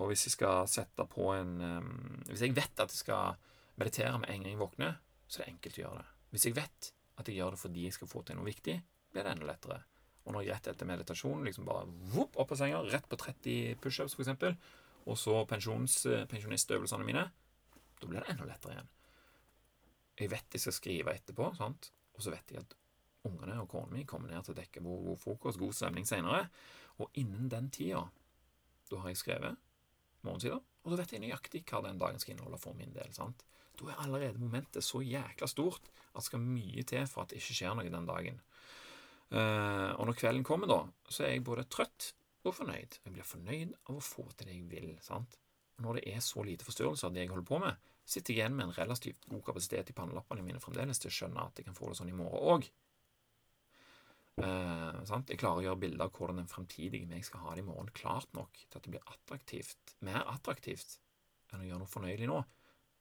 Og 0.00 0.10
hvis 0.10 0.26
jeg 0.26 0.36
skal 0.36 0.64
sette 0.70 1.04
på 1.12 1.28
en 1.34 1.52
um, 1.60 1.90
Hvis 2.30 2.42
jeg 2.46 2.54
vet 2.56 2.82
at 2.82 2.90
jeg 2.90 3.02
skal 3.02 3.36
meditere 3.80 4.16
med 4.18 4.30
en 4.32 4.42
gang 4.42 4.54
jeg 4.54 4.60
våkner, 4.60 4.96
så 5.28 5.40
er 5.40 5.46
det 5.46 5.52
enkelt 5.54 5.78
å 5.78 5.82
gjøre 5.84 6.00
det. 6.00 6.08
Hvis 6.32 6.46
jeg 6.48 6.56
vet 6.56 6.90
at 7.20 7.28
jeg 7.28 7.38
gjør 7.38 7.54
det 7.54 7.60
fordi 7.60 7.84
jeg 7.86 7.96
skal 7.96 8.10
få 8.10 8.22
til 8.26 8.38
noe 8.38 8.48
viktig, 8.48 8.76
blir 9.12 9.26
det 9.26 9.32
enda 9.34 9.48
lettere. 9.48 9.78
Og 10.26 10.34
når 10.34 10.44
jeg 10.44 10.52
rett 10.54 10.68
etter 10.72 10.88
meditasjon 10.88 11.46
liksom 11.46 11.68
bare 11.68 11.86
vopp, 12.12 12.36
opp 12.40 12.50
på 12.52 12.58
senga, 12.60 12.82
rett 12.92 13.08
på 13.08 13.18
30 13.20 13.80
pushups 13.82 14.16
f.eks., 14.18 14.52
og 15.08 15.16
så 15.16 15.38
pensjonistøvelsene 15.48 17.06
mine, 17.06 17.24
da 18.00 18.08
blir 18.08 18.24
det 18.24 18.34
enda 18.34 18.48
lettere 18.48 18.76
igjen. 18.76 18.92
Jeg 20.20 20.30
vet 20.32 20.56
jeg 20.56 20.64
skal 20.64 20.76
skrive 20.76 21.16
etterpå, 21.16 21.50
sant? 21.56 21.92
og 22.16 22.24
så 22.24 22.32
vet 22.34 22.52
jeg 22.52 22.60
at 22.60 22.74
ungene 23.28 23.56
og 23.62 23.68
kona 23.72 23.94
mi 23.94 24.02
kommer 24.08 24.28
ned 24.28 24.44
til 24.44 24.52
å 24.52 24.58
dekke 24.58 24.82
bord, 24.84 25.04
god 25.06 25.20
frokost, 25.22 25.60
god 25.60 25.76
stemning 25.76 26.08
senere. 26.08 26.42
Og 27.00 27.08
innen 27.20 27.48
den 27.52 27.70
tida, 27.72 28.02
da 28.90 29.00
har 29.00 29.12
jeg 29.12 29.20
skrevet 29.22 29.56
morgensider, 30.26 30.60
og 30.60 30.92
da 30.92 30.98
vet 31.00 31.14
jeg 31.14 31.22
nøyaktig 31.24 31.62
hva 31.68 31.80
den 31.86 32.00
dagen 32.00 32.20
skal 32.20 32.34
inneholde 32.34 32.60
for 32.60 32.76
min 32.76 32.92
del. 32.92 33.12
sant? 33.16 33.44
Da 33.80 33.88
er 33.88 34.02
allerede 34.04 34.40
momentet 34.40 34.84
så 34.84 35.00
jækla 35.00 35.48
stort 35.48 35.88
at 36.10 36.20
det 36.20 36.26
skal 36.26 36.42
mye 36.44 36.84
til 36.84 37.06
for 37.08 37.24
at 37.24 37.32
det 37.32 37.40
ikke 37.40 37.56
skjer 37.56 37.76
noe 37.76 37.92
den 37.92 38.08
dagen. 38.08 38.40
Uh, 39.30 39.94
og 39.94 40.08
når 40.08 40.18
kvelden 40.18 40.44
kommer, 40.44 40.68
da, 40.68 40.80
så 41.08 41.24
er 41.24 41.36
jeg 41.36 41.46
både 41.46 41.68
trøtt 41.70 42.10
og 42.44 42.56
fornøyd. 42.56 42.98
Jeg 43.04 43.14
blir 43.14 43.26
fornøyd 43.26 43.76
av 43.86 43.96
å 43.96 44.04
få 44.04 44.26
til 44.34 44.48
det 44.48 44.56
jeg 44.56 44.66
vil. 44.72 44.90
sant? 45.04 45.38
Og 45.78 45.86
når 45.86 46.00
det 46.00 46.12
er 46.12 46.24
så 46.24 46.44
lite 46.44 46.66
forstyrrelser 46.66 47.08
av 47.08 47.14
det 47.16 47.24
jeg 47.24 47.32
holder 47.32 47.48
på 47.48 47.60
med, 47.62 47.89
sitter 48.10 48.34
igjen 48.34 48.56
med 48.56 48.66
en 48.66 48.76
relativt 48.76 49.26
god 49.30 49.44
kapasitet 49.46 49.90
i 49.92 49.96
pannelappene 49.96 50.44
mine 50.44 50.62
fremdeles 50.62 50.98
til 51.02 51.10
å 51.10 51.16
skjønne 51.16 51.44
at 51.46 51.60
jeg 51.60 51.68
kan 51.68 51.76
få 51.76 51.90
det 51.90 51.98
sånn 52.00 52.10
i 52.10 52.16
morgen 52.16 52.54
òg. 52.54 52.70
Uh, 54.40 54.96
jeg 55.28 55.38
klarer 55.40 55.60
å 55.60 55.64
gjøre 55.66 55.80
bilder 55.82 56.06
av 56.06 56.14
hvordan 56.16 56.40
den 56.40 56.48
fremtidige 56.48 57.08
meg 57.10 57.26
skal 57.26 57.44
ha 57.44 57.54
det 57.54 57.64
i 57.64 57.66
morgen, 57.66 57.90
klart 57.94 58.30
nok 58.36 58.56
til 58.62 58.78
at 58.78 58.86
det 58.86 58.94
blir 58.94 59.12
attraktivt, 59.12 59.94
mer 60.06 60.22
attraktivt 60.32 60.96
enn 61.50 61.62
å 61.62 61.66
gjøre 61.66 61.82
noe 61.82 61.90
fornøyelig 61.90 62.30
nå, 62.30 62.38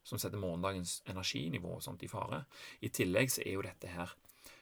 som 0.03 0.19
setter 0.21 0.41
morgendagens 0.41 0.99
energinivå 1.09 1.77
og 1.77 1.85
sånt 1.85 2.03
i 2.03 2.09
fare. 2.11 2.43
I 2.83 2.91
tillegg 2.93 3.31
så 3.31 3.45
er 3.45 3.55
jo 3.55 3.65
dette 3.65 3.93
her 3.93 4.15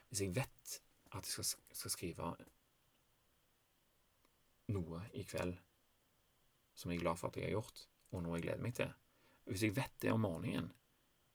Hvis 0.08 0.22
jeg 0.24 0.32
vet 0.36 0.78
at 1.12 1.26
jeg 1.26 1.32
skal, 1.34 1.48
skal 1.76 1.92
skrive 1.92 2.30
noe 4.72 5.02
i 5.16 5.24
kveld 5.28 5.58
som 6.78 6.92
jeg 6.92 7.00
er 7.00 7.04
glad 7.04 7.18
for 7.20 7.28
at 7.28 7.36
jeg 7.36 7.48
har 7.48 7.58
gjort, 7.58 7.84
og 8.12 8.22
noe 8.24 8.38
jeg 8.38 8.46
gleder 8.46 8.64
meg 8.64 8.76
til 8.78 8.92
Hvis 9.48 9.64
jeg 9.64 9.76
vet 9.76 9.94
det 10.02 10.12
om 10.12 10.22
morgenen, 10.26 10.70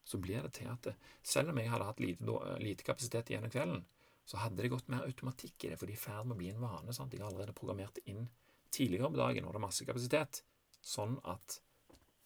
så 0.03 0.19
blir 0.19 0.43
det 0.43 0.53
til 0.59 0.69
at 0.69 0.83
det, 0.85 0.93
selv 1.23 1.53
om 1.53 1.59
jeg 1.59 1.71
hadde 1.71 1.87
hatt 1.87 2.01
lite, 2.03 2.39
lite 2.61 2.85
kapasitet 2.85 3.31
igjen 3.31 3.47
av 3.47 3.53
kvelden, 3.53 3.83
så 4.25 4.39
hadde 4.39 4.61
det 4.63 4.71
gått 4.71 4.89
mer 4.91 5.05
automatikk 5.07 5.65
i 5.65 5.71
det, 5.71 5.77
for 5.79 5.87
de 5.87 5.95
er 5.95 5.99
i 5.99 6.03
ferd 6.03 6.27
med 6.27 6.35
å 6.35 6.39
bli 6.39 6.49
en 6.51 6.63
vane. 6.63 6.95
Sant? 6.95 7.13
Jeg 7.13 7.23
har 7.23 7.31
allerede 7.31 7.55
programmert 7.55 7.99
inn 8.05 8.27
tidligere 8.73 9.11
på 9.11 9.19
dagen 9.19 9.45
når 9.45 9.55
det 9.55 9.59
er 9.59 9.65
masse 9.65 9.87
kapasitet, 9.87 10.43
sånn 10.83 11.17
at 11.29 11.59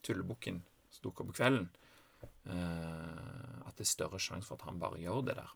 tullebukken 0.06 0.62
som 0.94 1.08
dukker 1.08 1.26
opp 1.26 1.32
på 1.34 1.40
kvelden, 1.40 1.70
eh, 2.50 3.58
at 3.68 3.78
det 3.78 3.86
er 3.86 3.92
større 3.92 4.22
sjanse 4.22 4.50
for 4.50 4.58
at 4.58 4.68
han 4.70 4.82
bare 4.82 5.02
gjør 5.02 5.26
det 5.30 5.38
der. 5.42 5.54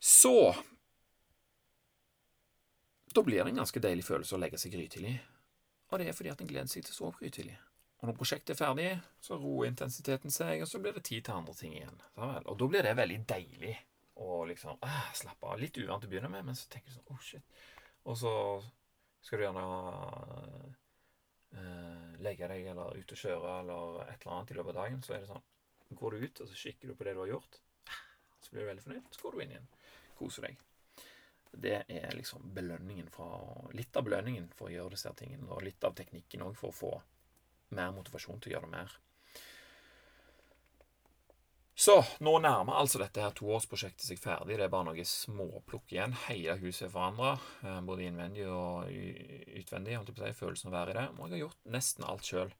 Så 0.00 0.54
Da 3.16 3.22
blir 3.24 3.40
det 3.40 3.48
en 3.48 3.62
ganske 3.62 3.80
deilig 3.80 4.02
følelse 4.04 4.34
å 4.36 4.38
legge 4.42 4.58
seg 4.60 4.74
grytidlig. 4.74 5.14
Og 5.90 6.00
det 6.00 6.08
er 6.10 6.16
fordi 6.18 6.32
at 6.32 6.42
en 6.42 6.50
gleder 6.50 6.70
seg 6.70 6.86
til 6.86 6.94
å 6.94 6.98
sove 6.98 7.20
grytidlig. 7.20 7.56
Og 8.00 8.10
når 8.10 8.16
prosjektet 8.18 8.52
er 8.52 8.58
ferdig, 8.58 8.88
så 9.24 9.38
roer 9.40 9.70
intensiteten 9.70 10.32
seg, 10.34 10.60
og 10.62 10.68
så 10.68 10.80
blir 10.82 10.96
det 10.96 11.04
tid 11.08 11.24
til 11.26 11.38
andre 11.38 11.54
ting 11.56 11.76
igjen. 11.78 12.00
Og 12.18 12.56
da 12.60 12.68
blir 12.68 12.84
det 12.84 12.96
veldig 12.98 13.20
deilig 13.28 13.76
å 14.20 14.42
liksom 14.48 14.82
ah, 14.84 15.12
slappe 15.16 15.48
av. 15.48 15.60
Litt 15.60 15.78
uvant 15.80 16.04
å 16.04 16.10
begynne 16.10 16.30
med, 16.32 16.44
men 16.48 16.58
så 16.58 16.68
tenker 16.72 16.92
du 16.92 16.98
sånn 16.98 17.14
oh 17.14 17.22
shit. 17.24 17.62
Og 18.06 18.18
så 18.20 18.32
skal 19.24 19.40
du 19.40 19.46
gjerne 19.46 19.64
uh, 21.56 22.10
legge 22.22 22.50
deg 22.52 22.70
eller 22.72 23.00
ut 23.00 23.14
og 23.16 23.20
kjøre 23.22 23.58
eller 23.62 24.00
et 24.06 24.20
eller 24.20 24.36
annet 24.36 24.52
i 24.52 24.58
løpet 24.58 24.72
av 24.74 24.80
dagen, 24.82 25.02
så 25.04 25.16
er 25.16 25.24
det 25.24 25.32
sånn 25.32 25.46
Går 25.86 26.16
du 26.16 26.24
ut, 26.24 26.40
og 26.42 26.48
så 26.50 26.56
kikker 26.58 26.90
du 26.90 26.96
på 26.98 27.04
det 27.06 27.12
du 27.14 27.20
har 27.22 27.28
gjort, 27.30 27.60
så 28.42 28.50
blir 28.50 28.64
du 28.64 28.70
veldig 28.72 28.82
fornøyd, 28.82 29.04
så 29.14 29.20
går 29.22 29.36
du 29.36 29.42
inn 29.44 29.52
igjen. 29.52 29.68
Koser 30.18 30.48
deg. 30.48 30.56
Det 31.52 31.78
er 31.88 32.14
liksom 32.16 32.50
belønningen 32.54 33.08
fra 33.12 33.28
Litt 33.76 33.96
av 33.96 34.04
belønningen 34.06 34.50
for 34.56 34.68
å 34.68 34.74
gjøre 34.74 34.96
disse 34.96 35.12
tingene, 35.18 35.48
og 35.50 35.64
litt 35.64 35.84
av 35.84 35.96
teknikken 35.96 36.44
òg 36.46 36.56
for 36.58 36.72
å 36.72 36.76
få 36.76 36.94
mer 37.76 37.92
motivasjon 37.96 38.40
til 38.40 38.52
å 38.52 38.56
gjøre 38.56 38.68
det 38.68 38.76
mer. 38.76 38.96
Så 41.76 41.98
nå 42.24 42.32
nærmer 42.40 42.78
altså 42.80 43.02
dette 43.02 43.20
her 43.20 43.34
toårsprosjektet 43.36 44.06
seg 44.06 44.20
ferdig. 44.20 44.56
Det 44.56 44.64
er 44.64 44.70
bare 44.72 44.88
noe 44.88 45.02
småplukk 45.04 45.92
igjen. 45.92 46.14
Hele 46.24 46.54
huset 46.62 46.86
er 46.86 46.92
forandra, 46.94 47.34
eh, 47.60 47.80
både 47.84 48.06
innvendig 48.06 48.46
og 48.48 48.88
utvendig. 48.88 49.98
holdt 49.98 50.08
jeg 50.08 50.16
på 50.16 50.24
å 50.24 50.30
si, 50.30 50.38
Følelsen 50.38 50.70
av 50.70 50.72
å 50.72 50.76
være 50.78 50.94
i 50.94 50.96
det. 50.96 51.04
Og 51.10 51.26
jeg 51.26 51.34
har 51.34 51.42
gjort 51.42 51.68
nesten 51.76 52.08
alt 52.08 52.30
sjøl. 52.30 52.54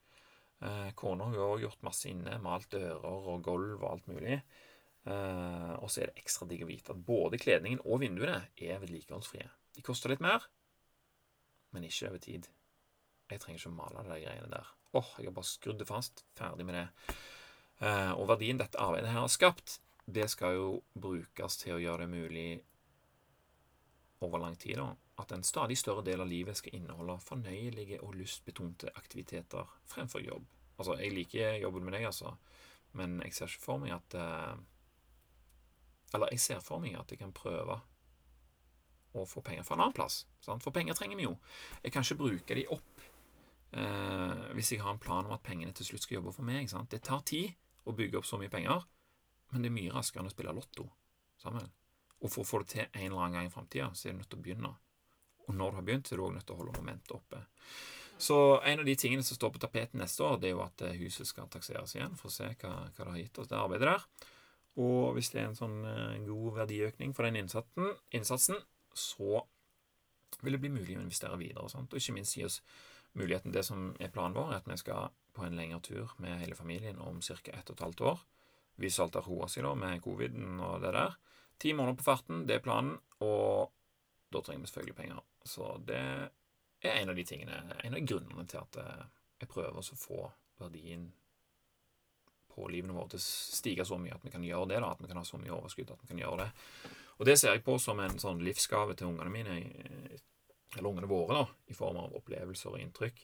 Eh, 0.60 0.90
kona 1.00 1.30
har 1.32 1.46
òg 1.46 1.64
gjort 1.64 1.82
masse 1.88 2.10
inne. 2.10 2.36
Malt 2.44 2.68
dører 2.68 3.32
og 3.32 3.42
gulv 3.42 3.82
og 3.82 3.90
alt 3.90 4.06
mulig. 4.12 4.42
Eh, 5.06 5.74
og 5.78 5.90
så 5.92 6.02
er 6.02 6.10
det 6.10 6.22
ekstra 6.24 6.48
digg 6.50 6.64
å 6.66 6.68
vite 6.70 6.94
at 6.94 7.02
både 7.06 7.38
kledningen 7.38 7.82
og 7.86 8.02
vinduene 8.02 8.40
er 8.58 8.80
vedlikeholdsfrie. 8.82 9.46
De 9.76 9.84
koster 9.86 10.10
litt 10.10 10.24
mer, 10.24 10.44
men 11.74 11.86
ikke 11.86 12.10
over 12.10 12.22
tid. 12.22 12.48
Jeg 13.30 13.42
trenger 13.42 13.60
ikke 13.60 13.72
å 13.72 13.78
male 13.78 14.04
de 14.06 14.20
greiene 14.24 14.50
der. 14.50 14.70
Åh, 14.96 15.02
oh, 15.02 15.14
jeg 15.18 15.28
har 15.28 15.36
bare 15.36 15.50
skrudd 15.50 15.80
det 15.82 15.88
fast. 15.88 16.24
Ferdig 16.38 16.66
med 16.66 16.78
det. 16.78 16.86
Uh, 17.76 18.14
og 18.16 18.30
verdien 18.30 18.56
dette 18.56 18.80
arbeidet 18.80 19.10
her 19.12 19.20
har 19.20 19.28
skapt, 19.28 19.80
det 20.06 20.30
skal 20.32 20.54
jo 20.56 20.68
brukes 20.96 21.58
til 21.60 21.74
å 21.76 21.82
gjøre 21.82 22.06
det 22.06 22.12
mulig 22.14 22.46
over 24.24 24.40
lang 24.40 24.56
tid, 24.56 24.78
da, 24.80 24.94
at 25.20 25.32
en 25.34 25.44
stadig 25.44 25.76
større 25.76 26.04
del 26.06 26.22
av 26.24 26.30
livet 26.30 26.56
skal 26.56 26.78
inneholde 26.78 27.18
fornøyelige 27.26 27.98
og 28.00 28.14
lystbetonte 28.16 28.94
aktiviteter 28.96 29.68
fremfor 29.90 30.24
jobb. 30.24 30.46
Altså, 30.78 30.96
jeg 31.02 31.12
liker 31.12 31.58
jobben 31.60 31.84
med 31.84 31.98
deg, 31.98 32.06
altså, 32.08 32.32
men 32.96 33.18
jeg 33.26 33.36
ser 33.36 33.52
ikke 33.52 33.66
for 33.66 33.82
meg 33.82 33.92
at 33.96 34.16
eh, 34.16 34.56
Eller 36.16 36.32
jeg 36.32 36.42
ser 36.42 36.64
for 36.64 36.80
meg 36.82 36.96
at 36.96 37.12
jeg 37.12 37.20
kan 37.20 37.34
prøve 37.36 37.76
å 39.16 39.24
få 39.28 39.42
penger 39.44 39.64
fra 39.64 39.76
en 39.76 39.86
annen 39.86 39.96
plass. 39.96 40.24
Sant? 40.44 40.64
For 40.64 40.74
penger 40.74 40.96
trenger 40.96 41.20
vi 41.20 41.26
jo. 41.26 41.36
Jeg 41.84 41.94
kan 41.94 42.04
ikke 42.04 42.20
bruke 42.20 42.56
de 42.58 42.66
opp 42.72 43.04
eh, 43.76 44.44
hvis 44.56 44.74
jeg 44.74 44.82
har 44.84 44.92
en 44.92 45.02
plan 45.02 45.24
om 45.24 45.34
at 45.36 45.44
pengene 45.44 45.76
til 45.76 45.88
slutt 45.90 46.06
skal 46.06 46.18
jobbe 46.18 46.34
for 46.36 46.48
meg. 46.48 46.68
Sant? 46.72 46.90
Det 46.92 47.04
tar 47.06 47.24
tid 47.28 47.52
å 47.86 47.94
bygge 47.96 48.20
opp 48.20 48.28
så 48.28 48.40
mye 48.40 48.52
penger, 48.52 48.84
men 49.52 49.64
det 49.64 49.70
er 49.70 49.76
mye 49.76 49.94
raskere 49.94 50.24
enn 50.24 50.30
å 50.30 50.34
spille 50.34 50.56
lotto. 50.56 50.88
Sammen. 51.40 51.68
Og 52.24 52.32
for 52.32 52.42
å 52.42 52.48
få 52.48 52.62
det 52.62 52.72
til 52.72 52.84
en 52.86 53.04
eller 53.06 53.20
annen 53.20 53.38
gang 53.38 53.50
i 53.50 53.52
framtida, 53.52 53.90
så 53.94 54.08
er 54.08 54.16
du 54.16 54.22
nødt 54.22 54.30
til 54.32 54.40
å 54.40 54.46
begynne. 54.46 54.72
Og 55.46 55.54
når 55.54 55.70
du 55.70 55.78
har 55.78 55.86
begynt, 55.86 56.08
så 56.08 56.16
er 56.16 56.20
du 56.20 56.24
òg 56.26 56.34
nødt 56.34 56.46
til 56.48 56.56
å 56.56 56.62
holde 56.62 56.78
momentet 56.78 57.12
oppe. 57.14 57.42
Så 58.18 58.38
en 58.64 58.80
av 58.80 58.88
de 58.88 58.94
tingene 58.96 59.22
som 59.22 59.36
står 59.36 59.52
på 59.54 59.60
tapeten 59.62 60.00
neste 60.00 60.24
år, 60.24 60.40
det 60.40 60.48
er 60.48 60.56
jo 60.56 60.64
at 60.64 60.82
eh, 60.86 60.96
huset 61.02 61.28
skal 61.28 61.50
takseres 61.52 61.92
igjen, 61.94 62.16
for 62.16 62.30
å 62.30 62.34
se 62.34 62.48
hva, 62.62 62.72
hva 62.88 63.04
det 63.04 63.12
har 63.12 63.20
gitt 63.20 63.40
oss, 63.42 63.50
det 63.50 63.60
arbeidet 63.60 63.92
der. 63.92 64.32
Og 64.82 65.14
hvis 65.16 65.30
det 65.32 65.40
er 65.40 65.50
en 65.50 65.58
sånn 65.58 65.78
uh, 65.86 66.16
god 66.26 66.58
verdiøkning 66.60 67.14
for 67.16 67.24
den 67.24 67.38
innsatsen, 67.40 67.94
innsatsen, 68.16 68.58
så 68.96 69.40
vil 70.42 70.56
det 70.56 70.60
bli 70.60 70.72
mulig 70.74 70.98
å 70.98 71.04
investere 71.04 71.38
videre. 71.40 71.64
Og, 71.64 71.72
sånt. 71.72 71.92
og 71.92 72.00
ikke 72.00 72.16
minst 72.18 72.36
gi 72.36 72.44
oss 72.44 72.60
muligheten 73.16 73.52
Det 73.52 73.62
som 73.64 73.94
er 73.96 74.10
planen 74.12 74.36
vår, 74.36 74.50
er 74.52 74.58
at 74.60 74.66
vi 74.68 74.76
skal 74.76 75.12
på 75.32 75.44
en 75.46 75.56
lengre 75.56 75.80
tur 75.80 76.12
med 76.20 76.40
hele 76.42 76.56
familien 76.56 76.98
om 77.00 77.22
ca. 77.24 77.36
ett 77.52 77.70
og 77.70 77.76
et 77.76 77.84
halvt 77.86 78.02
år. 78.10 78.24
Vi 78.76 78.90
salter 78.92 79.24
roa 79.24 79.48
seg 79.48 79.64
da 79.64 79.72
med 79.74 80.02
coviden 80.04 80.60
og 80.60 80.82
det 80.84 80.92
der. 80.92 81.16
Ti 81.56 81.72
måneder 81.72 81.96
på 81.96 82.04
farten, 82.04 82.44
det 82.44 82.58
er 82.58 82.64
planen, 82.64 82.98
og 83.24 83.72
da 84.32 84.42
trenger 84.44 84.66
vi 84.66 84.68
selvfølgelig 84.68 84.96
penger. 84.98 85.22
Så 85.48 85.70
det 85.88 86.02
er 86.84 86.98
en 87.00 87.08
av 87.08 87.16
de 87.16 87.24
tingene, 87.24 87.62
en 87.84 87.96
av 87.96 88.04
grunnene 88.04 88.44
til 88.50 88.60
at 88.60 88.76
eh, 88.82 89.06
jeg 89.40 89.48
prøver 89.48 89.80
å 89.80 90.00
få 90.00 90.26
verdien 90.60 91.08
på 92.56 92.68
livene 92.72 92.96
våre 92.96 93.12
til 93.12 93.20
å 93.20 93.26
stige 93.26 93.84
så 93.86 93.98
mye 94.00 94.16
at 94.16 94.24
vi 94.24 94.32
kan 94.32 94.44
gjøre 94.44 94.70
det, 94.72 94.80
da, 94.82 94.92
at 94.96 95.02
vi 95.02 95.10
kan 95.10 95.20
ha 95.20 95.24
så 95.28 95.40
mye 95.40 95.54
overskudd 95.54 95.92
at 95.92 96.04
vi 96.04 96.10
kan 96.10 96.22
gjøre 96.22 96.46
det. 96.46 96.48
Og 97.16 97.28
det 97.28 97.36
ser 97.40 97.54
jeg 97.54 97.64
på 97.64 97.76
som 97.80 98.00
en 98.00 98.18
sånn 98.20 98.40
livsgave 98.44 98.96
til 98.96 99.10
ungene 99.10 99.32
mine, 99.32 99.56
eller 100.76 100.88
ungene 100.90 101.10
våre, 101.10 101.42
da, 101.42 101.58
i 101.72 101.76
form 101.76 102.00
av 102.02 102.16
opplevelser 102.18 102.74
og 102.74 102.80
inntrykk. 102.82 103.20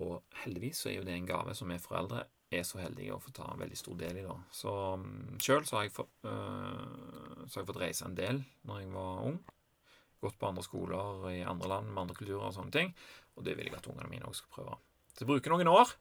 Og 0.00 0.36
heldigvis 0.44 0.84
så 0.84 0.92
er 0.92 1.00
jo 1.00 1.06
det 1.08 1.16
en 1.16 1.28
gave 1.28 1.56
som 1.58 1.72
vi 1.72 1.80
foreldre 1.82 2.24
er 2.50 2.66
så 2.66 2.80
heldige 2.82 3.14
å 3.14 3.22
få 3.22 3.32
ta 3.34 3.46
en 3.46 3.60
veldig 3.60 3.78
stor 3.78 3.96
del 3.98 4.20
i. 4.20 4.26
da. 4.26 4.36
Så 4.54 4.74
um, 4.98 5.38
Sjøl 5.42 5.66
så, 5.66 5.82
øh, 5.82 7.46
så 7.46 7.56
har 7.56 7.62
jeg 7.62 7.68
fått 7.68 7.82
reise 7.82 8.06
en 8.06 8.16
del 8.18 8.42
når 8.66 8.82
jeg 8.82 8.92
var 8.94 9.24
ung. 9.28 9.40
Gått 10.20 10.38
på 10.38 10.50
andre 10.50 10.64
skoler 10.66 11.28
i 11.30 11.40
andre 11.46 11.70
land 11.70 11.90
med 11.90 12.02
andre 12.02 12.16
kulturer 12.18 12.48
og 12.48 12.56
sånne 12.56 12.74
ting. 12.74 12.94
Og 13.38 13.46
det 13.46 13.56
vil 13.56 13.70
jeg 13.70 13.78
at 13.78 13.86
ungene 13.90 14.10
mine 14.10 14.28
òg 14.28 14.36
skal 14.36 14.52
prøve. 14.56 14.78
Så 15.14 15.24
jeg 15.24 15.30
bruker 15.30 15.54
noen 15.54 15.70
år 15.70 15.94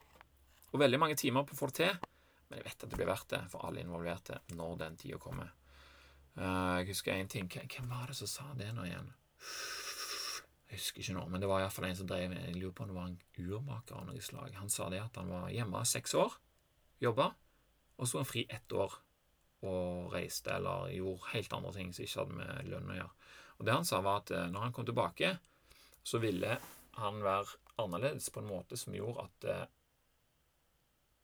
og 0.69 0.81
veldig 0.81 0.99
mange 1.01 1.17
timer 1.17 1.45
på 1.47 1.55
å 1.55 1.59
få 1.59 1.69
det 1.69 1.77
til. 1.79 2.09
Men 2.49 2.59
jeg 2.59 2.65
vet 2.65 2.83
at 2.83 2.89
det 2.89 2.97
blir 2.97 3.09
verdt 3.09 3.31
det 3.33 3.41
for 3.51 3.65
alle 3.67 3.83
involverte 3.83 4.39
når 4.57 4.77
den 4.83 4.97
tida 4.99 5.19
kommer. 5.21 5.51
Uh, 6.39 6.79
jeg 6.79 6.91
husker 6.93 7.13
en 7.13 7.29
ting. 7.31 7.49
Hvem 7.49 7.89
var 7.91 8.09
det 8.09 8.17
som 8.17 8.29
sa 8.29 8.47
det 8.57 8.71
nå 8.73 8.85
igjen? 8.87 9.11
Jeg 10.69 10.77
husker 10.77 11.01
ikke 11.01 11.17
nå, 11.17 11.25
men 11.29 11.41
det 11.41 11.49
var 11.49 11.63
iallfall 11.63 11.87
en 11.87 11.97
som 11.97 12.07
drev 12.09 12.33
Jeg 12.35 12.55
lurer 12.55 12.73
på 12.77 12.85
om 12.85 12.91
det 12.91 12.97
var 12.97 13.07
en 13.09 13.21
urmaker 13.41 13.97
av 13.97 14.09
noe 14.09 14.21
slag. 14.21 14.53
Han 14.61 14.69
sa 14.69 14.89
det 14.93 15.01
at 15.01 15.17
han 15.17 15.31
var 15.31 15.49
hjemme 15.53 15.81
seks 15.89 16.13
år, 16.17 16.35
jobba, 17.01 17.31
og 17.97 18.07
så 18.07 18.19
var 18.19 18.25
han 18.25 18.29
fri 18.29 18.43
ett 18.49 18.75
år 18.77 18.97
og 19.65 20.13
reiste 20.13 20.53
eller 20.55 20.91
gjorde 20.93 21.33
helt 21.33 21.55
andre 21.57 21.71
ting 21.75 21.89
som 21.91 22.05
ikke 22.05 22.21
hadde 22.21 22.37
med 22.37 22.69
lønn 22.71 22.93
å 22.93 22.99
gjøre. 22.99 23.15
Og 23.59 23.65
det 23.67 23.75
han 23.75 23.87
sa, 23.87 23.99
var 24.05 24.21
at 24.21 24.31
eh, 24.31 24.45
når 24.51 24.67
han 24.67 24.75
kom 24.75 24.87
tilbake, 24.87 25.33
så 26.03 26.21
ville 26.23 26.53
han 26.99 27.19
være 27.25 27.57
annerledes 27.81 28.29
på 28.31 28.43
en 28.43 28.51
måte 28.51 28.79
som 28.79 28.95
gjorde 28.95 29.25
at 29.25 29.49
eh, 29.51 29.65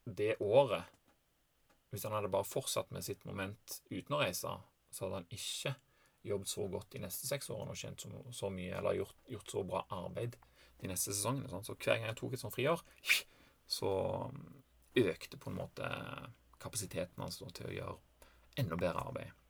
det 0.05 0.33
året 0.43 0.91
Hvis 1.91 2.05
han 2.07 2.15
hadde 2.15 2.31
bare 2.33 2.47
fortsatt 2.47 2.91
med 2.91 3.05
sitt 3.05 3.23
moment 3.27 3.79
uten 3.91 4.17
å 4.17 4.21
reise, 4.21 4.51
så 4.91 5.05
hadde 5.05 5.21
han 5.21 5.29
ikke 5.35 5.75
jobbet 6.25 6.49
så 6.49 6.65
godt 6.71 6.91
de 6.95 7.03
neste 7.03 7.29
seks 7.29 7.51
årene 7.53 7.75
og 7.75 7.79
tjent 7.79 8.01
så, 8.01 8.09
så, 8.33 8.49
mye, 8.53 8.73
eller 8.79 8.97
gjort, 8.99 9.17
gjort, 9.29 9.51
så 9.51 9.63
bra 9.67 9.85
arbeid 9.93 10.37
de 10.81 10.89
neste 10.89 11.13
sesongene. 11.13 11.49
Sånn. 11.51 11.65
Så 11.67 11.77
hver 11.77 11.99
gang 11.99 12.09
jeg 12.09 12.19
tok 12.19 12.35
et 12.35 12.41
sånt 12.41 12.55
friår, 12.55 12.83
så 13.77 13.93
um, 14.31 14.43
økte 15.05 15.39
på 15.41 15.51
en 15.51 15.59
måte 15.59 15.89
kapasiteten 16.61 17.21
hans 17.21 17.39
til 17.39 17.69
å 17.69 17.75
gjøre 17.75 18.29
enda 18.61 18.79
bedre 18.79 19.03
arbeid. 19.05 19.41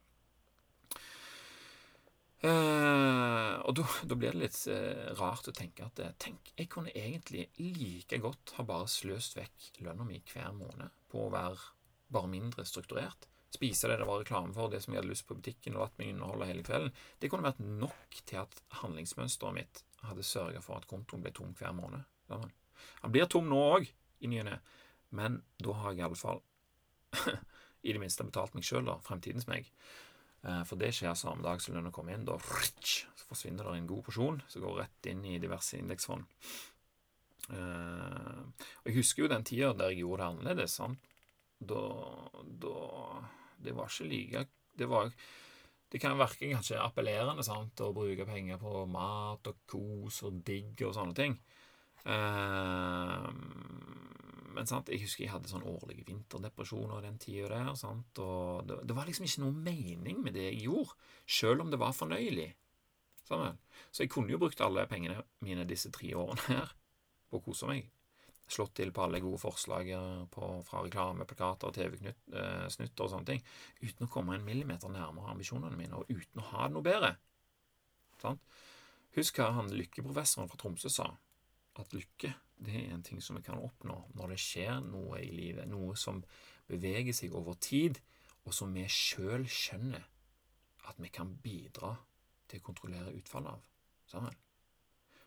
Uh, 2.45 3.57
og 3.65 3.79
da 3.79 4.15
blir 4.19 4.35
det 4.35 4.41
litt 4.43 4.57
uh, 4.69 5.15
rart 5.17 5.47
å 5.49 5.53
tenke 5.55 5.85
at 5.87 6.01
uh, 6.03 6.11
tenk, 6.21 6.51
jeg 6.53 6.67
kunne 6.69 6.91
egentlig 6.93 7.47
like 7.57 8.19
godt 8.21 8.53
ha 8.59 8.65
bare 8.67 8.91
sløst 8.91 9.37
vekk 9.39 9.79
lønna 9.81 10.05
mi 10.05 10.19
hver 10.29 10.51
måned 10.53 10.93
på 11.09 11.23
å 11.23 11.31
være 11.33 11.71
bare 12.13 12.29
mindre 12.31 12.65
strukturert 12.67 13.27
spise 13.55 13.87
det 13.87 13.97
det 14.01 14.07
var 14.07 14.21
reklame 14.21 14.53
for, 14.55 14.69
det 14.71 14.81
som 14.83 14.93
jeg 14.93 15.01
hadde 15.01 15.11
lyst 15.11 15.25
på 15.27 15.35
i 15.35 15.39
butikken, 15.39 15.75
og 15.75 15.85
latt 15.85 15.99
meg 15.99 16.13
underholde 16.13 16.49
hele 16.49 16.65
kvelden, 16.65 16.93
det 17.19 17.31
kunne 17.31 17.47
vært 17.47 17.61
nok 17.63 18.19
til 18.23 18.41
at 18.43 18.61
handlingsmønsteret 18.81 19.55
mitt 19.55 19.83
hadde 20.05 20.27
sørga 20.27 20.61
for 20.63 20.79
at 20.79 20.87
kontoen 20.89 21.23
ble 21.23 21.33
tom 21.35 21.53
hver 21.57 21.75
måned. 21.75 22.03
Han 22.31 23.13
blir 23.13 23.29
tom 23.31 23.49
nå 23.49 23.61
òg, 23.77 23.87
i 24.23 24.31
ny 24.31 24.41
og 24.43 24.49
ne, 24.49 24.59
men 25.15 25.39
da 25.61 25.75
har 25.79 25.93
jeg 25.93 26.03
i 26.03 26.07
alle 26.09 26.19
fall 26.19 26.41
i 27.85 27.93
det 27.93 28.01
minste 28.01 28.25
betalt 28.27 28.55
meg 28.57 28.67
sjøl, 28.67 28.85
da, 28.87 28.99
fremtidens 29.05 29.47
meg. 29.49 29.67
Eh, 30.43 30.61
for 30.67 30.81
det 30.81 30.91
skjer 30.95 31.17
samme 31.17 31.45
dag 31.45 31.61
som 31.63 31.75
lønna 31.77 31.93
kommer 31.95 32.15
inn. 32.15 32.25
Da 32.27 32.37
så 32.41 33.27
forsvinner 33.29 33.67
det 33.67 33.75
en 33.79 33.89
god 33.89 34.05
porsjon 34.07 34.39
som 34.51 34.65
går 34.65 34.79
rett 34.81 35.11
inn 35.11 35.23
i 35.27 35.37
diverse 35.41 35.77
indeksfond. 35.79 36.25
Eh, 37.53 38.41
og 38.41 38.89
Jeg 38.89 38.97
husker 38.97 39.25
jo 39.25 39.31
den 39.31 39.45
tida 39.47 39.73
der 39.77 39.93
jeg 39.93 40.03
gjorde 40.03 40.23
det 40.23 40.31
annerledes. 40.31 40.79
sant? 40.81 41.14
Da, 41.59 41.81
da 42.43 42.77
det 43.63 43.73
var 43.73 43.87
ikke 43.87 44.09
like 44.11 44.47
Det 44.75 44.87
var 44.91 45.11
det 45.91 46.01
kan 46.01 46.17
virke 46.17 46.49
kanskje 46.49 46.79
appellerende 46.81 47.43
sant, 47.45 47.79
å 47.79 47.93
bruke 47.95 48.25
penger 48.27 48.57
på 48.59 48.81
mat 48.91 49.47
og 49.47 49.61
kos 49.69 50.17
og 50.27 50.41
digg 50.43 50.81
og 50.83 50.95
sånne 50.97 51.15
ting. 51.15 51.37
Eh, 52.03 53.27
men 54.55 54.67
sant, 54.67 54.89
jeg 54.91 55.03
husker 55.05 55.23
jeg 55.23 55.31
hadde 55.31 55.51
sånn 55.51 55.63
årlige 55.67 56.07
vinterdepresjoner 56.09 57.05
den 57.05 57.19
tida 57.21 57.47
der. 57.53 57.71
Sant, 57.79 58.19
og 58.19 58.67
det, 58.67 58.81
det, 58.89 58.97
var 58.97 59.07
liksom 59.07 59.29
ikke 59.29 59.45
noe 59.45 59.55
mening 59.69 60.19
med 60.25 60.35
det 60.35 60.49
jeg 60.49 60.65
gjorde, 60.65 60.97
sjøl 61.37 61.63
om 61.63 61.71
det 61.71 61.79
var 61.79 61.95
fornøyelig. 61.95 62.49
Sammen. 63.25 63.55
Så 63.89 64.03
jeg 64.03 64.11
kunne 64.13 64.35
jo 64.35 64.41
brukt 64.41 64.59
alle 64.61 64.85
pengene 64.89 65.23
mine 65.45 65.63
disse 65.69 65.93
tre 65.93 66.11
årene 66.17 66.49
her 66.49 66.75
på 67.29 67.39
å 67.39 67.45
kose 67.45 67.71
meg 67.71 67.87
slått 68.47 68.75
til 68.77 68.91
på 68.93 69.03
alle 69.05 69.21
gode 69.23 69.39
forslag 69.41 69.89
på, 70.31 70.49
fra 70.67 70.83
reklameplakater 70.85 71.73
TV-snutter 71.75 73.05
og 73.05 73.11
sånne 73.11 73.29
ting, 73.31 73.43
uten 73.81 74.05
å 74.05 74.11
komme 74.11 74.37
en 74.37 74.45
millimeter 74.45 74.91
nærmere 74.93 75.33
ambisjonene 75.33 75.77
mine, 75.79 75.97
og 75.97 76.11
uten 76.11 76.43
å 76.43 76.49
ha 76.51 76.67
det 76.67 76.75
noe 76.75 76.85
bedre. 76.85 77.11
Sånn? 78.21 78.41
Husk 79.15 79.39
hva 79.39 79.51
han 79.57 79.71
lykkeprofessoren 79.73 80.51
fra 80.51 80.59
Tromsø 80.61 80.91
sa, 80.91 81.09
at 81.79 81.95
lykke 81.95 82.33
det 82.55 82.75
er 82.79 82.93
en 82.93 83.03
ting 83.03 83.21
som 83.23 83.35
vi 83.35 83.43
kan 83.43 83.59
oppnå 83.59 83.97
når 84.15 84.33
det 84.33 84.41
skjer 84.41 84.79
noe 84.85 85.19
i 85.19 85.31
livet, 85.35 85.67
noe 85.67 85.95
som 85.99 86.21
beveger 86.69 87.15
seg 87.15 87.35
over 87.35 87.57
tid, 87.59 87.99
og 88.45 88.53
som 88.55 88.71
vi 88.75 88.85
sjøl 88.91 89.47
skjønner 89.49 90.05
at 90.85 91.01
vi 91.01 91.11
kan 91.11 91.33
bidra 91.41 91.95
til 92.47 92.61
å 92.61 92.65
kontrollere 92.67 93.15
utfallet 93.17 93.55
av. 93.55 93.63
Sammen. 94.05 94.44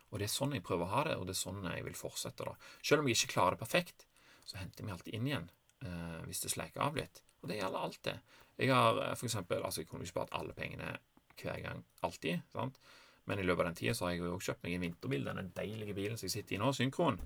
Og 0.09 0.19
det 0.19 0.27
er 0.27 0.33
sånn 0.33 0.55
jeg 0.57 0.65
prøver 0.65 0.87
å 0.87 0.93
ha 0.93 1.03
det, 1.07 1.15
og 1.19 1.27
det 1.29 1.35
er 1.35 1.41
sånn 1.41 1.65
jeg 1.69 1.85
vil 1.85 1.97
fortsette. 1.97 2.47
da. 2.47 2.55
Selv 2.81 3.03
om 3.03 3.09
jeg 3.09 3.19
ikke 3.19 3.33
klarer 3.35 3.57
det 3.57 3.63
perfekt, 3.63 4.07
så 4.45 4.57
henter 4.57 4.81
jeg 4.81 4.87
meg 4.87 4.97
alltid 4.97 5.17
inn 5.17 5.27
igjen 5.29 5.49
eh, 5.85 6.21
hvis 6.25 6.41
det 6.45 6.53
sleiker 6.55 6.85
av 6.85 6.97
litt. 6.97 7.21
Og 7.43 7.51
det 7.51 7.59
gjelder 7.59 7.85
alltid. 7.85 8.33
Jeg 8.59 8.73
har 8.73 9.03
eh, 9.03 9.13
for 9.15 9.29
eksempel, 9.29 9.61
altså 9.63 9.83
jeg 9.83 9.91
kunne 9.91 10.07
ikke 10.07 10.15
spart 10.15 10.33
alle 10.39 10.55
pengene 10.57 10.95
hver 11.39 11.61
gang, 11.63 11.85
alltid, 12.03 12.41
sant? 12.51 12.81
men 13.29 13.39
i 13.39 13.45
løpet 13.45 13.61
av 13.61 13.67
den 13.69 13.77
tida 13.77 13.93
har 14.01 14.15
jeg 14.15 14.23
jo 14.25 14.39
kjøpt 14.41 14.63
meg 14.65 14.73
en 14.75 14.83
vinterbil, 14.87 15.27
denne 15.27 15.43
deilige 15.53 15.93
bilen 15.93 16.17
som 16.17 16.25
jeg 16.25 16.33
sitter 16.33 16.57
i 16.57 16.59
nå, 16.59 16.71
Synkron. 16.73 17.19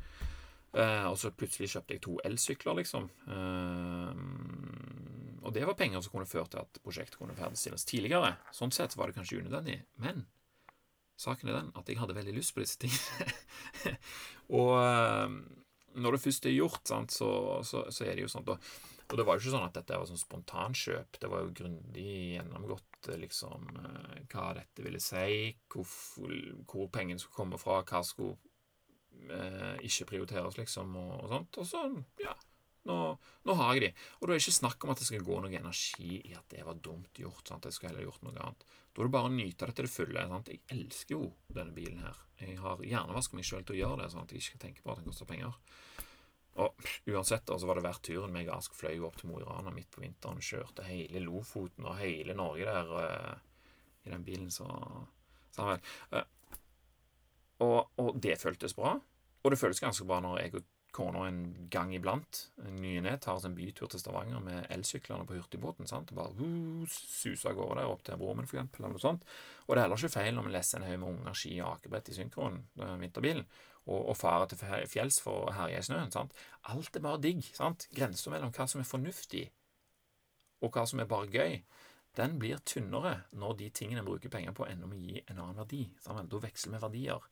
Eh, 0.73 1.05
og 1.07 1.15
så 1.21 1.31
plutselig 1.31 1.69
kjøpte 1.71 1.95
jeg 1.95 2.03
to 2.03 2.17
elsykler, 2.27 2.75
liksom. 2.81 3.07
Eh, 3.31 4.13
og 5.43 5.53
det 5.55 5.63
var 5.69 5.77
penger 5.79 6.03
som 6.03 6.15
kunne 6.15 6.27
ført 6.27 6.51
til 6.51 6.63
at 6.63 6.79
prosjektet 6.83 7.19
kunne 7.19 7.37
ferdigstilles 7.37 7.87
tidligere. 7.87 8.33
Sånn 8.55 8.73
sett 8.75 8.97
var 8.99 9.09
det 9.09 9.17
kanskje 9.19 9.39
unødvendig, 9.43 9.77
men 10.03 10.25
Saken 11.23 11.49
er 11.49 11.59
den 11.59 11.73
at 11.79 11.89
jeg 11.89 11.99
hadde 12.01 12.15
veldig 12.17 12.35
lyst 12.35 12.55
på 12.55 12.63
disse 12.63 12.79
tingene. 12.81 13.95
og 14.59 14.73
ehm, 14.79 15.37
når 16.03 16.15
det 16.15 16.23
først 16.23 16.47
er 16.49 16.55
gjort, 16.57 16.81
sant, 16.89 17.13
så, 17.13 17.29
så, 17.67 17.85
så, 17.93 18.05
er 18.05 18.17
det 18.17 18.25
jo 18.25 18.31
sånn 18.33 18.47
og, 18.49 18.71
og, 19.05 19.17
det 19.19 19.25
var 19.27 19.37
jo 19.37 19.43
ikke 19.43 19.53
sånn 19.53 19.67
at 19.67 19.77
dette 19.77 19.99
var 19.99 20.09
sånn 20.09 20.21
spontankjøp. 20.21 21.19
Det 21.21 21.29
var 21.29 21.43
jo 21.43 21.53
grundig 21.59 22.07
gjennomgått 22.37 23.11
liksom 23.19 23.67
eh, 23.83 24.23
hva 24.31 24.53
dette 24.57 24.85
ville 24.85 25.01
si, 25.03 25.51
hvor, 25.71 25.85
hvor 26.69 26.89
pengene 26.93 27.21
skulle 27.21 27.37
komme 27.37 27.59
fra, 27.61 27.81
hva 27.85 28.01
skulle 28.07 28.39
eh, 29.29 29.83
ikke 29.85 30.09
prioriteres, 30.13 30.57
liksom, 30.57 30.95
og, 30.97 31.13
og, 31.19 31.27
sånt. 31.35 31.61
Og 31.61 31.69
så, 31.69 31.83
ja, 32.23 32.33
Nå, 32.83 32.95
nå, 33.47 33.53
har 33.55 33.75
jeg 33.75 33.83
de. 33.85 33.89
Og 34.19 34.27
da 34.27 34.33
er 34.33 34.35
det 34.35 34.43
ikke 34.43 34.55
snakk 34.57 34.83
om 34.83 34.91
at 34.91 34.99
det 34.99 35.07
skal 35.07 35.23
gå 35.23 35.39
noe 35.39 35.55
energi 35.55 36.17
i 36.19 36.33
at 36.35 36.47
det 36.51 36.65
var 36.67 36.79
dumt 36.83 37.19
gjort. 37.19 37.47
sant? 37.47 37.67
Jeg 37.69 37.77
skal 37.77 37.91
heller 37.91 38.09
gjort 38.09 38.25
noe 38.27 38.35
annet. 38.35 38.65
Da 38.93 39.01
er 39.01 39.07
det 39.07 39.15
bare 39.15 39.29
å 39.29 39.33
nyte 39.33 39.69
det 39.69 39.75
til 39.77 39.87
det 39.87 39.93
fulle. 39.93 40.25
sant? 40.33 40.51
Jeg 40.51 40.63
elsker 40.75 41.15
jo 41.15 41.29
denne 41.47 41.75
bilen 41.75 42.01
her. 42.03 42.19
Jeg 42.41 42.57
har 42.59 42.83
hjernevaska 42.83 43.39
meg 43.39 43.47
sjøl 43.47 43.63
til 43.63 43.77
å 43.77 43.79
gjøre 43.79 44.01
det, 44.01 44.09
sånn 44.11 44.25
at 44.25 44.33
jeg 44.33 44.43
ikke 44.43 44.49
skal 44.49 44.63
tenke 44.65 44.83
på 44.83 44.91
at 44.91 44.99
den 44.99 45.07
koster 45.07 45.29
penger. 45.29 45.55
Og 46.63 46.89
uansett 47.09 47.47
da, 47.47 47.57
så 47.57 47.69
var 47.69 47.79
det 47.79 47.85
verdt 47.87 48.03
turen. 48.05 48.33
Meg 48.35 48.51
og 48.51 48.59
Ask 48.59 48.75
fløy 48.77 48.99
opp 49.07 49.17
til 49.17 49.31
Mo 49.31 49.39
i 49.39 49.47
Rana 49.47 49.71
midt 49.73 49.89
på 49.93 50.03
vinteren. 50.03 50.43
Kjørte 50.43 50.85
hele 50.85 51.23
Lofoten 51.23 51.87
og 51.87 51.97
hele 52.01 52.35
Norge 52.37 52.67
der 52.67 52.93
uh, 52.93 53.33
i 54.03 54.11
den 54.13 54.27
bilen, 54.27 54.51
så 54.53 54.67
sa 55.55 55.71
vel. 55.71 55.81
Uh, 56.11 56.59
og, 57.63 57.79
og 58.03 58.19
det 58.21 58.37
føltes 58.41 58.75
bra. 58.77 58.97
Og 59.43 59.51
det 59.51 59.59
føles 59.59 59.81
ganske 59.81 60.05
bra 60.07 60.19
når 60.23 60.43
jeg 60.43 60.59
og 60.59 60.69
kona 60.93 61.25
en 61.27 61.41
gang 61.73 61.91
iblant, 61.95 62.39
en 62.61 62.77
ny 62.77 62.93
ned, 63.01 63.19
tar 63.23 63.39
oss 63.39 63.47
en 63.47 63.55
bytur 63.57 63.89
til 63.89 64.01
Stavanger 64.01 64.43
med 64.45 64.67
elsyklene 64.73 65.25
på 65.27 65.37
hurtigbåten. 65.39 65.89
sant? 65.89 66.13
Og 66.13 66.19
bare 66.19 66.35
uh, 66.37 66.85
suser 66.93 67.51
av 67.51 67.57
gårde 67.57 67.81
der 67.81 67.91
opp 67.91 68.03
til 68.05 68.19
Bromen, 68.21 68.47
for 68.49 68.59
eksempel, 68.59 68.83
eller 68.83 68.97
noe 68.97 69.03
sånt. 69.03 69.25
Og 69.65 69.73
det 69.73 69.81
er 69.81 69.87
heller 69.87 70.01
ikke 70.03 70.15
feil 70.17 70.37
når 70.37 70.47
vi 70.47 70.55
leser 70.55 70.79
en 70.79 70.87
haug 70.87 70.99
med 71.01 71.09
unger 71.09 71.39
ski 71.39 71.53
og 71.61 71.71
akebrett 71.71 72.11
i 72.13 72.17
synkron, 72.19 72.61
vinterbilen, 73.01 73.47
og, 73.83 73.99
og 74.13 74.17
farer 74.17 74.51
til 74.51 74.61
fjells 74.91 75.19
for 75.23 75.47
å 75.47 75.55
herje 75.57 75.81
i 75.81 75.87
snøen. 75.89 76.13
sant? 76.13 76.37
Alt 76.71 76.95
er 76.95 77.05
bare 77.05 77.21
digg. 77.23 77.41
sant? 77.57 77.87
Grensa 77.95 78.31
mellom 78.31 78.53
hva 78.55 78.69
som 78.69 78.83
er 78.83 78.87
fornuftig, 78.87 79.47
og 80.63 80.71
hva 80.71 80.85
som 80.87 81.01
er 81.03 81.09
bare 81.09 81.31
gøy, 81.31 81.57
den 82.15 82.37
blir 82.39 82.61
tynnere 82.69 83.23
når 83.33 83.57
de 83.59 83.69
tingene 83.73 84.03
vi 84.03 84.11
bruker 84.11 84.31
penger 84.31 84.53
på, 84.55 84.67
ender 84.69 84.89
med 84.89 85.01
å 85.01 85.03
gi 85.07 85.23
en 85.25 85.39
annen 85.39 85.57
verdi. 85.57 85.83
Sant? 86.03 86.29
Da 86.29 86.41
veksler 86.43 86.75
vi 86.75 86.83
verdier. 86.85 87.27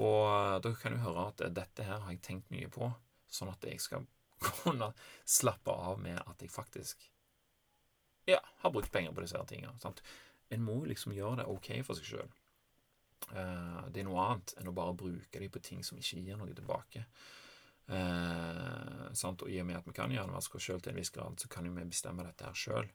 Og 0.00 0.26
dere 0.26 0.60
da 0.64 0.74
kan 0.80 0.94
du 0.94 1.02
høre 1.04 1.28
at 1.30 1.42
dette 1.54 1.86
her 1.86 2.02
har 2.02 2.14
jeg 2.14 2.22
tenkt 2.24 2.50
mye 2.50 2.70
på, 2.72 2.88
sånn 3.30 3.52
at 3.52 3.66
jeg 3.68 3.82
skal 3.82 4.06
kunne 4.62 4.90
slappe 5.24 5.70
av 5.70 6.00
med 6.02 6.18
at 6.18 6.42
jeg 6.42 6.52
faktisk 6.52 7.04
ja, 8.26 8.40
har 8.62 8.72
brukt 8.72 8.92
penger 8.92 9.12
på 9.12 9.22
disse 9.24 9.38
her 9.38 9.46
tingene. 9.48 9.76
Sant? 9.82 10.02
En 10.52 10.64
må 10.64 10.80
liksom 10.88 11.14
gjøre 11.14 11.42
det 11.42 11.50
ok 11.52 11.70
for 11.86 11.98
seg 11.98 12.08
sjøl. 12.08 12.34
Eh, 13.32 13.80
det 13.92 14.02
er 14.02 14.08
noe 14.08 14.24
annet 14.24 14.54
enn 14.58 14.68
å 14.68 14.76
bare 14.76 14.96
bruke 14.98 15.40
dem 15.40 15.52
på 15.52 15.62
ting 15.64 15.84
som 15.86 16.00
ikke 16.00 16.22
gir 16.24 16.40
noe 16.40 16.56
tilbake. 16.56 17.04
Eh, 17.84 19.24
og 19.30 19.48
I 19.48 19.60
og 19.60 19.66
med 19.68 19.78
at 19.78 19.88
vi 19.88 19.96
kan 19.96 20.12
gjøre 20.12 20.36
oss 20.38 20.50
sjøl 20.50 20.80
til 20.82 20.94
en 20.94 21.00
viss 21.00 21.12
grad, 21.14 21.38
så 21.40 21.50
kan 21.52 21.66
jo 21.68 21.74
vi 21.76 21.84
bestemme 21.88 22.26
dette 22.26 22.48
her 22.48 22.56
sjøl. 22.58 22.88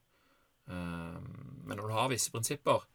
Eh, 0.70 1.20
men 1.64 1.76
når 1.76 1.86
du 1.86 1.96
har 1.96 2.10
visse 2.12 2.32
prinsipper, 2.34 2.86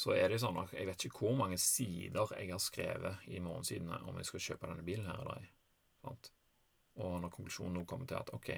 så 0.00 0.14
er 0.16 0.32
det 0.32 0.40
sånn 0.40 0.56
at 0.62 0.72
jeg 0.72 0.88
vet 0.88 1.04
ikke 1.06 1.26
hvor 1.26 1.34
mange 1.36 1.58
sider 1.60 2.30
jeg 2.38 2.48
har 2.48 2.62
skrevet 2.62 3.26
i 3.28 3.40
morgensidene 3.44 3.98
om 4.08 4.16
jeg 4.16 4.28
skal 4.30 4.44
kjøpe 4.46 4.70
denne 4.70 4.84
bilen 4.86 5.08
her 5.10 5.20
eller 5.20 5.42
ei. 5.42 5.50
Og 7.00 7.16
når 7.20 7.32
konklusjonen 7.34 7.76
nå 7.76 7.86
kommer 7.88 8.08
til 8.08 8.16
at 8.16 8.32
ok, 8.36 8.50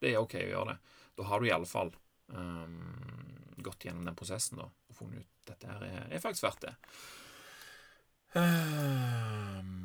det 0.00 0.12
er 0.12 0.22
ok 0.22 0.38
å 0.40 0.46
gjøre 0.48 0.72
det, 0.72 0.78
da 1.18 1.26
har 1.28 1.40
du 1.40 1.48
iallfall 1.48 1.92
um, 1.92 2.38
ehm, 2.40 3.58
gått 3.64 3.84
gjennom 3.84 4.08
den 4.08 4.16
prosessen 4.16 4.62
da, 4.62 4.68
og 4.68 4.96
funnet 4.96 5.20
ut 5.20 5.28
at 5.28 5.52
dette 5.52 5.72
her 5.74 5.86
er, 5.88 6.08
er 6.08 6.24
faktisk 6.24 6.46
verdt 6.48 6.66
det. 6.68 6.74
Um, 8.38 9.77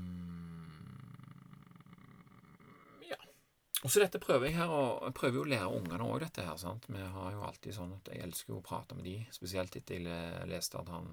Og 3.83 3.91
så 3.91 3.99
dette 3.99 4.21
prøver 4.23 4.47
jeg 4.47 4.55
her, 4.55 4.71
og 4.71 5.01
jeg 5.09 5.15
prøver 5.17 5.37
jo 5.37 5.43
å 5.43 5.51
lære 5.51 5.71
ungene 5.75 6.05
òg 6.07 6.21
dette 6.23 6.45
her. 6.45 6.55
sant? 6.57 6.85
Vi 6.87 7.01
har 7.15 7.33
jo 7.35 7.43
alltid 7.43 7.75
sånn 7.75 7.91
at 7.97 8.13
jeg 8.13 8.23
elsker 8.23 8.55
å 8.55 8.63
prate 8.63 8.95
med 8.95 9.03
de, 9.03 9.17
spesielt 9.35 9.75
etter 9.75 10.07
jeg 10.07 10.47
leste 10.51 10.79
at 10.79 10.91
han 10.93 11.09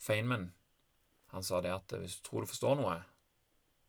Feynman 0.00 0.50
han 1.36 1.44
sa 1.44 1.60
det 1.60 1.72
at 1.74 1.92
hvis 1.98 2.18
du 2.20 2.26
tror 2.26 2.44
du 2.44 2.50
forstår 2.50 2.78
noe, 2.78 2.96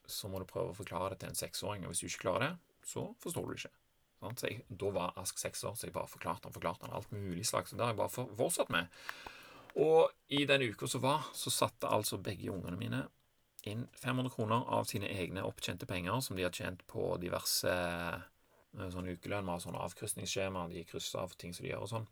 så 0.07 0.29
må 0.31 0.39
du 0.41 0.47
prøve 0.49 0.73
å 0.73 0.77
forklare 0.77 1.13
det 1.13 1.21
til 1.21 1.31
en 1.31 1.37
seksåring. 1.37 1.85
Og 1.85 1.93
hvis 1.93 2.01
du 2.03 2.07
ikke 2.09 2.23
klarer 2.25 2.45
det, 2.45 2.53
så 2.87 3.03
forstår 3.23 3.47
du 3.47 3.55
ikke. 3.57 3.73
Sant? 4.17 4.41
Så 4.41 4.49
jeg, 4.49 4.63
da 4.81 4.91
var 4.95 5.17
Ask 5.21 5.39
seks 5.39 5.63
år, 5.67 5.75
så 5.77 5.87
jeg 5.87 5.95
bare 5.95 6.09
forklarte 6.09 6.49
han, 6.49 6.55
forklarte 6.55 6.87
han 6.87 6.95
alt 6.97 7.11
mulig 7.13 7.45
slags. 7.47 7.73
Og 7.73 7.79
det 7.79 7.85
har 7.85 7.93
jeg 7.93 8.01
bare 8.01 8.27
fortsatt 8.39 8.73
med. 8.73 8.89
Og 9.77 10.33
i 10.33 10.41
den 10.49 10.65
uka 10.71 10.89
som 10.89 11.03
var, 11.03 11.29
så 11.37 11.53
satte 11.53 11.91
altså 11.91 12.19
begge 12.23 12.49
ungene 12.51 12.79
mine 12.79 13.03
inn 13.69 13.85
500 13.99 14.33
kroner 14.33 14.67
av 14.77 14.87
sine 14.89 15.09
egne 15.11 15.43
opptjente 15.45 15.87
penger 15.89 16.21
som 16.25 16.37
de 16.37 16.45
har 16.45 16.55
tjent 16.55 16.83
på 16.89 17.09
diverse 17.21 17.73
eh, 17.73 18.87
sånn 18.93 19.11
ukelønn. 19.11 19.45
Vi 19.47 19.53
har 19.53 19.63
sånn 19.63 19.79
avkrysningsskjema, 19.79 20.67
de 20.71 20.85
krysser 20.87 21.23
av 21.23 21.35
ting 21.39 21.55
som 21.55 21.65
de 21.65 21.73
gjør 21.73 21.85
og 21.87 21.93
sånn 21.93 22.09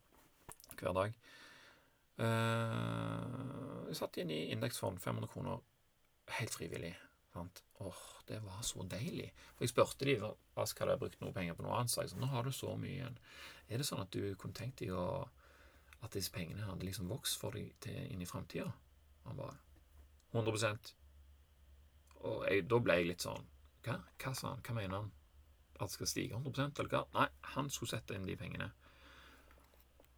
hver 0.76 0.95
dag. 0.95 1.18
Uh, 2.16 3.88
jeg 3.89 3.97
satt 3.99 4.18
inn 4.22 4.32
i 4.32 4.45
indeksfond 4.56 5.01
500 5.03 5.32
kroner 5.34 5.60
helt 6.38 6.56
frivillig. 6.56 6.93
Sant? 7.36 7.64
Åh, 7.84 8.03
det 8.28 8.39
var 8.43 8.62
så 8.64 8.84
deilig. 8.88 9.28
For 9.56 9.66
jeg 9.66 9.74
spurte 9.74 10.08
de 10.08 10.16
Ask 10.62 10.80
hadde 10.80 10.95
jeg 10.95 11.01
brukt 11.01 11.24
noe 11.24 11.36
penger 11.36 11.58
på 11.58 11.66
noe 11.66 11.76
annet. 11.76 11.91
Så 11.91 12.06
jeg 12.06 12.14
sa 12.14 12.20
nå 12.20 12.30
har 12.32 12.47
du 12.47 12.53
så 12.56 12.72
mye 12.80 12.93
igjen. 12.93 13.18
Er 13.68 13.82
det 13.82 13.88
sånn 13.89 14.03
at 14.06 14.14
du 14.16 14.36
kunne 14.39 14.56
tenkt 14.56 14.80
deg 14.80 14.93
å, 14.95 15.26
at 15.99 16.16
disse 16.16 16.32
pengene 16.32 16.68
hadde 16.68 16.88
liksom 16.88 17.12
vokst 17.12 17.39
for 17.41 17.56
deg 17.58 17.74
til, 17.84 17.97
inn 18.08 18.24
i 18.24 18.30
framtida? 18.30 18.70
Han 19.26 19.41
bare 19.41 19.58
100 20.36 20.95
og 22.26 22.48
jeg, 22.50 22.66
da 22.70 22.80
ble 22.82 22.98
jeg 23.00 23.12
litt 23.12 23.26
sånn 23.26 23.46
Hva, 23.86 24.00
hva 24.22 24.34
sa 24.34 24.54
han? 24.54 24.64
Hva 24.66 24.76
mener 24.78 24.98
han? 24.98 25.12
At 25.76 25.90
det 25.90 25.96
skal 25.98 26.10
stige 26.10 26.40
100% 26.40 26.82
eller 26.82 26.92
hva? 26.92 27.04
Nei, 27.18 27.30
han 27.54 27.70
skulle 27.70 27.92
sette 27.92 28.16
inn 28.16 28.28
de 28.28 28.38
pengene. 28.40 28.70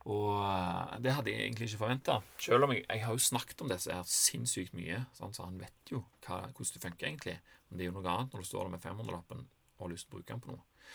Og 0.07 0.37
uh, 0.39 0.93
det 1.03 1.15
hadde 1.17 1.33
jeg 1.33 1.43
egentlig 1.43 1.67
ikke 1.67 1.81
forventa. 1.81 2.19
Selv 2.39 2.67
om 2.67 2.73
jeg, 2.75 2.85
jeg, 2.85 3.03
har 3.03 3.15
jo 3.15 3.23
snakket 3.25 3.63
om 3.63 3.71
disse 3.71 3.91
her 3.91 4.07
sinnssykt 4.07 4.77
mye, 4.77 5.01
sant? 5.17 5.35
så 5.35 5.47
han 5.47 5.57
vet 5.59 5.91
jo 5.91 6.03
hva, 6.23 6.45
hvordan 6.45 6.77
det 6.77 6.83
funker 6.85 7.09
egentlig. 7.09 7.35
Men 7.67 7.79
det 7.79 7.85
er 7.85 7.89
jo 7.89 7.97
noe 7.97 8.13
annet 8.13 8.35
når 8.35 8.45
du 8.45 8.49
står 8.49 8.67
der 8.67 8.75
med 8.77 8.85
500-lappen 8.85 9.43
og 9.43 9.83
har 9.83 9.91
lyst 9.91 10.07
til 10.07 10.13
å 10.13 10.17
bruke 10.17 10.31
den 10.31 10.43
på 10.45 10.53
noe. 10.53 10.93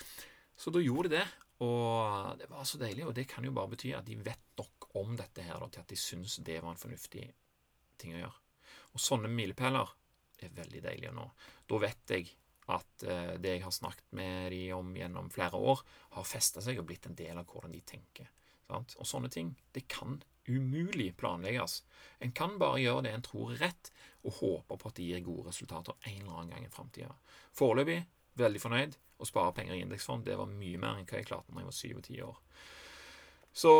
Så 0.58 0.72
da 0.72 0.80
gjorde 0.82 1.10
de 1.10 1.18
det, 1.18 1.26
og 1.66 2.38
det 2.40 2.48
var 2.50 2.64
så 2.68 2.80
deilig. 2.80 3.04
Og 3.06 3.14
det 3.18 3.26
kan 3.30 3.44
jo 3.44 3.52
bare 3.54 3.74
bety 3.74 3.92
at 3.98 4.06
de 4.08 4.16
vet 4.24 4.46
nok 4.58 4.88
om 5.02 5.12
dette 5.18 5.44
her 5.44 5.60
da, 5.60 5.68
til 5.68 5.84
at 5.84 5.92
de 5.92 5.98
syns 5.98 6.38
det 6.46 6.58
var 6.62 6.72
en 6.72 6.80
fornuftig 6.80 7.26
ting 8.00 8.16
å 8.16 8.22
gjøre. 8.22 8.38
Og 8.92 9.02
sånne 9.02 9.30
milepæler 9.32 9.92
er 10.48 10.56
veldig 10.56 10.82
deilig 10.84 11.10
å 11.10 11.16
nå. 11.16 11.26
Da 11.70 11.80
vet 11.82 12.14
jeg 12.14 12.30
at 12.72 13.04
eh, 13.06 13.34
det 13.42 13.56
jeg 13.56 13.64
har 13.64 13.74
snakket 13.74 14.12
med 14.18 14.52
de 14.54 14.62
om 14.76 14.92
gjennom 14.96 15.30
flere 15.34 15.58
år, 15.58 15.82
har 16.16 16.28
festa 16.28 16.62
seg 16.64 16.80
og 16.80 16.88
blitt 16.90 17.08
en 17.08 17.18
del 17.18 17.38
av 17.38 17.48
hvordan 17.48 17.74
de 17.74 17.82
tenker. 17.86 18.30
Sant? 18.68 18.94
Og 19.00 19.08
sånne 19.08 19.30
ting, 19.32 19.52
det 19.74 19.84
kan 19.90 20.20
umulig 20.48 21.12
planlegges. 21.18 21.82
En 22.22 22.32
kan 22.34 22.56
bare 22.58 22.80
gjøre 22.82 23.06
det 23.06 23.12
en 23.14 23.24
tror 23.26 23.52
er 23.54 23.64
rett, 23.66 23.92
og 24.22 24.38
håpe 24.38 24.78
på 24.78 24.90
at 24.90 24.98
det 24.98 25.08
gir 25.08 25.24
gode 25.26 25.48
resultater 25.50 25.96
en 25.98 26.20
eller 26.20 26.36
annen 26.38 26.54
gang 26.54 26.66
i 26.66 26.72
framtida. 26.72 27.14
Foreløpig 27.58 28.00
veldig 28.40 28.62
fornøyd. 28.62 28.96
Å 29.22 29.28
spare 29.28 29.54
penger 29.54 29.76
i 29.76 29.82
indeksfond 29.84 30.24
det 30.26 30.38
var 30.38 30.50
mye 30.50 30.78
mer 30.82 30.98
enn 30.98 31.06
hva 31.06 31.20
jeg 31.20 31.28
klarte 31.28 31.52
når 31.52 31.62
jeg 31.62 31.68
var 31.68 31.76
syv 31.78 31.98
og 31.98 32.06
ti 32.06 32.16
år. 32.24 32.38
Så 33.52 33.74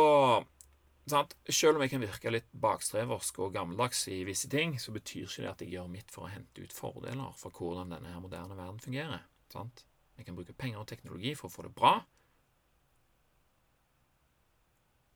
Sant? 1.09 1.33
Selv 1.51 1.75
om 1.75 1.83
jeg 1.83 1.91
kan 1.91 2.03
virke 2.03 2.31
litt 2.31 2.51
bakstreversk 2.63 3.41
og 3.43 3.55
gammeldags 3.57 4.05
i 4.07 4.21
visse 4.27 4.47
ting, 4.51 4.77
så 4.79 4.93
betyr 4.95 5.25
ikke 5.25 5.43
det 5.43 5.51
at 5.51 5.63
jeg 5.65 5.73
gjør 5.75 5.89
mitt 5.91 6.13
for 6.13 6.27
å 6.27 6.31
hente 6.31 6.63
ut 6.63 6.75
fordeler 6.75 7.33
for 7.39 7.51
hvordan 7.51 7.91
denne 7.91 8.13
her 8.13 8.23
moderne 8.23 8.55
verden 8.55 8.79
fungerer. 8.83 9.25
Sant? 9.51 9.83
Jeg 10.15 10.27
kan 10.27 10.37
bruke 10.37 10.55
penger 10.55 10.83
og 10.83 10.87
teknologi 10.87 11.33
for 11.35 11.49
å 11.49 11.53
få 11.53 11.65
det 11.67 11.73
bra. 11.75 11.97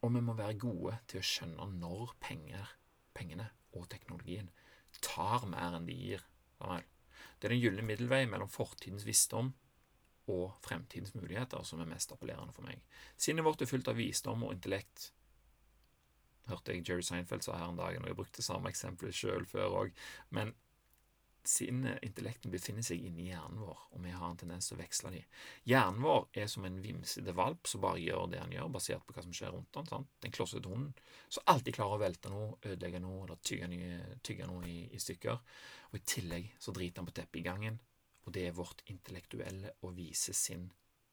Og 0.04 0.12
vi 0.14 0.24
må 0.24 0.36
være 0.38 0.60
gode 0.60 0.98
til 1.10 1.22
å 1.22 1.26
skjønne 1.26 1.70
når 1.80 2.14
penger, 2.24 2.76
pengene 3.18 3.48
og 3.78 3.88
teknologien 3.92 4.52
tar 5.04 5.46
mer 5.50 5.78
enn 5.78 5.88
de 5.88 5.96
gir. 5.96 6.24
Det 6.60 7.48
er 7.48 7.54
den 7.54 7.62
gylne 7.62 7.86
middelvei 7.86 8.26
mellom 8.30 8.50
fortidens 8.52 9.06
visdom 9.08 9.54
og 10.28 10.58
fremtidens 10.66 11.14
muligheter 11.16 11.64
som 11.64 11.80
er 11.82 11.90
mest 11.90 12.12
appellerende 12.12 12.54
for 12.56 12.68
meg. 12.68 12.82
Sinnet 13.16 13.46
vårt 13.48 13.64
er 13.64 13.70
fullt 13.70 13.88
av 13.92 14.00
visdom 14.00 14.44
og 14.44 14.58
intellekt 14.58 15.12
hørte 16.50 16.74
jeg 16.74 16.86
Jerry 16.88 17.06
Seinfeld 17.06 17.46
sa 17.46 17.58
her 17.58 17.72
en 17.72 17.80
dag, 17.80 17.98
og 18.00 18.08
jeg 18.08 18.18
brukte 18.18 18.46
samme 18.46 18.72
eksempel 18.72 19.14
sjøl 19.16 19.46
før 19.50 19.84
òg. 19.84 20.08
Men 20.36 20.54
sinnet, 21.48 22.02
intellekten 22.04 22.52
befinner 22.52 22.84
seg 22.84 23.04
inni 23.08 23.30
hjernen 23.30 23.62
vår, 23.62 23.80
og 23.96 24.02
vi 24.04 24.12
har 24.12 24.28
en 24.28 24.40
tendens 24.40 24.68
til 24.68 24.76
å 24.76 24.82
veksle 24.82 25.14
dem. 25.14 25.28
Hjernen 25.70 26.04
vår 26.04 26.26
er 26.42 26.50
som 26.52 26.66
en 26.68 26.80
vimsete 26.84 27.36
valp 27.38 27.70
som 27.72 27.84
bare 27.86 28.02
gjør 28.04 28.28
det 28.34 28.42
han 28.42 28.54
gjør, 28.54 28.72
basert 28.76 29.06
på 29.08 29.16
hva 29.16 29.24
som 29.24 29.36
skjer 29.36 29.54
rundt 29.56 29.80
han, 29.80 29.88
sant? 29.90 30.12
Den 30.24 30.36
klossete 30.36 30.72
hunden 30.72 30.92
som 31.30 31.48
alltid 31.54 31.78
klarer 31.78 31.98
å 31.98 32.04
velte 32.04 32.34
noe, 32.34 32.58
ødelegge 32.68 33.02
noe 33.04 33.24
eller 33.26 33.40
tygge, 33.48 33.70
nye, 33.72 34.18
tygge 34.28 34.50
noe 34.50 34.68
i, 34.68 34.78
i, 34.92 35.02
stykker. 35.02 35.40
Og 35.92 36.00
i 36.00 36.04
tillegg 36.16 36.52
så 36.60 36.76
driter 36.76 37.02
han 37.02 37.10
på 37.10 37.16
teppet 37.22 37.42
i 37.42 37.48
gangen, 37.48 37.80
og 38.26 38.36
det 38.36 38.50
er 38.50 38.58
vårt 38.58 38.84
intellektuelle 38.92 39.78
og 39.88 39.96
vise 39.96 40.36
sinn 40.36 40.68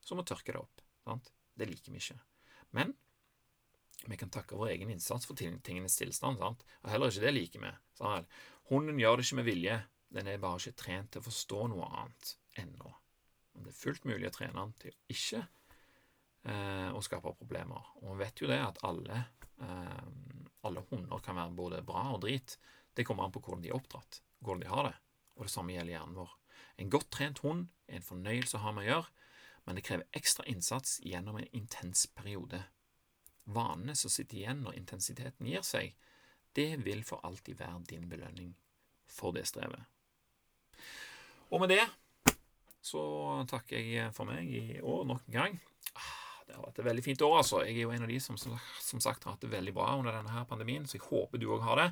som 0.04 0.18
må 0.18 0.26
tørke 0.26 0.52
det 0.52 0.60
opp. 0.60 0.82
Sant? 1.06 1.30
Det 1.54 1.68
liker 1.70 1.94
vi 1.94 2.02
ikke. 2.02 2.18
Men 2.74 2.90
vi 4.10 4.18
kan 4.20 4.32
takke 4.32 4.58
vår 4.58 4.74
egen 4.74 4.90
innsats 4.92 5.26
for 5.28 5.38
tingenes 5.38 5.96
tilstand, 5.96 6.40
sant? 6.40 6.64
og 6.82 6.90
heller 6.92 7.12
ikke 7.12 7.24
det 7.24 7.34
liker 7.34 7.64
vi. 7.64 7.72
Sant? 7.98 8.38
Hunden 8.70 9.00
gjør 9.00 9.18
det 9.18 9.26
ikke 9.26 9.40
med 9.40 9.48
vilje, 9.48 9.78
den 10.14 10.28
er 10.30 10.42
bare 10.42 10.60
ikke 10.60 10.80
trent 10.84 11.12
til 11.12 11.22
å 11.22 11.26
forstå 11.26 11.60
noe 11.72 11.88
annet 11.88 12.34
ennå. 12.62 12.92
Det 13.54 13.70
er 13.70 13.78
fullt 13.78 14.06
mulig 14.08 14.28
å 14.28 14.34
trene 14.34 14.56
den 14.58 14.74
til 14.82 14.94
ikke 15.14 15.40
eh, 16.50 16.90
å 16.90 17.02
skape 17.04 17.34
problemer. 17.38 17.90
Og 18.02 18.14
vi 18.14 18.24
vet 18.24 18.42
jo 18.42 18.50
det 18.50 18.60
at 18.62 18.80
alle, 18.86 19.20
eh, 19.62 20.06
alle 20.66 20.84
hunder 20.90 21.22
kan 21.24 21.38
være 21.38 21.58
både 21.58 21.82
bra 21.86 22.06
og 22.14 22.22
drit. 22.26 22.56
Det 22.94 23.06
kommer 23.06 23.26
an 23.26 23.34
på 23.34 23.42
hvordan 23.44 23.64
de 23.64 23.72
er 23.72 23.78
oppdratt, 23.78 24.20
hvordan 24.40 24.64
de 24.64 24.70
har 24.70 24.88
det. 24.90 24.94
Og 25.38 25.46
det 25.46 25.54
samme 25.54 25.74
gjelder 25.74 25.96
hjernen 25.96 26.18
vår. 26.18 26.34
En 26.82 26.90
godt 26.90 27.10
trent 27.14 27.42
hund 27.46 27.68
er 27.88 28.00
en 28.00 28.06
fornøyelse 28.06 28.58
å 28.58 28.64
ha 28.64 28.74
med 28.74 28.86
å 28.86 28.90
gjøre, 28.90 29.12
men 29.64 29.78
det 29.78 29.84
krever 29.86 30.18
ekstra 30.18 30.44
innsats 30.50 30.98
gjennom 31.06 31.38
en 31.40 31.50
intens 31.56 32.06
periode. 32.10 32.60
Vanene 33.44 33.96
som 33.98 34.12
sitter 34.12 34.40
igjen 34.40 34.62
når 34.64 34.78
intensiteten 34.80 35.48
gir 35.48 35.64
seg, 35.66 35.92
det 36.54 36.70
vil 36.84 37.02
for 37.04 37.24
alltid 37.26 37.58
være 37.58 37.82
din 37.90 38.08
belønning 38.08 38.54
for 39.10 39.34
det 39.36 39.44
strevet. 39.50 39.82
Og 41.52 41.60
med 41.62 41.74
det 41.74 41.84
så 42.84 43.00
takker 43.48 43.80
jeg 43.80 44.12
for 44.16 44.28
meg 44.28 44.50
i 44.50 44.80
år 44.84 45.06
nok 45.08 45.24
en 45.28 45.36
gang. 45.38 45.56
Ah, 45.96 46.42
det 46.44 46.56
har 46.56 46.66
vært 46.66 46.80
et 46.82 46.88
veldig 46.90 47.04
fint 47.06 47.24
år, 47.24 47.38
altså. 47.40 47.62
Jeg 47.64 47.78
er 47.78 47.86
jo 47.86 47.94
en 47.94 48.04
av 48.04 48.12
de 48.12 48.18
som 48.20 48.36
som 48.36 49.00
sagt 49.00 49.24
har 49.24 49.36
hatt 49.36 49.44
det 49.44 49.52
veldig 49.52 49.72
bra 49.76 49.94
under 49.96 50.12
denne 50.12 50.34
her 50.34 50.44
pandemien, 50.48 50.84
så 50.86 50.98
jeg 50.98 51.06
håper 51.06 51.40
du 51.40 51.48
òg 51.54 51.64
har 51.64 51.80
det. 51.80 51.88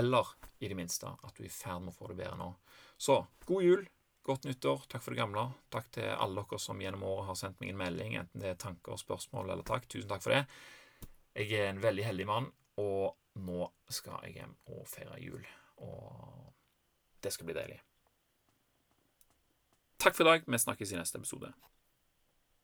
Eller 0.00 0.28
i 0.62 0.70
det 0.70 0.78
minste 0.78 1.10
at 1.10 1.36
du 1.36 1.42
er 1.42 1.50
i 1.50 1.52
ferd 1.52 1.84
med 1.84 1.92
å 1.92 1.98
få 1.98 2.10
det 2.12 2.20
bedre 2.22 2.38
nå. 2.40 2.52
Så 3.00 3.18
god 3.48 3.66
jul, 3.66 3.84
godt 4.26 4.46
nyttår, 4.48 4.86
takk 4.88 5.04
for 5.04 5.12
det 5.12 5.20
gamle. 5.20 5.48
Takk 5.72 5.90
til 5.96 6.08
alle 6.14 6.44
dere 6.44 6.60
som 6.62 6.80
gjennom 6.80 7.04
året 7.10 7.30
har 7.32 7.40
sendt 7.42 7.60
meg 7.60 7.74
en 7.74 7.80
melding, 7.80 8.16
enten 8.22 8.44
det 8.44 8.54
er 8.54 8.60
tanker, 8.60 9.00
spørsmål 9.00 9.50
eller 9.50 9.66
takk. 9.66 9.88
Tusen 9.90 10.08
takk 10.12 10.24
for 10.24 10.36
det. 10.36 10.44
Jeg 11.34 11.52
er 11.52 11.70
en 11.70 11.82
veldig 11.82 12.04
heldig 12.04 12.26
mann, 12.26 12.48
og 12.76 13.16
nå 13.38 13.68
skal 13.92 14.18
jeg 14.26 14.40
hjem 14.40 14.56
og 14.74 14.86
feire 14.90 15.20
jul. 15.22 15.44
Og 15.86 16.52
det 17.22 17.32
skal 17.32 17.46
bli 17.46 17.56
deilig. 17.56 17.78
Takk 20.00 20.16
for 20.16 20.24
i 20.24 20.30
dag. 20.30 20.46
Vi 20.46 20.58
snakkes 20.58 20.92
i 20.92 20.98
neste 20.98 21.20
episode. 21.20 21.52